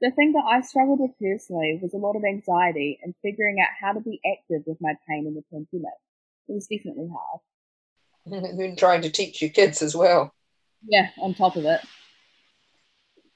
The 0.00 0.10
thing 0.10 0.32
that 0.32 0.44
I 0.44 0.62
struggled 0.62 1.00
with 1.00 1.12
personally 1.20 1.78
was 1.82 1.94
a 1.94 1.98
lot 1.98 2.16
of 2.16 2.24
anxiety 2.24 2.98
and 3.02 3.14
figuring 3.22 3.58
out 3.60 3.68
how 3.80 3.92
to 3.92 4.00
be 4.00 4.20
active 4.26 4.62
with 4.66 4.80
my 4.80 4.94
pain 5.08 5.26
in 5.26 5.34
the 5.34 5.44
pandemic. 5.52 5.92
It 6.48 6.54
was 6.54 6.66
definitely 6.66 7.08
hard. 7.12 7.40
And 8.60 8.78
trying 8.78 9.02
to 9.02 9.10
teach 9.10 9.42
your 9.42 9.50
kids 9.50 9.82
as 9.82 9.96
well. 9.96 10.32
Yeah, 10.86 11.10
on 11.20 11.34
top 11.34 11.56
of 11.56 11.64
it 11.64 11.80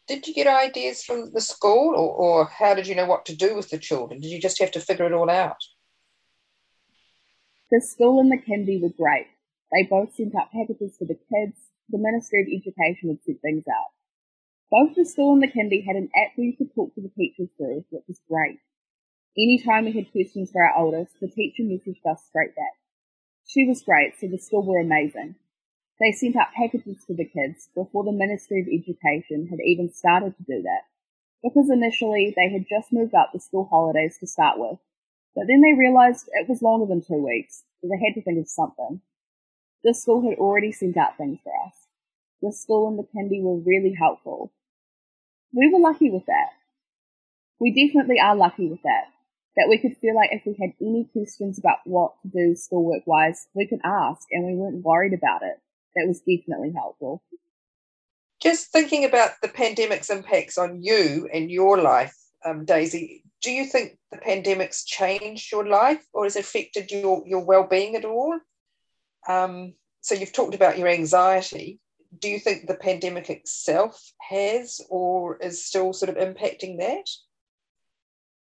did 0.06 0.26
you 0.26 0.34
get 0.34 0.46
ideas 0.46 1.02
from 1.02 1.32
the 1.32 1.40
school 1.40 1.94
or, 1.96 2.10
or 2.10 2.44
how 2.46 2.74
did 2.74 2.86
you 2.86 2.94
know 2.94 3.06
what 3.06 3.26
to 3.26 3.36
do 3.36 3.56
with 3.56 3.70
the 3.70 3.78
children? 3.78 4.20
Did 4.20 4.30
you 4.30 4.40
just 4.40 4.60
have 4.60 4.70
to 4.72 4.80
figure 4.80 5.06
it 5.06 5.12
all 5.12 5.30
out? 5.30 5.56
The 7.70 7.80
school 7.80 8.20
and 8.20 8.30
the 8.30 8.38
kindy 8.38 8.80
were 8.80 8.94
great. 8.96 9.26
They 9.72 9.82
both 9.82 10.14
sent 10.14 10.36
out 10.36 10.52
packages 10.52 10.96
for 10.96 11.04
the 11.04 11.18
kids. 11.18 11.58
The 11.90 11.98
Ministry 11.98 12.42
of 12.42 12.48
Education 12.48 13.10
had 13.10 13.22
sent 13.24 13.42
things 13.42 13.64
out. 13.68 13.90
Both 14.70 14.94
the 14.96 15.04
school 15.04 15.32
and 15.32 15.42
the 15.42 15.48
kindy 15.48 15.84
had 15.84 15.96
an 15.96 16.10
app 16.14 16.32
where 16.36 16.46
you 16.46 16.56
could 16.56 16.74
talk 16.74 16.94
to 16.94 17.00
the 17.00 17.10
teachers 17.16 17.48
through, 17.56 17.84
which 17.90 18.04
was 18.06 18.20
great. 18.28 18.58
Anytime 19.36 19.84
we 19.84 19.92
had 19.92 20.10
questions 20.12 20.50
for 20.52 20.64
our 20.64 20.76
oldest, 20.76 21.14
the 21.20 21.28
teacher 21.28 21.62
messaged 21.62 22.04
us 22.10 22.24
straight 22.28 22.54
back. 22.54 22.74
She 23.46 23.66
was 23.66 23.82
great, 23.82 24.14
so 24.18 24.28
the 24.28 24.38
school 24.38 24.64
were 24.64 24.80
amazing. 24.80 25.34
They 25.98 26.12
sent 26.12 26.36
out 26.36 26.52
packages 26.54 27.04
to 27.06 27.14
the 27.14 27.24
kids 27.24 27.70
before 27.74 28.04
the 28.04 28.12
Ministry 28.12 28.60
of 28.60 28.68
Education 28.68 29.48
had 29.48 29.60
even 29.64 29.90
started 29.90 30.36
to 30.36 30.42
do 30.42 30.60
that, 30.62 30.84
because 31.42 31.70
initially 31.70 32.34
they 32.36 32.52
had 32.52 32.68
just 32.68 32.92
moved 32.92 33.14
up 33.14 33.30
the 33.32 33.40
school 33.40 33.64
holidays 33.64 34.18
to 34.18 34.26
start 34.26 34.58
with, 34.58 34.78
but 35.34 35.46
then 35.48 35.62
they 35.62 35.72
realised 35.72 36.28
it 36.32 36.50
was 36.50 36.60
longer 36.60 36.84
than 36.84 37.00
two 37.00 37.24
weeks, 37.24 37.64
so 37.80 37.88
they 37.88 38.04
had 38.04 38.14
to 38.14 38.22
think 38.22 38.38
of 38.38 38.48
something. 38.48 39.00
The 39.84 39.94
school 39.94 40.28
had 40.28 40.38
already 40.38 40.70
sent 40.70 40.98
out 40.98 41.16
things 41.16 41.38
for 41.42 41.52
us. 41.66 41.74
The 42.42 42.52
school 42.52 42.88
and 42.88 42.98
the 42.98 43.08
kindy 43.16 43.42
were 43.42 43.56
really 43.56 43.94
helpful. 43.98 44.52
We 45.54 45.70
were 45.72 45.80
lucky 45.80 46.10
with 46.10 46.26
that. 46.26 46.50
We 47.58 47.72
definitely 47.72 48.20
are 48.20 48.36
lucky 48.36 48.68
with 48.68 48.82
that. 48.82 49.06
That 49.56 49.68
we 49.70 49.78
could 49.78 49.96
feel 49.96 50.14
like 50.14 50.28
if 50.32 50.42
we 50.44 50.54
had 50.60 50.74
any 50.78 51.08
questions 51.10 51.58
about 51.58 51.78
what 51.84 52.20
to 52.20 52.28
do 52.28 52.54
schoolwork 52.54 53.06
wise, 53.06 53.48
we 53.54 53.66
could 53.66 53.80
ask 53.82 54.28
and 54.30 54.44
we 54.44 54.54
weren't 54.54 54.84
worried 54.84 55.14
about 55.14 55.40
it 55.42 55.58
that 55.96 56.06
was 56.06 56.20
definitely 56.20 56.72
helpful. 56.74 57.22
Just 58.40 58.70
thinking 58.70 59.04
about 59.04 59.30
the 59.42 59.48
pandemic's 59.48 60.10
impacts 60.10 60.58
on 60.58 60.82
you 60.82 61.28
and 61.32 61.50
your 61.50 61.78
life, 61.78 62.14
um, 62.44 62.64
Daisy, 62.64 63.24
do 63.42 63.50
you 63.50 63.64
think 63.64 63.98
the 64.10 64.18
pandemic's 64.18 64.84
changed 64.84 65.50
your 65.50 65.66
life 65.66 66.04
or 66.12 66.24
has 66.24 66.36
affected 66.36 66.90
your, 66.90 67.22
your 67.26 67.44
well-being 67.44 67.96
at 67.96 68.04
all? 68.04 68.38
Um, 69.26 69.74
so 70.02 70.14
you've 70.14 70.32
talked 70.32 70.54
about 70.54 70.78
your 70.78 70.88
anxiety. 70.88 71.80
Do 72.18 72.28
you 72.28 72.38
think 72.38 72.66
the 72.66 72.74
pandemic 72.74 73.30
itself 73.30 74.00
has 74.28 74.80
or 74.90 75.38
is 75.38 75.64
still 75.64 75.92
sort 75.92 76.10
of 76.10 76.16
impacting 76.16 76.78
that? 76.78 77.08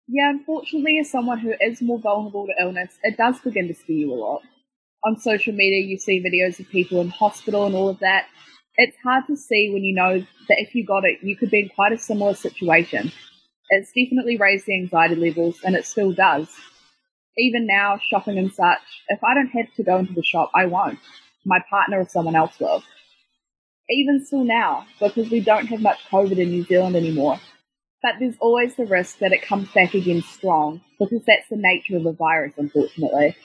Yeah, 0.08 0.30
unfortunately, 0.30 1.00
as 1.00 1.10
someone 1.10 1.40
who 1.40 1.54
is 1.60 1.82
more 1.82 2.00
vulnerable 2.00 2.46
to 2.46 2.54
illness, 2.62 2.94
it 3.02 3.18
does 3.18 3.40
begin 3.40 3.68
to 3.70 3.74
scare 3.74 3.96
you 3.96 4.14
a 4.14 4.16
lot 4.16 4.44
on 5.06 5.20
social 5.20 5.54
media, 5.54 5.86
you 5.86 5.98
see 5.98 6.24
videos 6.24 6.60
of 6.60 6.68
people 6.70 7.00
in 7.00 7.10
hospital 7.10 7.66
and 7.66 7.76
all 7.76 7.90
of 7.90 8.00
that. 8.00 8.26
It's 8.78 8.98
hard 9.04 9.26
to 9.28 9.38
see 9.38 9.70
when 9.72 9.84
you 9.84 9.96
know 9.96 10.20
that 10.50 10.60
if 10.60 10.74
you 10.76 10.86
got 10.86 11.06
it, 11.06 11.20
you 11.22 11.38
could 11.38 11.52
be 11.52 11.62
in 11.62 11.70
quite 11.70 11.94
a 11.94 11.98
similar 11.98 12.34
situation. 12.34 13.12
It's 13.70 13.92
definitely 13.92 14.38
raised 14.38 14.66
the 14.66 14.76
anxiety 14.76 15.16
levels, 15.16 15.60
and 15.64 15.76
it 15.76 15.86
still 15.86 16.12
does. 16.12 16.50
Even 17.38 17.68
now, 17.68 18.00
shopping 18.10 18.38
and 18.38 18.52
such, 18.52 18.80
if 19.10 19.24
I 19.24 19.34
don't 19.34 19.48
have 19.50 19.74
to 19.76 19.84
go 19.84 19.98
into 19.98 20.14
the 20.14 20.24
shop, 20.24 20.52
I 20.54 20.66
won't. 20.66 21.00
My 21.46 21.60
partner 21.70 22.00
or 22.00 22.08
someone 22.08 22.36
else 22.36 22.60
will. 22.60 22.84
Even 23.90 24.26
still 24.26 24.44
now, 24.44 24.86
because 25.00 25.30
we 25.30 25.40
don't 25.40 25.68
have 25.68 25.82
much 25.82 26.00
COVID 26.12 26.38
in 26.38 26.50
New 26.50 26.64
Zealand 26.64 26.96
anymore. 26.96 27.40
But 28.02 28.14
there's 28.20 28.38
always 28.40 28.76
the 28.76 28.86
risk 28.86 29.20
that 29.20 29.32
it 29.32 29.42
comes 29.42 29.72
back 29.72 29.94
again 29.94 30.22
strong, 30.22 30.82
because 31.00 31.24
that's 31.26 31.48
the 31.50 31.58
nature 31.58 31.98
of 31.98 32.04
the 32.04 32.14
virus, 32.14 32.54
unfortunately. 32.58 33.36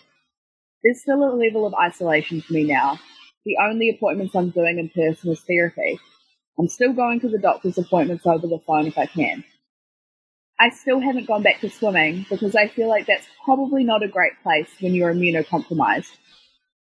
There's 0.82 1.02
still 1.02 1.22
a 1.22 1.36
level 1.36 1.66
of 1.66 1.74
isolation 1.74 2.40
for 2.40 2.52
me 2.54 2.64
now. 2.64 2.98
The 3.44 3.58
only 3.62 3.90
appointments 3.90 4.34
I'm 4.34 4.50
doing 4.50 4.78
in 4.78 4.88
person 4.88 5.30
is 5.30 5.40
therapy. 5.40 5.98
I'm 6.58 6.68
still 6.68 6.92
going 6.92 7.20
to 7.20 7.28
the 7.28 7.38
doctor's 7.38 7.78
appointments 7.78 8.26
over 8.26 8.46
the 8.46 8.60
phone 8.66 8.86
if 8.86 8.98
I 8.98 9.06
can. 9.06 9.44
I 10.58 10.70
still 10.70 11.00
haven't 11.00 11.26
gone 11.26 11.42
back 11.42 11.60
to 11.60 11.70
swimming 11.70 12.26
because 12.28 12.54
I 12.54 12.68
feel 12.68 12.88
like 12.88 13.06
that's 13.06 13.26
probably 13.44 13.82
not 13.82 14.02
a 14.02 14.08
great 14.08 14.32
place 14.42 14.68
when 14.80 14.94
you're 14.94 15.12
immunocompromised. 15.12 16.10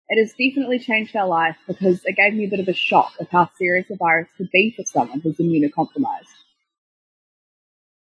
It 0.07 0.19
has 0.19 0.31
definitely 0.31 0.79
changed 0.79 1.15
our 1.15 1.27
life 1.27 1.57
because 1.67 2.01
it 2.05 2.15
gave 2.15 2.33
me 2.33 2.45
a 2.45 2.49
bit 2.49 2.59
of 2.59 2.67
a 2.67 2.73
shock 2.73 3.13
of 3.19 3.27
how 3.29 3.49
serious 3.57 3.87
the 3.89 3.97
virus 3.97 4.29
could 4.37 4.49
be 4.51 4.73
for 4.75 4.83
someone 4.85 5.19
who's 5.19 5.37
immunocompromised. 5.37 6.27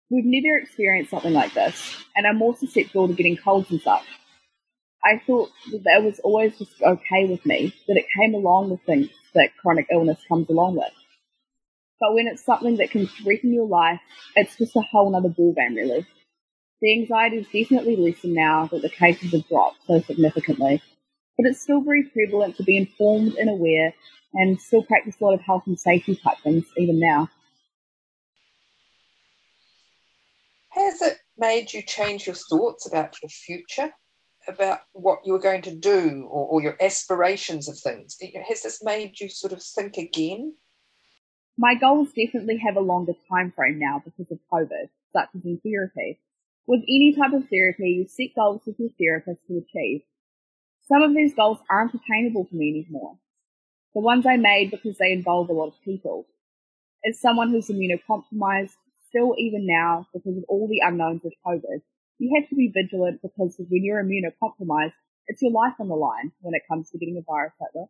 We've 0.10 0.26
never 0.26 0.58
experienced 0.58 1.12
something 1.12 1.34
like 1.34 1.54
this, 1.54 1.96
and 2.16 2.26
are 2.26 2.34
more 2.34 2.56
susceptible 2.56 3.08
to 3.08 3.14
getting 3.14 3.38
colds 3.38 3.70
and 3.72 3.82
such. 3.82 4.04
I 5.04 5.22
thought 5.26 5.50
that 5.72 5.84
that 5.86 6.04
was 6.04 6.20
always 6.20 6.58
just 6.58 6.82
okay 6.82 7.26
with 7.26 7.46
me, 7.46 7.74
that 7.88 7.98
it 7.98 8.06
came 8.18 8.34
along 8.34 8.70
with 8.70 8.82
things 8.84 9.10
that 9.34 9.56
chronic 9.58 9.88
illness 9.92 10.20
comes 10.28 10.50
along 10.50 10.76
with. 10.76 10.94
But 12.00 12.14
when 12.14 12.28
it's 12.28 12.46
something 12.46 12.78
that 12.78 12.92
can 12.92 13.08
threaten 13.08 13.54
your 13.54 13.68
life, 13.68 14.00
it's 14.36 14.58
just 14.58 14.76
a 14.76 14.82
whole 14.82 15.16
other 15.16 15.30
ballgame, 15.30 15.76
really. 15.76 16.06
The 16.82 16.94
anxiety 16.94 17.38
is 17.38 17.46
definitely 17.46 17.96
lessened 17.96 18.34
now 18.34 18.66
that 18.68 18.82
the 18.82 18.90
cases 18.90 19.32
have 19.34 19.48
dropped 19.48 19.86
so 19.86 20.02
significantly, 20.02 20.82
but 21.38 21.48
it's 21.48 21.62
still 21.62 21.82
very 21.82 22.04
prevalent 22.04 22.58
to 22.58 22.64
be 22.64 22.78
informed 22.78 23.36
and 23.36 23.50
aware 23.50 23.94
and 24.34 24.60
still 24.60 24.84
practice 24.84 25.16
a 25.22 25.24
lot 25.24 25.34
of 25.34 25.42
health 25.42 25.64
and 25.68 25.80
safety 25.80 26.16
type 26.16 26.38
things 26.44 26.66
even 26.78 27.00
now. 27.00 27.30
Has 30.70 31.02
it 31.02 31.20
made 31.38 31.74
you 31.74 31.84
change 31.84 32.26
your 32.26 32.36
thoughts 32.36 32.88
about 32.88 33.16
your 33.22 33.30
future, 33.30 33.94
about 34.54 34.80
what 34.94 35.20
you 35.26 35.34
were 35.34 35.40
going 35.40 35.62
to 35.64 35.76
do 35.76 36.28
or, 36.30 36.48
or 36.48 36.62
your 36.62 36.78
aspirations 36.82 37.68
of 37.68 37.78
things? 37.80 38.18
Has 38.48 38.64
this 38.64 38.84
made 38.84 39.20
you 39.20 39.30
sort 39.30 39.54
of 39.54 39.62
think 39.64 39.98
again? 39.98 40.56
My 41.58 41.76
goals 41.76 42.10
definitely 42.10 42.58
have 42.58 42.76
a 42.76 42.82
longer 42.82 43.14
time 43.30 43.52
frame 43.56 43.80
now 43.80 44.02
because 44.04 44.32
of 44.32 44.40
COVID, 44.52 44.90
such 45.14 45.30
as 45.36 45.46
in 45.46 45.60
therapy. 45.64 46.20
With 46.68 46.82
any 46.84 47.16
type 47.18 47.34
of 47.34 47.50
therapy, 47.50 47.90
you 47.90 48.08
set 48.08 48.36
goals 48.36 48.62
with 48.66 48.80
your 48.80 48.90
therapist 49.00 49.46
to 49.48 49.58
achieve. 49.58 50.02
Some 50.88 51.04
of 51.04 51.14
these 51.14 51.34
goals 51.34 51.60
aren't 51.70 51.94
attainable 51.94 52.46
for 52.46 52.56
me 52.56 52.70
anymore. 52.70 53.18
The 53.94 54.02
ones 54.02 54.26
I 54.26 54.38
made 54.38 54.72
because 54.72 54.98
they 54.98 55.12
involve 55.12 55.50
a 55.50 55.54
lot 55.54 55.68
of 55.68 55.82
people. 55.84 56.28
As 57.06 57.20
someone 57.20 57.50
who's 57.50 57.68
immunocompromised, 57.68 58.76
still 59.10 59.36
even 59.38 59.66
now, 59.66 60.08
because 60.14 60.38
of 60.38 60.46
all 60.48 60.68
the 60.68 60.82
unknowns 60.84 61.26
of 61.26 61.34
COVID, 61.46 61.82
you 62.22 62.40
have 62.40 62.48
to 62.50 62.56
be 62.56 62.72
vigilant 62.72 63.20
because 63.24 63.56
when 63.58 63.84
you're 63.84 64.04
immunocompromised, 64.04 64.94
it's 65.26 65.42
your 65.42 65.52
life 65.52 65.74
on 65.80 65.88
the 65.88 65.96
line 65.96 66.32
when 66.42 66.54
it 66.54 66.62
comes 66.70 66.92
to 66.92 67.00
getting 67.00 67.18
a 67.18 67.22
virus 67.22 67.54
like 67.60 67.72
this. 67.74 67.90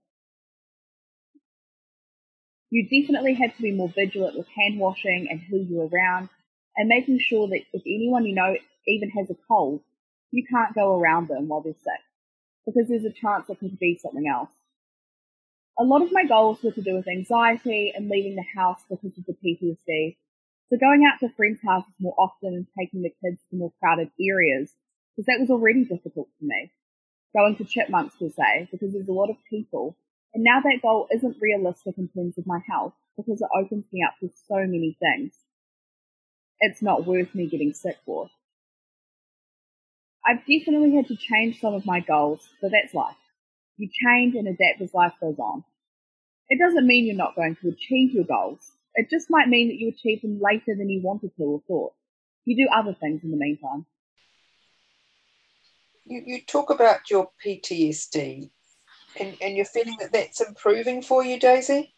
You 2.70 2.84
definitely 2.84 3.34
have 3.34 3.54
to 3.58 3.62
be 3.62 3.74
more 3.74 3.92
vigilant 3.94 4.38
with 4.38 4.48
hand 4.48 4.80
washing 4.80 5.28
and 5.30 5.42
who 5.42 5.58
you're 5.58 5.90
around 5.90 6.30
and 6.78 6.88
making 6.88 7.20
sure 7.20 7.50
that 7.50 7.60
if 7.74 7.82
anyone 7.86 8.26
you 8.26 8.34
know 8.34 8.56
even 8.88 9.10
has 9.10 9.30
a 9.30 9.36
cold, 9.50 9.82
you 10.32 10.46
can't 10.50 10.74
go 10.74 10.98
around 10.98 11.28
them 11.28 11.50
while 11.50 11.60
they're 11.60 11.74
sick 11.74 12.02
because 12.66 12.88
there's 12.88 13.04
a 13.04 13.12
chance 13.12 13.50
it 13.50 13.60
could 13.60 13.78
be 13.80 14.00
something 14.02 14.30
else. 14.30 14.52
A 15.78 15.84
lot 15.84 16.04
of 16.04 16.14
my 16.14 16.24
goals 16.26 16.64
were 16.64 16.72
to 16.72 16.82
do 16.82 16.96
with 16.96 17.08
anxiety 17.10 17.92
and 17.94 18.08
leaving 18.08 18.38
the 18.38 18.46
house 18.56 18.80
because 18.90 19.12
of 19.18 19.26
the 19.26 19.34
PTSD. 19.34 20.16
So 20.72 20.78
going 20.78 21.04
out 21.06 21.20
to 21.20 21.28
friends' 21.36 21.60
houses 21.62 21.94
more 22.00 22.16
often 22.18 22.54
and 22.54 22.68
taking 22.80 23.02
the 23.02 23.14
kids 23.22 23.42
to 23.50 23.58
more 23.58 23.74
crowded 23.82 24.10
areas, 24.18 24.72
because 25.12 25.26
that 25.26 25.42
was 25.42 25.50
already 25.50 25.84
difficult 25.84 26.30
for 26.40 26.46
me. 26.46 26.72
Going 27.36 27.58
to 27.58 27.66
chipmunks 27.66 28.16
per 28.16 28.30
se, 28.30 28.70
because 28.72 28.94
there's 28.94 29.10
a 29.10 29.14
lot 29.14 29.30
of 29.30 29.36
people. 29.50 29.98
And 30.34 30.46
now 30.46 30.62
that 30.62 30.82
goal 30.82 31.10
isn't 31.14 31.42
realistic 31.42 31.98
in 31.98 32.08
terms 32.08 32.38
of 32.38 32.48
my 32.48 32.60
health, 32.70 32.94
because 33.18 33.42
it 33.42 33.50
opens 33.54 33.84
me 33.92 34.02
up 34.02 34.14
to 34.22 34.30
so 34.48 34.60
many 34.60 34.96
things. 34.98 35.34
It's 36.62 36.82
not 36.82 37.06
worth 37.06 37.36
me 37.36 37.48
getting 37.48 37.74
sick 37.74 37.98
for. 38.06 38.30
I've 40.26 40.40
definitely 40.40 40.96
had 40.96 41.08
to 41.08 41.18
change 41.18 41.60
some 41.60 41.74
of 41.74 41.86
my 41.86 42.00
goals, 42.00 42.48
but 42.62 42.72
that's 42.72 42.94
life. 42.94 43.16
You 43.76 43.90
change 43.92 44.36
and 44.36 44.48
adapt 44.48 44.80
as 44.80 44.94
life 44.94 45.14
goes 45.20 45.38
on. 45.38 45.66
It 46.48 46.60
doesn't 46.60 46.88
mean 46.88 47.08
you're 47.08 47.16
not 47.18 47.36
going 47.36 47.58
to 47.62 47.70
achieve 47.70 48.14
your 48.14 48.24
goals. 48.24 48.72
It 48.96 49.10
just 49.10 49.30
might 49.30 49.48
mean 49.48 49.70
that 49.70 49.78
you 49.78 49.90
achieve 49.90 50.22
them 50.22 50.40
later 50.42 50.76
than 50.78 50.90
you 50.90 51.02
wanted 51.02 51.32
to 51.38 51.44
or 51.44 51.62
thought. 51.68 51.94
You 52.46 52.56
do 52.56 52.70
other 52.76 52.94
things 52.94 53.24
in 53.24 53.32
the 53.32 53.38
meantime. 53.38 53.86
You, 56.06 56.24
you 56.26 56.42
talk 56.42 56.70
about 56.70 57.10
your 57.10 57.30
PTSD 57.46 58.50
and, 59.20 59.38
and 59.42 59.56
you're 59.56 59.66
feeling 59.66 59.98
that 60.00 60.12
that's 60.12 60.42
improving 60.42 61.02
for 61.02 61.24
you, 61.24 61.40
Daisy? 61.40 61.94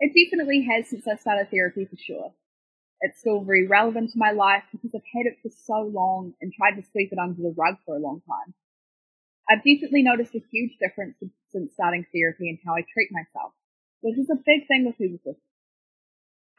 It 0.00 0.12
definitely 0.16 0.66
has 0.70 0.88
since 0.88 1.06
I 1.06 1.16
started 1.16 1.50
therapy 1.50 1.84
for 1.84 1.96
sure. 1.96 2.32
It's 3.02 3.20
still 3.20 3.40
very 3.44 3.66
relevant 3.66 4.10
to 4.12 4.18
my 4.18 4.32
life 4.32 4.64
because 4.72 4.94
I've 4.94 5.08
had 5.14 5.26
it 5.26 5.38
for 5.42 5.50
so 5.50 5.90
long 5.92 6.34
and 6.40 6.52
tried 6.52 6.80
to 6.80 6.86
sweep 6.90 7.12
it 7.12 7.18
under 7.18 7.40
the 7.40 7.54
rug 7.56 7.76
for 7.86 7.96
a 7.96 8.00
long 8.00 8.20
time. 8.28 8.54
I've 9.48 9.64
definitely 9.64 10.02
noticed 10.02 10.34
a 10.34 10.42
huge 10.52 10.76
difference 10.78 11.16
since 11.50 11.72
starting 11.72 12.06
therapy 12.14 12.48
and 12.48 12.58
how 12.64 12.74
I 12.74 12.84
treat 12.92 13.10
myself, 13.10 13.52
which 14.00 14.18
is 14.18 14.30
a 14.30 14.36
big 14.36 14.66
thing 14.68 14.86
with 14.86 14.96
with 14.98 15.36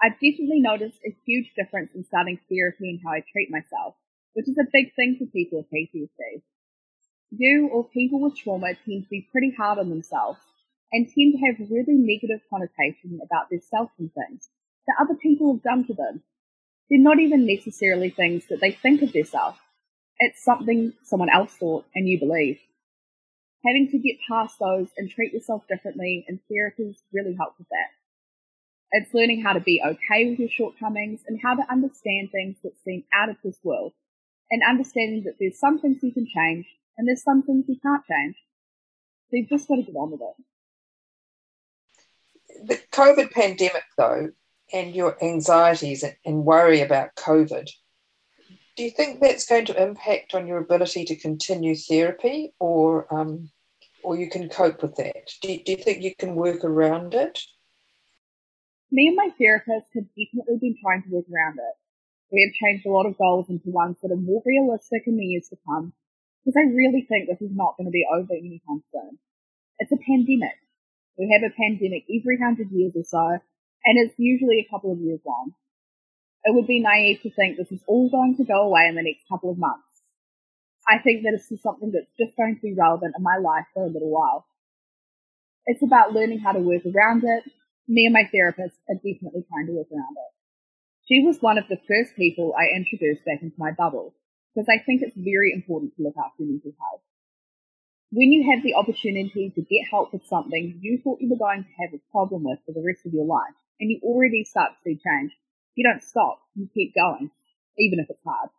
I've 0.01 0.13
definitely 0.13 0.62
noticed 0.62 0.99
a 1.06 1.15
huge 1.25 1.54
difference 1.56 1.91
in 1.93 2.04
starting 2.04 2.39
therapy 2.49 2.89
and 2.89 2.99
how 3.06 3.12
I 3.12 3.23
treat 3.32 3.51
myself, 3.51 3.95
which 4.34 4.49
is 4.49 4.58
a 4.58 4.69
big 4.71 4.95
thing 4.95 5.17
for 5.19 5.25
people 5.25 5.60
with 5.60 5.69
PTSD. 5.69 6.41
You 7.32 7.69
or 7.71 7.88
people 7.88 8.19
with 8.19 8.36
trauma 8.38 8.73
tend 8.73 9.04
to 9.04 9.10
be 9.10 9.27
pretty 9.32 9.54
hard 9.56 9.77
on 9.77 9.89
themselves 9.89 10.39
and 10.91 11.06
tend 11.06 11.34
to 11.34 11.45
have 11.45 11.69
really 11.69 11.93
negative 11.93 12.41
connotation 12.49 13.19
about 13.23 13.49
their 13.49 13.62
self 13.62 13.91
and 13.99 14.12
things 14.13 14.49
that 14.88 14.97
other 14.99 15.15
people 15.15 15.54
have 15.54 15.63
done 15.63 15.86
to 15.86 15.93
them 15.93 16.23
they're 16.91 16.99
not 16.99 17.19
even 17.19 17.45
necessarily 17.47 18.10
things 18.10 18.47
that 18.49 18.60
they 18.60 18.71
think 18.71 19.01
of 19.01 19.13
themselves. 19.13 19.58
It's 20.19 20.43
something 20.43 20.91
someone 21.04 21.30
else 21.34 21.54
thought 21.54 21.86
and 21.95 22.06
you 22.08 22.19
believe. 22.19 22.60
Having 23.65 23.91
to 23.91 24.00
get 24.00 24.17
past 24.28 24.58
those 24.60 24.88
and 24.97 25.10
treat 25.10 25.34
yourself 25.34 25.63
differently 25.69 26.26
and 26.28 26.39
therapy 26.50 26.97
really 27.13 27.36
helps 27.36 27.60
with 27.60 27.67
that. 27.69 27.89
It's 28.91 29.13
learning 29.13 29.41
how 29.41 29.54
to 29.54 29.60
be 29.60 29.82
okay 29.86 30.30
with 30.30 30.39
your 30.39 30.50
shortcomings 30.50 31.21
and 31.28 31.39
how 31.41 31.56
to 31.56 31.71
understand 31.71 32.30
things 32.32 32.58
that 32.63 32.74
seem 32.84 33.04
out 33.13 33.30
of 33.30 33.38
this 33.43 33.58
world 33.63 33.93
and 34.50 34.62
understanding 34.67 35.24
that 35.24 35.36
there's 35.39 35.60
some 35.60 35.80
things 35.80 36.00
you 36.02 36.12
can 36.12 36.28
change 36.28 36.65
and 36.97 37.08
there's 37.08 37.24
some 37.24 37.43
things 37.43 37.65
you 37.67 37.78
can't 37.82 38.04
change. 38.06 38.36
So 39.30 39.38
you've 39.38 39.50
just 39.50 39.67
got 39.67 39.76
to 39.78 39.84
get 39.84 39.95
on 39.95 40.12
with 40.12 40.21
it. 40.21 40.36
The 42.67 42.82
COVID 42.91 43.32
pandemic, 43.32 43.86
though, 43.97 44.30
and 44.74 44.93
your 44.93 45.17
anxieties 45.24 46.04
and 46.26 46.43
worry 46.43 46.82
about 46.82 47.15
COVID, 47.15 47.69
do 48.82 48.86
you 48.86 48.98
think 48.98 49.20
that's 49.20 49.46
going 49.46 49.65
to 49.65 49.80
impact 49.80 50.34
on 50.34 50.48
your 50.48 50.58
ability 50.58 51.06
to 51.06 51.15
continue 51.15 51.76
therapy 51.76 52.52
or 52.60 53.06
um, 53.13 53.52
or 54.04 54.17
you 54.17 54.28
can 54.28 54.50
cope 54.50 54.82
with 54.82 54.96
that? 54.96 55.30
Do 55.44 55.52
you, 55.52 55.63
do 55.63 55.74
you 55.74 55.78
think 55.78 56.02
you 56.02 56.15
can 56.17 56.34
work 56.34 56.63
around 56.63 57.13
it? 57.13 57.38
Me 58.91 59.06
and 59.06 59.15
my 59.15 59.30
therapist 59.38 59.86
have 59.94 60.10
definitely 60.17 60.58
been 60.60 60.76
trying 60.82 61.04
to 61.04 61.10
work 61.13 61.26
around 61.30 61.60
it. 61.60 61.76
We 62.32 62.41
have 62.41 62.58
changed 62.58 62.88
a 62.88 62.89
lot 62.89 63.06
of 63.06 63.20
goals 63.20 63.52
into 63.52 63.70
ones 63.70 63.98
that 64.02 64.12
are 64.12 64.17
more 64.17 64.41
realistic 64.48 65.04
in 65.06 65.15
the 65.15 65.26
years 65.26 65.48
to 65.50 65.58
come 65.63 65.94
because 66.41 66.58
I 66.58 66.74
really 66.74 67.06
think 67.08 67.30
this 67.30 67.48
is 67.48 67.56
not 67.56 67.78
going 67.78 67.86
to 67.86 67.94
be 67.94 68.08
over 68.12 68.34
anytime 68.34 68.82
soon. 68.91 69.20
It's 69.78 69.91
a 69.91 70.02
pandemic. 70.10 70.58
We 71.20 71.30
have 71.38 71.46
a 71.46 71.54
pandemic 71.54 72.06
every 72.10 72.39
hundred 72.41 72.72
years 72.72 72.94
or 72.96 73.06
so, 73.06 73.38
and 73.86 73.94
it's 74.02 74.17
usually 74.17 74.58
a 74.58 74.74
couple 74.74 74.91
of 74.91 74.98
years 74.98 75.20
long. 75.24 75.54
It 76.43 76.56
would 76.56 76.67
be 76.67 76.82
naive 76.82 77.21
to 77.21 77.30
think 77.30 77.58
this 77.58 77.71
is 77.71 77.84
all 77.88 78.10
going 78.10 78.36
to 78.38 78.43
go 78.43 78.63
away 78.63 78.88
in 78.88 78.95
the 78.95 79.04
next 79.04 79.27
couple 79.30 79.51
of 79.51 79.58
months. 79.58 79.86
I 80.88 80.97
think 80.97 81.23
that 81.23 81.38
this 81.38 81.51
is 81.51 81.62
something 81.62 81.91
that's 81.91 82.10
just 82.17 82.36
going 82.36 82.56
to 82.56 82.62
be 82.62 82.73
relevant 82.73 83.13
in 83.15 83.23
my 83.23 83.38
life 83.38 83.65
for 83.73 83.84
a 83.84 83.88
little 83.88 84.10
while. 84.10 84.45
It's 85.65 85.84
about 85.84 86.13
learning 86.13 86.39
how 86.39 86.54
to 86.54 86.60
work 86.60 86.82
around 86.86 87.23
it. 87.23 87.43
Me 87.88 88.06
and 88.06 88.13
my 88.13 88.27
therapist 88.32 88.75
are 88.89 88.95
definitely 88.95 89.45
trying 89.47 89.67
to 89.67 89.73
work 89.73 89.88
around 89.93 90.17
it. 90.17 90.32
She 91.08 91.21
was 91.21 91.41
one 91.41 91.58
of 91.58 91.67
the 91.69 91.77
first 91.88 92.15
people 92.15 92.54
I 92.58 92.75
introduced 92.75 93.25
back 93.25 93.41
into 93.41 93.58
my 93.60 93.71
bubble 93.71 94.15
because 94.54 94.67
I 94.69 94.84
think 94.84 95.01
it's 95.01 95.15
very 95.15 95.54
important 95.54 95.95
to 95.95 96.04
look 96.04 96.15
after 96.17 96.43
mental 96.43 96.73
health. 96.80 97.01
When 98.12 98.32
you 98.32 98.51
have 98.51 98.63
the 98.63 98.75
opportunity 98.75 99.51
to 99.56 99.62
get 99.62 99.88
help 99.89 100.12
with 100.12 100.25
something 100.25 100.80
you 100.82 100.99
thought 101.04 101.21
you 101.21 101.30
were 101.30 101.38
going 101.38 101.63
to 101.63 101.75
have 101.80 101.93
a 101.93 102.12
problem 102.12 102.43
with 102.43 102.60
for 102.65 102.73
the 102.73 102.84
rest 102.84 103.06
of 103.06 103.13
your 103.13 103.25
life, 103.25 103.56
and 103.80 103.89
you 103.89 103.99
already 104.04 104.43
start 104.43 104.71
to 104.71 104.77
see 104.84 104.99
change. 104.99 105.32
You 105.76 105.84
don't 105.90 106.04
stop, 106.04 106.40
you 106.56 106.70
keep 106.74 106.94
going, 106.94 107.32
even 107.78 108.00
if 108.00 108.10
it's 108.10 108.24
hard. 108.26 108.50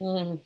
Mm. 0.00 0.40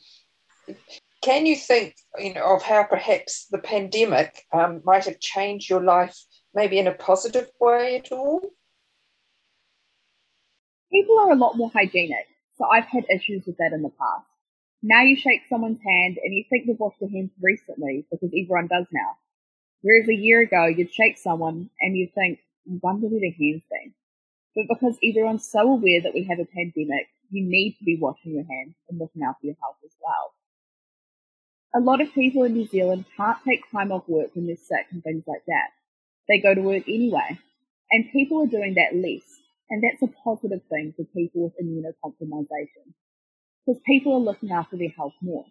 Can 1.23 1.47
you 1.47 1.55
think 1.55 1.97
you 2.19 2.35
know, 2.35 2.57
of 2.57 2.63
how 2.63 2.83
perhaps 2.83 3.47
the 3.51 3.59
pandemic 3.59 4.45
um, 4.53 4.83
might 4.85 5.05
have 5.05 5.21
changed 5.21 5.71
your 5.71 5.83
life, 5.83 6.19
maybe 6.55 6.79
in 6.79 6.89
a 6.89 6.95
positive 6.95 7.49
way 7.61 7.97
at 7.97 8.11
all? 8.11 8.41
People 10.91 11.19
are 11.21 11.33
a 11.33 11.37
lot 11.37 11.57
more 11.57 11.71
hygienic, 11.73 12.27
so 12.59 12.67
I've 12.67 12.85
had 12.85 13.05
issues 13.09 13.45
with 13.47 13.57
that 13.59 13.73
in 13.73 13.83
the 13.83 13.91
past. 13.91 14.27
Now 14.83 15.03
you 15.03 15.17
shake 15.17 15.43
someone's 15.49 15.81
hand 15.87 16.19
and 16.23 16.35
you 16.35 16.45
think 16.51 16.67
they've 16.67 16.79
washed 16.79 16.99
their 17.01 17.09
hands 17.09 17.31
recently 17.41 18.05
because 18.11 18.29
everyone 18.29 18.67
does 18.67 18.87
now. 18.93 19.17
Whereas 19.83 20.09
a 20.09 20.15
year 20.15 20.41
ago, 20.41 20.67
you'd 20.67 20.93
shake 20.93 21.19
someone 21.19 21.71
and 21.81 21.97
you 21.97 22.09
think, 22.15 22.41
wonder 22.67 23.07
where 23.07 23.21
their 23.21 23.31
hands 23.31 23.63
been. 23.71 23.95
But 24.55 24.67
because 24.69 24.99
everyone's 25.03 25.49
so 25.51 25.61
aware 25.61 26.01
that 26.03 26.15
we 26.15 26.25
have 26.25 26.39
a 26.39 26.45
pandemic, 26.45 27.09
you 27.31 27.45
need 27.45 27.77
to 27.79 27.85
be 27.85 27.99
washing 28.01 28.35
your 28.35 28.45
hands 28.45 28.75
and 28.89 28.99
looking 28.99 29.23
after 29.23 29.47
your 29.47 29.57
health 29.61 29.77
as 29.85 29.97
well. 30.01 30.35
A 31.75 31.81
lot 31.81 32.03
of 32.03 32.13
people 32.13 32.45
in 32.45 32.53
New 32.53 32.67
Zealand 32.67 33.07
can't 33.17 33.39
take 33.47 33.71
time 33.73 33.93
off 33.93 34.07
work 34.07 34.31
when 34.35 34.47
they're 34.47 34.57
sick 34.57 34.87
and 34.91 35.03
things 35.03 35.25
like 35.27 35.43
that. 35.47 35.71
They 36.29 36.39
go 36.39 36.55
to 36.55 36.61
work 36.61 36.85
anyway. 36.87 37.39
And 37.91 38.13
people 38.13 38.43
are 38.43 38.47
doing 38.47 38.75
that 38.75 38.95
less. 38.95 39.25
And 39.71 39.83
that's 39.83 40.03
a 40.03 40.15
positive 40.23 40.61
thing 40.69 40.93
for 40.97 41.05
people 41.05 41.45
with 41.45 41.57
immunocompromisation. 41.57 42.93
Because 43.65 43.81
people 43.87 44.15
are 44.15 44.21
looking 44.21 44.51
after 44.51 44.77
their 44.77 44.91
health 44.91 45.15
more. 45.23 45.47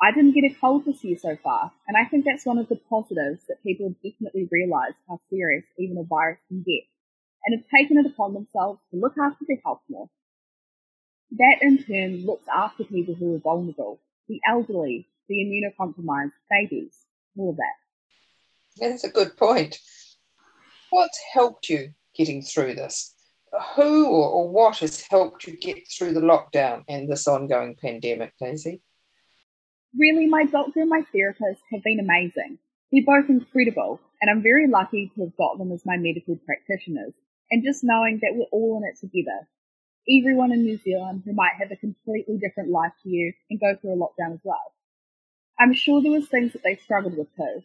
I 0.00 0.12
didn't 0.12 0.34
get 0.34 0.44
a 0.44 0.54
cold 0.60 0.84
this 0.84 1.02
year 1.02 1.16
so 1.18 1.36
far, 1.42 1.72
and 1.88 1.96
I 1.96 2.04
think 2.04 2.26
that's 2.26 2.44
one 2.44 2.58
of 2.58 2.68
the 2.68 2.76
positives 2.76 3.40
that 3.48 3.62
people 3.62 3.94
definitely 4.04 4.46
realised 4.52 4.96
how 5.08 5.18
serious 5.30 5.64
even 5.78 5.96
a 5.96 6.04
virus 6.04 6.38
can 6.48 6.62
get, 6.62 6.84
and 7.46 7.58
have 7.58 7.68
taken 7.70 7.98
it 7.98 8.06
upon 8.06 8.34
themselves 8.34 8.80
to 8.90 8.98
look 8.98 9.14
after 9.18 9.44
their 9.46 9.60
health 9.64 9.80
more. 9.88 10.08
That 11.32 11.58
in 11.62 11.82
turn 11.82 12.26
looks 12.26 12.46
after 12.54 12.84
people 12.84 13.14
who 13.14 13.34
are 13.34 13.38
vulnerable, 13.38 14.00
the 14.28 14.40
elderly, 14.48 15.08
the 15.28 15.36
immunocompromised, 15.36 16.32
babies, 16.50 16.96
all 17.36 17.50
of 17.50 17.56
that. 17.56 17.74
That's 18.78 19.04
a 19.04 19.10
good 19.10 19.36
point. 19.36 19.78
What's 20.90 21.20
helped 21.32 21.68
you 21.68 21.92
getting 22.14 22.42
through 22.42 22.74
this? 22.74 23.14
Who 23.74 24.06
or, 24.06 24.28
or 24.28 24.48
what 24.48 24.78
has 24.78 25.00
helped 25.08 25.46
you 25.46 25.56
get 25.56 25.78
through 25.90 26.12
the 26.12 26.20
lockdown 26.20 26.84
and 26.88 27.10
this 27.10 27.26
ongoing 27.26 27.76
pandemic, 27.80 28.32
Daisy? 28.38 28.82
Really, 29.98 30.26
my 30.26 30.44
doctor 30.44 30.80
and 30.80 30.90
my 30.90 31.02
therapist 31.12 31.62
have 31.72 31.82
been 31.82 32.00
amazing. 32.00 32.58
They're 32.92 33.02
both 33.04 33.30
incredible, 33.30 34.00
and 34.20 34.30
I'm 34.30 34.42
very 34.42 34.68
lucky 34.68 35.10
to 35.14 35.22
have 35.22 35.36
got 35.36 35.58
them 35.58 35.72
as 35.72 35.86
my 35.86 35.96
medical 35.96 36.36
practitioners, 36.36 37.14
and 37.50 37.64
just 37.64 37.84
knowing 37.84 38.20
that 38.22 38.34
we're 38.34 38.50
all 38.52 38.78
in 38.78 38.88
it 38.88 38.98
together. 38.98 39.46
Everyone 40.08 40.52
in 40.52 40.64
New 40.64 40.78
Zealand 40.78 41.22
who 41.24 41.32
might 41.32 41.54
have 41.58 41.70
a 41.72 41.76
completely 41.76 42.38
different 42.38 42.70
life 42.70 42.92
to 43.02 43.08
you 43.08 43.32
and 43.50 43.60
go 43.60 43.74
through 43.74 43.94
a 43.94 43.96
lockdown 43.96 44.34
as 44.34 44.40
well. 44.44 44.72
I'm 45.58 45.74
sure 45.74 46.02
there 46.02 46.12
was 46.12 46.28
things 46.28 46.52
that 46.52 46.62
they 46.62 46.76
struggled 46.76 47.16
with 47.16 47.34
too. 47.36 47.62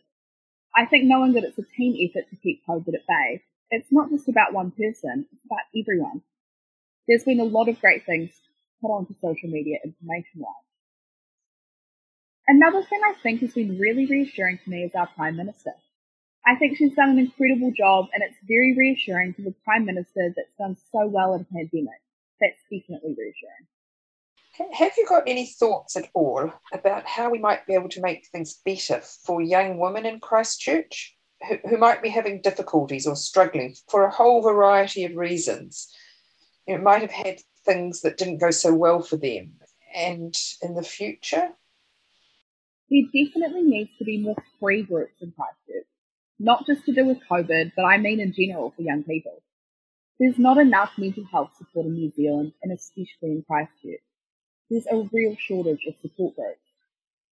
I 0.75 0.85
think 0.85 1.05
knowing 1.05 1.33
that 1.33 1.43
it's 1.43 1.57
a 1.57 1.63
team 1.63 1.95
effort 2.09 2.29
to 2.29 2.35
keep 2.37 2.65
COVID 2.67 2.95
at 2.95 3.07
bay, 3.07 3.43
it's 3.69 3.91
not 3.91 4.09
just 4.09 4.27
about 4.27 4.53
one 4.53 4.71
person, 4.71 5.25
it's 5.31 5.45
about 5.45 5.65
everyone. 5.77 6.21
There's 7.07 7.23
been 7.23 7.39
a 7.39 7.45
lot 7.45 7.67
of 7.67 7.81
great 7.81 8.05
things 8.05 8.31
put 8.81 8.89
onto 8.89 9.13
social 9.21 9.49
media 9.49 9.77
information 9.83 10.41
wise. 10.41 10.53
Another 12.47 12.83
thing 12.83 12.99
I 13.05 13.13
think 13.21 13.41
has 13.41 13.53
been 13.53 13.77
really 13.77 14.05
reassuring 14.05 14.59
to 14.63 14.69
me 14.69 14.83
is 14.83 14.95
our 14.95 15.07
Prime 15.07 15.37
Minister. 15.37 15.71
I 16.45 16.55
think 16.55 16.77
she's 16.77 16.95
done 16.95 17.11
an 17.11 17.19
incredible 17.19 17.71
job 17.71 18.07
and 18.13 18.23
it's 18.23 18.37
very 18.47 18.75
reassuring 18.75 19.35
to 19.35 19.43
the 19.43 19.53
Prime 19.63 19.85
Minister 19.85 20.33
that's 20.35 20.57
done 20.57 20.75
so 20.91 21.05
well 21.07 21.33
in 21.35 21.41
a 21.41 21.45
pandemic. 21.45 22.01
That's 22.39 22.57
definitely 22.71 23.15
reassuring. 23.17 23.67
Have 24.73 24.93
you 24.97 25.05
got 25.07 25.23
any 25.27 25.45
thoughts 25.45 25.95
at 25.95 26.09
all 26.13 26.51
about 26.73 27.07
how 27.07 27.29
we 27.29 27.39
might 27.39 27.65
be 27.65 27.73
able 27.73 27.89
to 27.89 28.01
make 28.01 28.27
things 28.27 28.59
better 28.65 29.01
for 29.01 29.41
young 29.41 29.77
women 29.77 30.05
in 30.05 30.19
Christchurch 30.19 31.15
who, 31.47 31.57
who 31.69 31.77
might 31.77 32.03
be 32.03 32.09
having 32.09 32.41
difficulties 32.41 33.07
or 33.07 33.15
struggling 33.15 33.75
for 33.89 34.03
a 34.03 34.11
whole 34.11 34.41
variety 34.41 35.05
of 35.05 35.15
reasons? 35.15 35.93
You 36.67 36.77
know, 36.77 36.83
might 36.83 37.01
have 37.01 37.11
had 37.11 37.39
things 37.65 38.01
that 38.01 38.17
didn't 38.17 38.39
go 38.39 38.51
so 38.51 38.73
well 38.73 39.01
for 39.01 39.17
them. 39.17 39.53
And 39.95 40.35
in 40.61 40.73
the 40.75 40.83
future, 40.83 41.49
there 42.89 43.03
definitely 43.13 43.63
needs 43.63 43.91
to 43.99 44.03
be 44.03 44.17
more 44.19 44.35
free 44.59 44.83
groups 44.83 45.21
in 45.21 45.31
Christchurch, 45.31 45.87
not 46.43 46.65
just 46.65 46.85
to 46.85 46.93
do 46.93 47.05
with 47.05 47.19
COVID, 47.29 47.73
but 47.75 47.85
I 47.85 47.97
mean 47.97 48.19
in 48.19 48.33
general 48.33 48.73
for 48.75 48.81
young 48.81 49.03
people. 49.03 49.41
There's 50.19 50.37
not 50.37 50.57
enough 50.57 50.91
mental 50.97 51.23
health 51.31 51.51
support 51.57 51.85
in 51.85 51.93
New 51.93 52.11
Zealand, 52.11 52.53
and 52.61 52.71
especially 52.71 53.31
in 53.31 53.43
Christchurch. 53.47 54.01
There's 54.69 54.87
a 54.87 55.07
real 55.11 55.35
shortage 55.39 55.85
of 55.87 55.95
support 56.01 56.35
groups. 56.35 56.59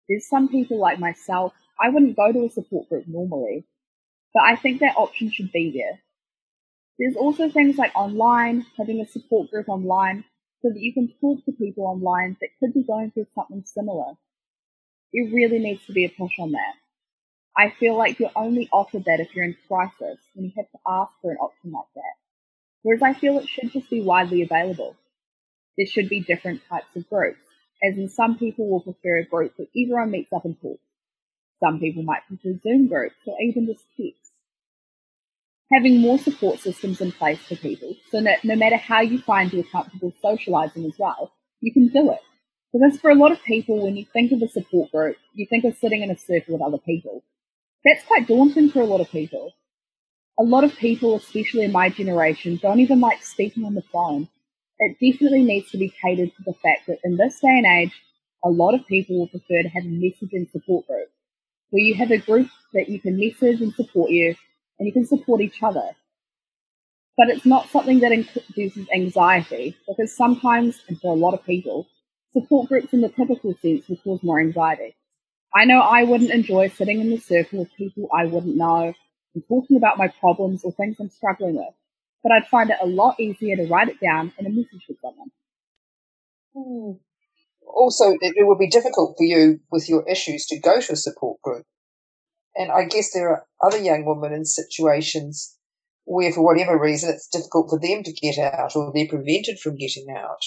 There's 0.08 0.28
some 0.28 0.48
people 0.48 0.78
like 0.78 0.98
myself, 0.98 1.52
I 1.80 1.88
wouldn't 1.88 2.16
go 2.16 2.32
to 2.32 2.44
a 2.44 2.50
support 2.50 2.88
group 2.88 3.04
normally, 3.06 3.66
but 4.32 4.44
I 4.44 4.56
think 4.56 4.80
that 4.80 4.96
option 4.96 5.30
should 5.30 5.52
be 5.52 5.70
there. 5.70 6.00
There's 6.98 7.16
also 7.16 7.50
things 7.50 7.76
like 7.76 7.94
online, 7.94 8.66
having 8.78 9.00
a 9.00 9.06
support 9.06 9.50
group 9.50 9.68
online, 9.68 10.24
so 10.62 10.70
that 10.70 10.80
you 10.80 10.94
can 10.94 11.12
talk 11.20 11.44
to 11.44 11.52
people 11.52 11.86
online 11.86 12.36
that 12.40 12.50
could 12.60 12.72
be 12.72 12.84
going 12.84 13.10
through 13.10 13.26
something 13.34 13.62
similar 13.66 14.14
it 15.12 15.32
really 15.32 15.58
needs 15.58 15.84
to 15.86 15.92
be 15.92 16.04
a 16.04 16.08
push 16.08 16.38
on 16.38 16.52
that. 16.52 16.74
I 17.58 17.70
feel 17.70 17.96
like 17.96 18.18
you're 18.18 18.30
only 18.36 18.68
offered 18.70 19.04
that 19.06 19.20
if 19.20 19.34
you're 19.34 19.46
in 19.46 19.56
crisis 19.66 20.18
and 20.34 20.44
you 20.44 20.52
have 20.56 20.70
to 20.70 20.78
ask 20.86 21.12
for 21.22 21.30
an 21.30 21.38
option 21.38 21.72
like 21.72 21.86
that. 21.94 22.14
Whereas 22.82 23.02
I 23.02 23.14
feel 23.14 23.38
it 23.38 23.48
should 23.48 23.72
just 23.72 23.88
be 23.88 24.02
widely 24.02 24.42
available. 24.42 24.94
There 25.78 25.86
should 25.86 26.08
be 26.08 26.20
different 26.20 26.62
types 26.68 26.94
of 26.94 27.08
groups, 27.08 27.40
as 27.82 27.96
in 27.96 28.08
some 28.08 28.38
people 28.38 28.68
will 28.68 28.80
prefer 28.80 29.18
a 29.18 29.24
group 29.24 29.54
where 29.56 29.68
everyone 29.74 30.10
meets 30.10 30.32
up 30.32 30.44
and 30.44 30.60
talks. 30.60 30.82
Some 31.60 31.80
people 31.80 32.02
might 32.02 32.26
prefer 32.28 32.58
Zoom 32.62 32.88
groups 32.88 33.16
or 33.26 33.36
even 33.40 33.66
just 33.66 33.84
text. 33.96 34.32
Having 35.72 36.00
more 36.00 36.18
support 36.18 36.60
systems 36.60 37.00
in 37.00 37.10
place 37.10 37.40
for 37.40 37.56
people 37.56 37.96
so 38.10 38.22
that 38.22 38.44
no 38.44 38.54
matter 38.54 38.76
how 38.76 39.00
you 39.00 39.18
find 39.18 39.52
you're 39.52 39.64
comfortable 39.64 40.12
socializing 40.22 40.84
as 40.84 40.94
well, 40.98 41.32
you 41.60 41.72
can 41.72 41.88
do 41.88 42.12
it. 42.12 42.20
Because 42.72 43.00
for 43.00 43.10
a 43.10 43.14
lot 43.14 43.32
of 43.32 43.42
people, 43.42 43.82
when 43.82 43.96
you 43.96 44.04
think 44.12 44.30
of 44.32 44.42
a 44.42 44.48
support 44.48 44.92
group, 44.92 45.16
you 45.34 45.46
think 45.48 45.64
of 45.64 45.76
sitting 45.78 46.02
in 46.02 46.10
a 46.10 46.18
circle 46.18 46.54
with 46.54 46.62
other 46.62 46.78
people. 46.78 47.24
That's 47.86 48.04
quite 48.06 48.28
daunting 48.28 48.70
for 48.70 48.82
a 48.82 48.86
lot 48.86 49.00
of 49.00 49.10
people. 49.10 49.52
A 50.38 50.44
lot 50.44 50.64
of 50.64 50.76
people, 50.76 51.16
especially 51.16 51.64
in 51.64 51.72
my 51.72 51.88
generation, 51.88 52.58
don't 52.62 52.80
even 52.80 53.00
like 53.00 53.22
speaking 53.22 53.64
on 53.64 53.74
the 53.74 53.82
phone. 53.92 54.28
It 54.80 54.98
definitely 55.00 55.44
needs 55.44 55.70
to 55.70 55.78
be 55.78 55.94
catered 56.02 56.32
to 56.36 56.42
the 56.44 56.54
fact 56.54 56.88
that 56.88 56.98
in 57.04 57.16
this 57.16 57.40
day 57.40 57.56
and 57.56 57.66
age, 57.66 57.92
a 58.44 58.50
lot 58.50 58.74
of 58.74 58.86
people 58.86 59.18
will 59.18 59.28
prefer 59.28 59.62
to 59.62 59.70
have 59.70 59.84
a 59.84 59.88
messaging 59.88 60.50
support 60.50 60.86
group 60.86 61.08
where 61.70 61.82
you 61.82 61.94
have 61.94 62.10
a 62.10 62.18
group 62.18 62.48
that 62.74 62.90
you 62.90 63.00
can 63.00 63.18
message 63.18 63.62
and 63.62 63.74
support 63.74 64.10
you 64.10 64.34
and 64.78 64.86
you 64.86 64.92
can 64.92 65.06
support 65.06 65.40
each 65.40 65.62
other. 65.62 65.90
But 67.16 67.30
it's 67.30 67.46
not 67.46 67.70
something 67.70 68.00
that 68.00 68.12
induces 68.12 68.88
anxiety 68.94 69.76
because 69.88 70.14
sometimes, 70.14 70.82
and 70.88 71.00
for 71.00 71.12
a 71.12 71.18
lot 71.18 71.34
of 71.34 71.44
people, 71.44 71.86
Support 72.36 72.68
groups 72.68 72.92
in 72.92 73.00
the 73.00 73.08
typical 73.08 73.54
sense 73.62 73.88
will 73.88 73.96
cause 73.96 74.22
more 74.22 74.38
anxiety. 74.38 74.94
I 75.56 75.64
know 75.64 75.80
I 75.80 76.02
wouldn't 76.02 76.30
enjoy 76.30 76.68
sitting 76.68 77.00
in 77.00 77.08
the 77.08 77.16
circle 77.16 77.60
with 77.60 77.74
people 77.78 78.10
I 78.14 78.26
wouldn't 78.26 78.56
know 78.56 78.92
and 79.34 79.44
talking 79.48 79.78
about 79.78 79.96
my 79.96 80.08
problems 80.08 80.64
or 80.64 80.72
things 80.72 80.96
I'm 81.00 81.08
struggling 81.08 81.56
with, 81.56 81.72
but 82.22 82.30
I'd 82.30 82.46
find 82.46 82.68
it 82.68 82.76
a 82.82 82.86
lot 82.86 83.18
easier 83.18 83.56
to 83.56 83.66
write 83.66 83.88
it 83.88 83.98
down 83.98 84.34
in 84.38 84.44
a 84.44 84.50
message 84.50 84.84
with 84.86 84.98
someone. 85.00 85.30
Hmm. 86.54 86.98
Also, 87.66 88.10
it, 88.20 88.34
it 88.36 88.46
would 88.46 88.58
be 88.58 88.68
difficult 88.68 89.16
for 89.16 89.24
you 89.24 89.60
with 89.70 89.88
your 89.88 90.06
issues 90.06 90.44
to 90.46 90.60
go 90.60 90.78
to 90.78 90.92
a 90.92 90.96
support 90.96 91.40
group. 91.40 91.64
And 92.54 92.70
I 92.70 92.84
guess 92.84 93.12
there 93.14 93.30
are 93.30 93.46
other 93.64 93.78
young 93.78 94.04
women 94.04 94.34
in 94.34 94.44
situations 94.44 95.56
where, 96.04 96.32
for 96.32 96.44
whatever 96.44 96.78
reason, 96.78 97.10
it's 97.10 97.28
difficult 97.28 97.70
for 97.70 97.78
them 97.78 98.02
to 98.02 98.12
get 98.12 98.38
out 98.38 98.76
or 98.76 98.92
they're 98.94 99.08
prevented 99.08 99.58
from 99.58 99.76
getting 99.76 100.06
out. 100.14 100.44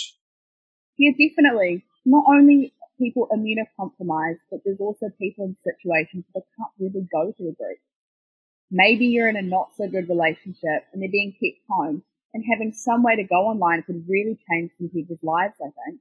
Yeah, 0.97 1.11
definitely. 1.11 1.83
Not 2.05 2.25
only 2.27 2.73
people 2.99 3.27
immunocompromised, 3.31 4.43
but 4.51 4.59
there's 4.63 4.79
also 4.79 5.07
people 5.17 5.45
in 5.45 5.55
situations 5.63 6.25
that 6.35 6.43
can't 6.57 6.71
really 6.77 7.07
go 7.11 7.31
to 7.31 7.43
a 7.43 7.53
group. 7.53 7.79
Maybe 8.69 9.07
you're 9.07 9.29
in 9.29 9.37
a 9.37 9.41
not 9.41 9.69
so 9.75 9.87
good 9.87 10.09
relationship 10.09 10.85
and 10.93 11.01
they're 11.01 11.09
being 11.09 11.31
kept 11.31 11.65
home, 11.69 12.03
and 12.33 12.43
having 12.47 12.73
some 12.73 13.01
way 13.01 13.15
to 13.15 13.23
go 13.23 13.47
online 13.47 13.81
could 13.81 14.05
really 14.07 14.37
change 14.51 14.71
some 14.77 14.89
people's 14.89 15.23
lives, 15.23 15.55
I 15.59 15.71
think. 15.73 15.99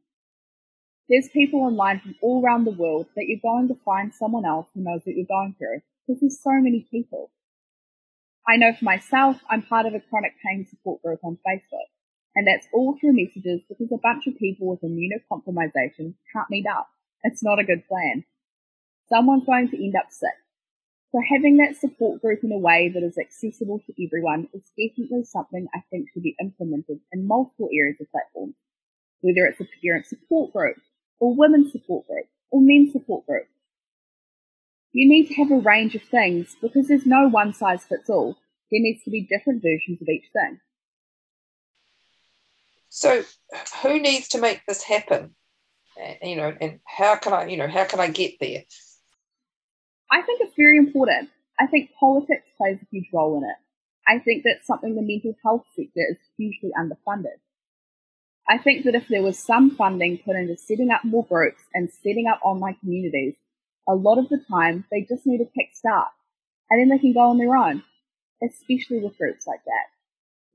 There's 1.08 1.30
people 1.32 1.60
online 1.60 2.00
from 2.00 2.16
all 2.20 2.44
around 2.44 2.64
the 2.64 2.72
world 2.72 3.06
that 3.16 3.24
you're 3.26 3.40
going 3.40 3.68
to 3.68 3.74
find 3.82 4.12
someone 4.12 4.44
else 4.44 4.66
who 4.74 4.82
knows 4.82 5.00
what 5.04 5.16
you're 5.16 5.24
going 5.24 5.54
through, 5.56 5.80
because 6.06 6.20
there's 6.20 6.42
so 6.42 6.52
many 6.52 6.86
people. 6.90 7.30
I 8.46 8.56
know 8.56 8.74
for 8.74 8.84
myself, 8.84 9.40
I'm 9.48 9.62
part 9.62 9.86
of 9.86 9.94
a 9.94 10.00
chronic 10.00 10.32
pain 10.44 10.66
support 10.68 11.00
group 11.02 11.20
on 11.24 11.38
Facebook. 11.46 11.88
And 12.36 12.46
that's 12.46 12.68
all 12.72 12.96
through 12.98 13.14
messages 13.14 13.62
because 13.68 13.90
a 13.92 13.98
bunch 14.02 14.26
of 14.26 14.38
people 14.38 14.68
with 14.68 14.82
immunocompromisation 14.82 16.14
can't 16.32 16.50
meet 16.50 16.66
up. 16.66 16.88
It's 17.24 17.42
not 17.42 17.58
a 17.58 17.64
good 17.64 17.86
plan. 17.88 18.24
Someone's 19.08 19.46
going 19.46 19.68
to 19.70 19.82
end 19.82 19.96
up 19.96 20.10
sick. 20.10 20.36
So 21.10 21.20
having 21.26 21.56
that 21.56 21.76
support 21.76 22.20
group 22.20 22.44
in 22.44 22.52
a 22.52 22.58
way 22.58 22.90
that 22.92 23.02
is 23.02 23.16
accessible 23.16 23.80
to 23.86 24.06
everyone 24.06 24.46
is 24.52 24.70
definitely 24.76 25.24
something 25.24 25.66
I 25.74 25.80
think 25.90 26.08
should 26.12 26.22
be 26.22 26.36
implemented 26.40 27.00
in 27.12 27.26
multiple 27.26 27.70
areas 27.72 27.96
of 28.00 28.10
platforms. 28.10 28.54
Whether 29.22 29.46
it's 29.46 29.60
a 29.60 29.66
parent 29.82 30.06
support 30.06 30.52
group, 30.52 30.76
or 31.18 31.34
women's 31.34 31.72
support 31.72 32.06
group, 32.06 32.26
or 32.50 32.60
men's 32.60 32.92
support 32.92 33.26
group. 33.26 33.46
You 34.92 35.08
need 35.08 35.28
to 35.28 35.34
have 35.34 35.50
a 35.50 35.58
range 35.58 35.94
of 35.94 36.02
things 36.02 36.56
because 36.60 36.88
there's 36.88 37.06
no 37.06 37.28
one 37.28 37.52
size 37.52 37.84
fits 37.84 38.08
all. 38.08 38.36
There 38.70 38.80
needs 38.80 39.02
to 39.04 39.10
be 39.10 39.26
different 39.26 39.62
versions 39.62 40.00
of 40.02 40.08
each 40.08 40.26
thing. 40.32 40.60
So, 42.88 43.22
who 43.82 44.00
needs 44.00 44.28
to 44.28 44.40
make 44.40 44.62
this 44.66 44.82
happen? 44.82 45.34
Eh, 45.98 46.28
you 46.28 46.36
know, 46.36 46.54
and 46.60 46.80
how 46.86 47.16
can 47.16 47.32
I, 47.32 47.46
you 47.46 47.56
know, 47.56 47.68
how 47.68 47.84
can 47.84 48.00
I 48.00 48.08
get 48.08 48.34
there? 48.40 48.62
I 50.10 50.22
think 50.22 50.40
it's 50.40 50.56
very 50.56 50.78
important. 50.78 51.30
I 51.60 51.66
think 51.66 51.90
politics 51.98 52.46
plays 52.56 52.78
a 52.80 52.86
huge 52.90 53.08
role 53.12 53.36
in 53.38 53.44
it. 53.44 53.56
I 54.06 54.18
think 54.20 54.42
that's 54.44 54.66
something 54.66 54.94
the 54.94 55.02
mental 55.02 55.34
health 55.44 55.64
sector 55.76 56.06
is 56.10 56.16
hugely 56.36 56.70
underfunded. 56.78 57.38
I 58.48 58.56
think 58.56 58.84
that 58.84 58.94
if 58.94 59.08
there 59.08 59.22
was 59.22 59.38
some 59.38 59.70
funding 59.70 60.18
put 60.24 60.36
into 60.36 60.56
setting 60.56 60.90
up 60.90 61.04
more 61.04 61.26
groups 61.26 61.62
and 61.74 61.90
setting 61.90 62.26
up 62.26 62.40
online 62.42 62.76
communities, 62.80 63.34
a 63.86 63.94
lot 63.94 64.16
of 64.16 64.30
the 64.30 64.42
time 64.50 64.86
they 64.90 65.02
just 65.02 65.26
need 65.26 65.42
a 65.42 65.44
kick 65.44 65.74
start 65.74 66.08
and 66.70 66.80
then 66.80 66.88
they 66.88 66.98
can 66.98 67.12
go 67.12 67.20
on 67.20 67.38
their 67.38 67.54
own, 67.54 67.82
especially 68.42 69.00
with 69.00 69.18
groups 69.18 69.46
like 69.46 69.62
that. 69.66 69.97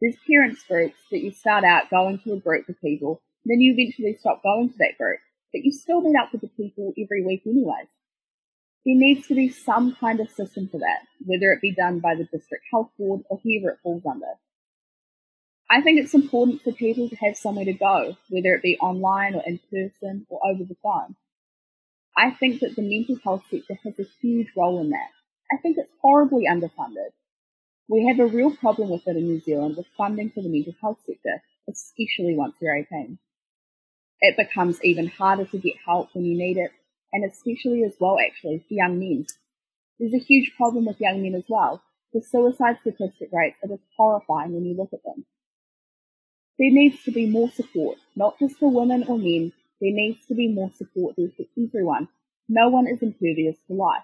There's 0.02 0.16
parents 0.28 0.64
groups 0.68 0.98
that 1.12 1.22
you 1.22 1.32
start 1.32 1.64
out 1.64 1.90
going 1.90 2.20
to 2.20 2.34
a 2.34 2.40
group 2.40 2.68
of 2.70 2.80
people, 2.82 3.22
then 3.46 3.60
you 3.60 3.74
eventually 3.78 4.18
stop 4.20 4.44
going 4.44 4.70
to 4.70 4.78
that 4.80 4.98
group, 4.98 5.20
but 5.52 5.64
you 5.64 5.72
still 5.72 6.02
meet 6.02 6.18
up 6.18 6.32
with 6.32 6.42
the 6.42 6.50
people 6.50 6.94
every 6.98 7.26
week 7.26 7.44
anyways. 7.46 7.88
There 8.86 8.96
needs 8.96 9.28
to 9.28 9.36
be 9.36 9.48
some 9.48 9.96
kind 9.96 10.20
of 10.20 10.30
system 10.30 10.68
for 10.68 10.80
that, 10.80 11.08
whether 11.26 11.52
it 11.52 11.62
be 11.62 11.74
done 11.74 12.00
by 12.00 12.16
the 12.16 12.26
district 12.26 12.66
health 12.72 12.90
board 12.98 13.22
or 13.30 13.40
whoever 13.42 13.70
it 13.72 13.80
falls 13.82 14.04
under. 14.06 14.34
I 15.70 15.82
think 15.82 16.00
it's 16.00 16.14
important 16.14 16.62
for 16.62 16.74
people 16.74 17.10
to 17.10 17.16
have 17.16 17.38
somewhere 17.38 17.66
to 17.66 17.74
go, 17.74 18.18
whether 18.30 18.54
it 18.54 18.62
be 18.62 18.78
online 18.80 19.36
or 19.36 19.44
in 19.46 19.60
person 19.72 20.26
or 20.30 20.40
over 20.46 20.64
the 20.64 20.76
phone. 20.84 21.16
I 22.16 22.32
think 22.32 22.60
that 22.60 22.76
the 22.76 22.82
mental 22.82 23.18
health 23.24 23.44
sector 23.50 23.80
has 23.84 23.98
a 24.00 24.06
huge 24.22 24.50
role 24.56 24.82
in 24.82 24.90
that. 24.92 25.10
I 25.52 25.58
think 25.62 25.78
it's 25.78 25.92
horribly 26.02 26.46
underfunded. 26.46 27.12
We 27.94 28.08
have 28.08 28.20
a 28.20 28.26
real 28.26 28.50
problem 28.50 28.90
with 28.90 29.08
it 29.08 29.18
in 29.18 29.28
New 29.28 29.40
Zealand 29.40 29.78
with 29.78 29.86
funding 29.96 30.32
for 30.32 30.42
the 30.42 30.50
mental 30.50 30.74
health 30.82 30.98
sector, 31.06 31.44
especially 31.70 32.34
once 32.34 32.56
you're 32.60 32.76
18. 32.76 33.20
It 34.20 34.36
becomes 34.36 34.84
even 34.84 35.06
harder 35.06 35.46
to 35.46 35.60
get 35.60 35.76
help 35.86 36.10
when 36.14 36.26
you 36.26 36.36
need 36.36 36.58
it, 36.58 36.72
and 37.14 37.24
especially 37.24 37.84
as 37.84 37.94
well 38.00 38.18
actually 38.20 38.66
for 38.68 38.74
young 38.74 38.98
men. 38.98 39.28
There's 40.00 40.16
a 40.16 40.26
huge 40.26 40.54
problem 40.58 40.86
with 40.86 41.00
young 41.00 41.22
men 41.22 41.36
as 41.36 41.44
well. 41.48 41.84
The 42.14 42.24
suicide 42.24 42.80
statistic 42.82 43.30
rates 43.32 43.58
are 43.64 43.68
just 43.68 43.84
horrifying 43.96 44.54
when 44.54 44.66
you 44.66 44.74
look 44.74 44.92
at 44.92 45.04
them. 45.04 45.26
There 46.58 46.72
needs 46.72 47.04
to 47.04 47.12
be 47.12 47.28
more 47.30 47.52
support, 47.52 48.00
not 48.16 48.40
just 48.40 48.58
for 48.58 48.72
women 48.72 49.04
or 49.08 49.20
men, 49.20 49.54
there 49.80 49.94
needs 49.94 50.26
to 50.30 50.34
be 50.34 50.48
more 50.48 50.72
support 50.76 51.14
there 51.16 51.30
for 51.38 51.46
everyone. 51.64 52.08
No 52.50 52.70
one 52.70 52.88
is 52.88 53.04
impervious 53.04 53.58
to 53.68 53.74
life. 53.76 54.02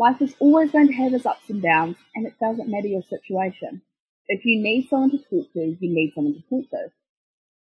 Life 0.00 0.22
is 0.22 0.34
always 0.38 0.70
going 0.70 0.86
to 0.86 0.94
have 0.94 1.12
its 1.12 1.26
ups 1.26 1.50
and 1.50 1.60
downs, 1.60 1.98
and 2.14 2.26
it 2.26 2.32
doesn't 2.40 2.70
matter 2.70 2.86
your 2.86 3.02
situation. 3.02 3.82
If 4.28 4.46
you 4.46 4.58
need 4.58 4.88
someone 4.88 5.10
to 5.10 5.18
talk 5.18 5.52
to, 5.52 5.76
you 5.78 5.94
need 5.94 6.12
someone 6.14 6.32
to 6.32 6.42
talk 6.48 6.70
to. 6.70 6.90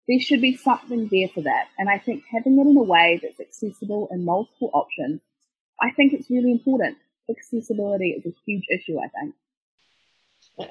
There 0.09 0.19
should 0.19 0.41
be 0.41 0.57
something 0.57 1.07
there 1.13 1.29
for 1.29 1.43
that, 1.43 1.69
and 1.79 1.89
I 1.89 1.99
think 1.99 2.25
having 2.29 2.59
it 2.59 2.67
in 2.67 2.77
a 2.77 2.83
way 2.83 3.21
that's 3.23 3.39
accessible 3.39 4.09
and 4.11 4.25
multiple 4.25 4.73
options, 4.75 5.21
I 5.81 5.93
think 5.93 6.13
it's 6.13 6.29
really 6.29 6.51
important. 6.51 6.99
Accessibility 7.31 8.11
is 8.11 8.27
a 8.27 8.35
huge 8.45 8.65
issue, 8.69 8.99
I 8.99 9.07
think. 9.17 9.37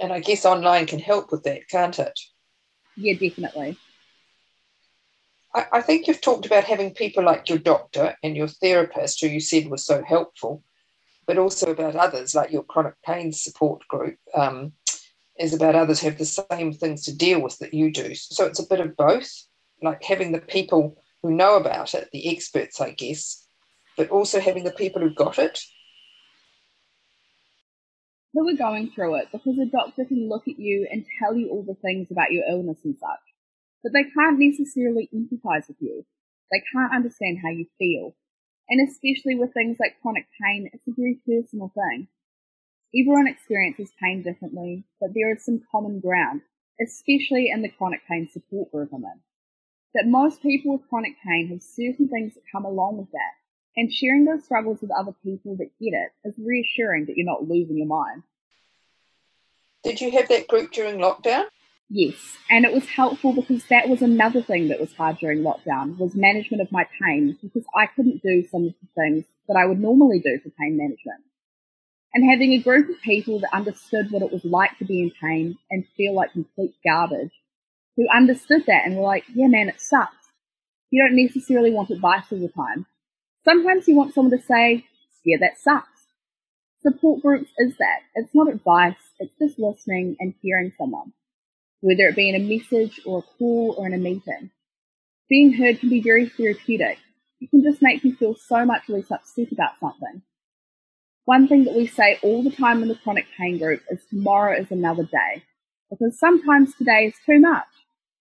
And 0.02 0.12
I 0.12 0.20
guess 0.20 0.44
online 0.44 0.86
can 0.86 1.00
help 1.00 1.32
with 1.32 1.44
that, 1.44 1.70
can't 1.70 1.98
it? 1.98 2.20
Yeah, 2.98 3.14
definitely. 3.14 3.78
I, 5.56 5.68
I 5.72 5.82
think 5.82 6.08
you've 6.08 6.20
talked 6.20 6.46
about 6.46 6.66
having 6.66 6.94
people 6.94 7.24
like 7.24 7.48
your 7.48 7.58
doctor 7.58 8.18
and 8.22 8.36
your 8.36 8.50
therapist, 8.50 9.22
who 9.22 9.28
you 9.28 9.40
said 9.40 9.68
was 9.68 9.86
so 9.86 10.04
helpful, 10.04 10.62
but 11.26 11.38
also 11.38 11.72
about 11.72 11.96
others, 11.96 12.36
like 12.36 12.52
your 12.52 12.64
chronic 12.64 12.96
pain 13.06 13.32
support 13.32 13.88
group, 13.88 14.18
um, 14.34 14.74
is 15.40 15.54
about 15.54 15.76
others 15.76 16.00
who 16.00 16.10
have 16.10 16.18
the 16.18 16.26
same 16.26 16.74
things 16.74 17.04
to 17.06 17.16
deal 17.16 17.42
with 17.42 17.58
that 17.60 17.74
you 17.74 17.92
do. 17.92 18.14
So 18.16 18.46
it's 18.46 18.60
a 18.60 18.68
bit 18.68 18.80
of 18.80 18.96
both, 18.96 19.32
like 19.82 20.04
having 20.04 20.32
the 20.32 20.42
people 20.42 21.02
who 21.22 21.32
know 21.32 21.56
about 21.56 21.94
it, 21.94 22.10
the 22.12 22.36
experts, 22.36 22.80
I 22.80 22.92
guess, 22.92 23.48
but 23.98 24.10
also 24.10 24.40
having 24.40 24.64
the 24.64 24.72
people 24.72 25.02
who 25.02 25.14
got 25.14 25.40
it. 25.40 25.60
Who 28.34 28.50
are 28.50 28.58
going 28.58 28.92
through 28.94 29.16
it 29.16 29.28
because 29.32 29.60
a 29.60 29.66
doctor 29.66 30.06
can 30.06 30.28
look 30.28 30.48
at 30.48 30.60
you 30.60 30.88
and 30.92 31.06
tell 31.20 31.36
you 31.36 31.50
all 31.50 31.64
the 31.64 31.76
things 31.76 32.08
about 32.10 32.32
your 32.32 32.44
illness 32.50 32.80
and 32.84 32.98
such 32.98 33.20
but 33.84 33.92
they 33.92 34.06
can't 34.06 34.40
necessarily 34.40 35.10
empathize 35.14 35.68
with 35.68 35.78
you. 35.82 36.06
They 36.52 36.64
can't 36.74 36.96
understand 36.96 37.40
how 37.44 37.50
you 37.50 37.66
feel. 37.78 38.16
And 38.70 38.88
especially 38.88 39.36
with 39.36 39.54
things 39.54 39.78
like 39.80 40.02
chronic 40.02 40.26
pain, 40.42 40.70
it's 40.72 40.88
a 40.88 40.92
very 40.96 41.20
personal 41.26 41.72
thing. 41.74 42.08
Everyone 42.96 43.28
experiences 43.28 43.92
pain 44.02 44.22
differently, 44.22 44.84
but 45.02 45.10
there 45.14 45.34
is 45.34 45.44
some 45.44 45.62
common 45.72 46.00
ground, 46.00 46.42
especially 46.82 47.50
in 47.50 47.62
the 47.62 47.70
chronic 47.70 48.02
pain 48.08 48.30
support 48.32 48.72
group 48.72 48.90
I'm 48.94 49.04
in. 49.04 49.20
That 49.96 50.08
most 50.08 50.42
people 50.42 50.74
with 50.74 50.88
chronic 50.90 51.14
pain 51.26 51.50
have 51.50 51.62
certain 51.62 52.08
things 52.08 52.36
that 52.36 52.44
come 52.52 52.66
along 52.66 52.98
with 52.98 53.12
that, 53.12 53.34
and 53.76 53.92
sharing 53.92 54.26
those 54.26 54.44
struggles 54.44 54.80
with 54.82 54.92
other 54.92 55.14
people 55.24 55.56
that 55.58 55.78
get 55.80 55.94
it 55.94 56.12
is 56.24 56.36
reassuring 56.38 57.06
that 57.06 57.18
you're 57.18 57.26
not 57.26 57.48
losing 57.48 57.78
your 57.78 57.88
mind. 57.88 58.24
Did 59.84 60.00
you 60.00 60.12
have 60.12 60.30
that 60.30 60.48
group 60.48 60.72
during 60.72 61.00
lockdown? 61.00 61.46
Yes, 61.90 62.38
and 62.50 62.66
it 62.66 62.74
was 62.74 62.88
helpful 62.88 63.34
because 63.34 63.66
that 63.68 63.88
was 63.88 64.02
another 64.02 64.42
thing 64.42 64.70
that 64.70 64.80
was 64.80 64.94
hard 64.94 65.18
during 65.20 65.44
lockdown 65.44 65.98
was 65.98 66.16
management 66.16 66.62
of 66.62 66.72
my 66.72 66.86
pain 67.02 67.38
because 67.42 67.66
I 67.76 67.86
couldn't 67.86 68.24
do 68.24 68.44
some 68.50 68.66
of 68.66 68.74
the 68.82 68.88
things 68.96 69.26
that 69.48 69.56
I 69.58 69.66
would 69.66 69.80
normally 69.80 70.20
do 70.20 70.40
for 70.40 70.50
pain 70.50 70.78
management. 70.78 71.24
And 72.14 72.30
having 72.30 72.54
a 72.54 72.64
group 72.64 72.90
of 72.90 73.02
people 73.02 73.40
that 73.40 73.54
understood 73.54 74.12
what 74.12 74.24
it 74.24 74.32
was 74.32 74.46
like 74.46 74.78
to 74.80 74.86
be 74.86 75.02
in 75.02 75.12
pain 75.22 75.58
and 75.70 75.86
feel 75.96 76.16
like 76.16 76.32
complete 76.34 76.74
garbage, 76.86 77.32
who 77.96 78.08
understood 78.14 78.64
that 78.68 78.86
and 78.86 78.96
were 78.96 79.04
like, 79.04 79.26
yeah 79.34 79.48
man, 79.48 79.70
it 79.70 79.80
sucks. 79.80 80.16
You 80.90 81.04
don't 81.04 81.16
necessarily 81.16 81.72
want 81.72 81.92
advice 81.92 82.26
all 82.32 82.40
the 82.40 82.50
time. 82.50 82.88
Sometimes 83.46 83.88
you 83.88 83.96
want 83.96 84.14
someone 84.14 84.38
to 84.38 84.44
say, 84.44 84.86
yeah, 85.26 85.38
that 85.42 85.60
sucks. 85.60 86.08
Support 86.82 87.22
groups 87.22 87.52
is 87.60 87.78
that. 87.78 88.00
It's 88.16 88.34
not 88.34 88.50
advice, 88.50 88.96
it's 89.20 89.36
just 89.40 89.60
listening 89.60 90.16
and 90.20 90.34
hearing 90.42 90.72
someone 90.78 91.14
whether 91.84 92.08
it 92.08 92.16
be 92.16 92.30
in 92.30 92.36
a 92.36 92.40
message 92.40 93.02
or 93.06 93.20
a 93.20 93.38
call 93.38 93.76
or 93.78 93.86
in 93.86 93.94
a 93.94 93.98
meeting. 93.98 94.50
Being 95.30 95.52
heard 95.52 95.82
can 95.82 95.90
be 95.90 96.02
very 96.02 96.30
therapeutic. 96.30 96.98
It 97.42 97.50
can 97.50 97.62
just 97.62 97.82
make 97.82 98.06
you 98.06 98.16
feel 98.16 98.36
so 98.36 98.66
much 98.66 98.88
less 98.88 99.12
upset 99.12 99.52
about 99.52 99.78
something. 99.82 100.22
One 101.26 101.50
thing 101.50 101.66
that 101.66 101.76
we 101.76 101.88
say 101.88 102.20
all 102.24 102.42
the 102.42 102.52
time 102.52 102.82
in 102.82 102.88
the 102.88 102.96
chronic 102.96 103.26
pain 103.38 103.58
group 103.58 103.82
is 103.92 104.00
tomorrow 104.10 104.58
is 104.58 104.72
another 104.72 105.04
day. 105.04 105.44
Because 105.90 106.18
sometimes 106.18 106.74
today 106.74 107.08
is 107.08 107.16
too 107.26 107.42
much, 107.42 107.68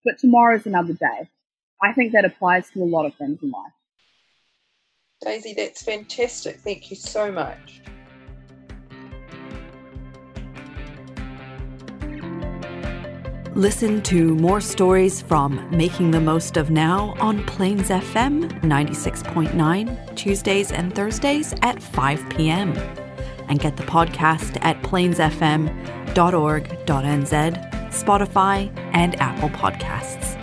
but 0.04 0.18
tomorrow 0.18 0.56
is 0.56 0.66
another 0.66 0.94
day. 0.94 1.28
I 1.80 1.92
think 1.92 2.12
that 2.12 2.24
applies 2.24 2.68
to 2.70 2.82
a 2.82 2.84
lot 2.84 3.06
of 3.06 3.14
things 3.14 3.38
in 3.44 3.52
life. 3.52 3.72
Daisy, 5.24 5.54
that's 5.56 5.84
fantastic. 5.84 6.56
Thank 6.56 6.90
you 6.90 6.96
so 6.96 7.30
much. 7.30 7.80
Listen 13.54 14.00
to 14.04 14.34
more 14.36 14.62
stories 14.62 15.20
from 15.20 15.68
Making 15.70 16.10
the 16.10 16.20
Most 16.20 16.56
of 16.56 16.70
Now 16.70 17.14
on 17.20 17.44
Plains 17.44 17.90
FM 17.90 18.48
96.9, 18.62 20.16
Tuesdays 20.16 20.72
and 20.72 20.94
Thursdays 20.94 21.54
at 21.60 21.82
5 21.82 22.30
p.m. 22.30 22.72
And 23.48 23.60
get 23.60 23.76
the 23.76 23.82
podcast 23.82 24.56
at 24.62 24.80
plainsfm.org.nz, 24.82 26.12
Spotify, 27.92 28.88
and 28.94 29.20
Apple 29.20 29.50
Podcasts. 29.50 30.41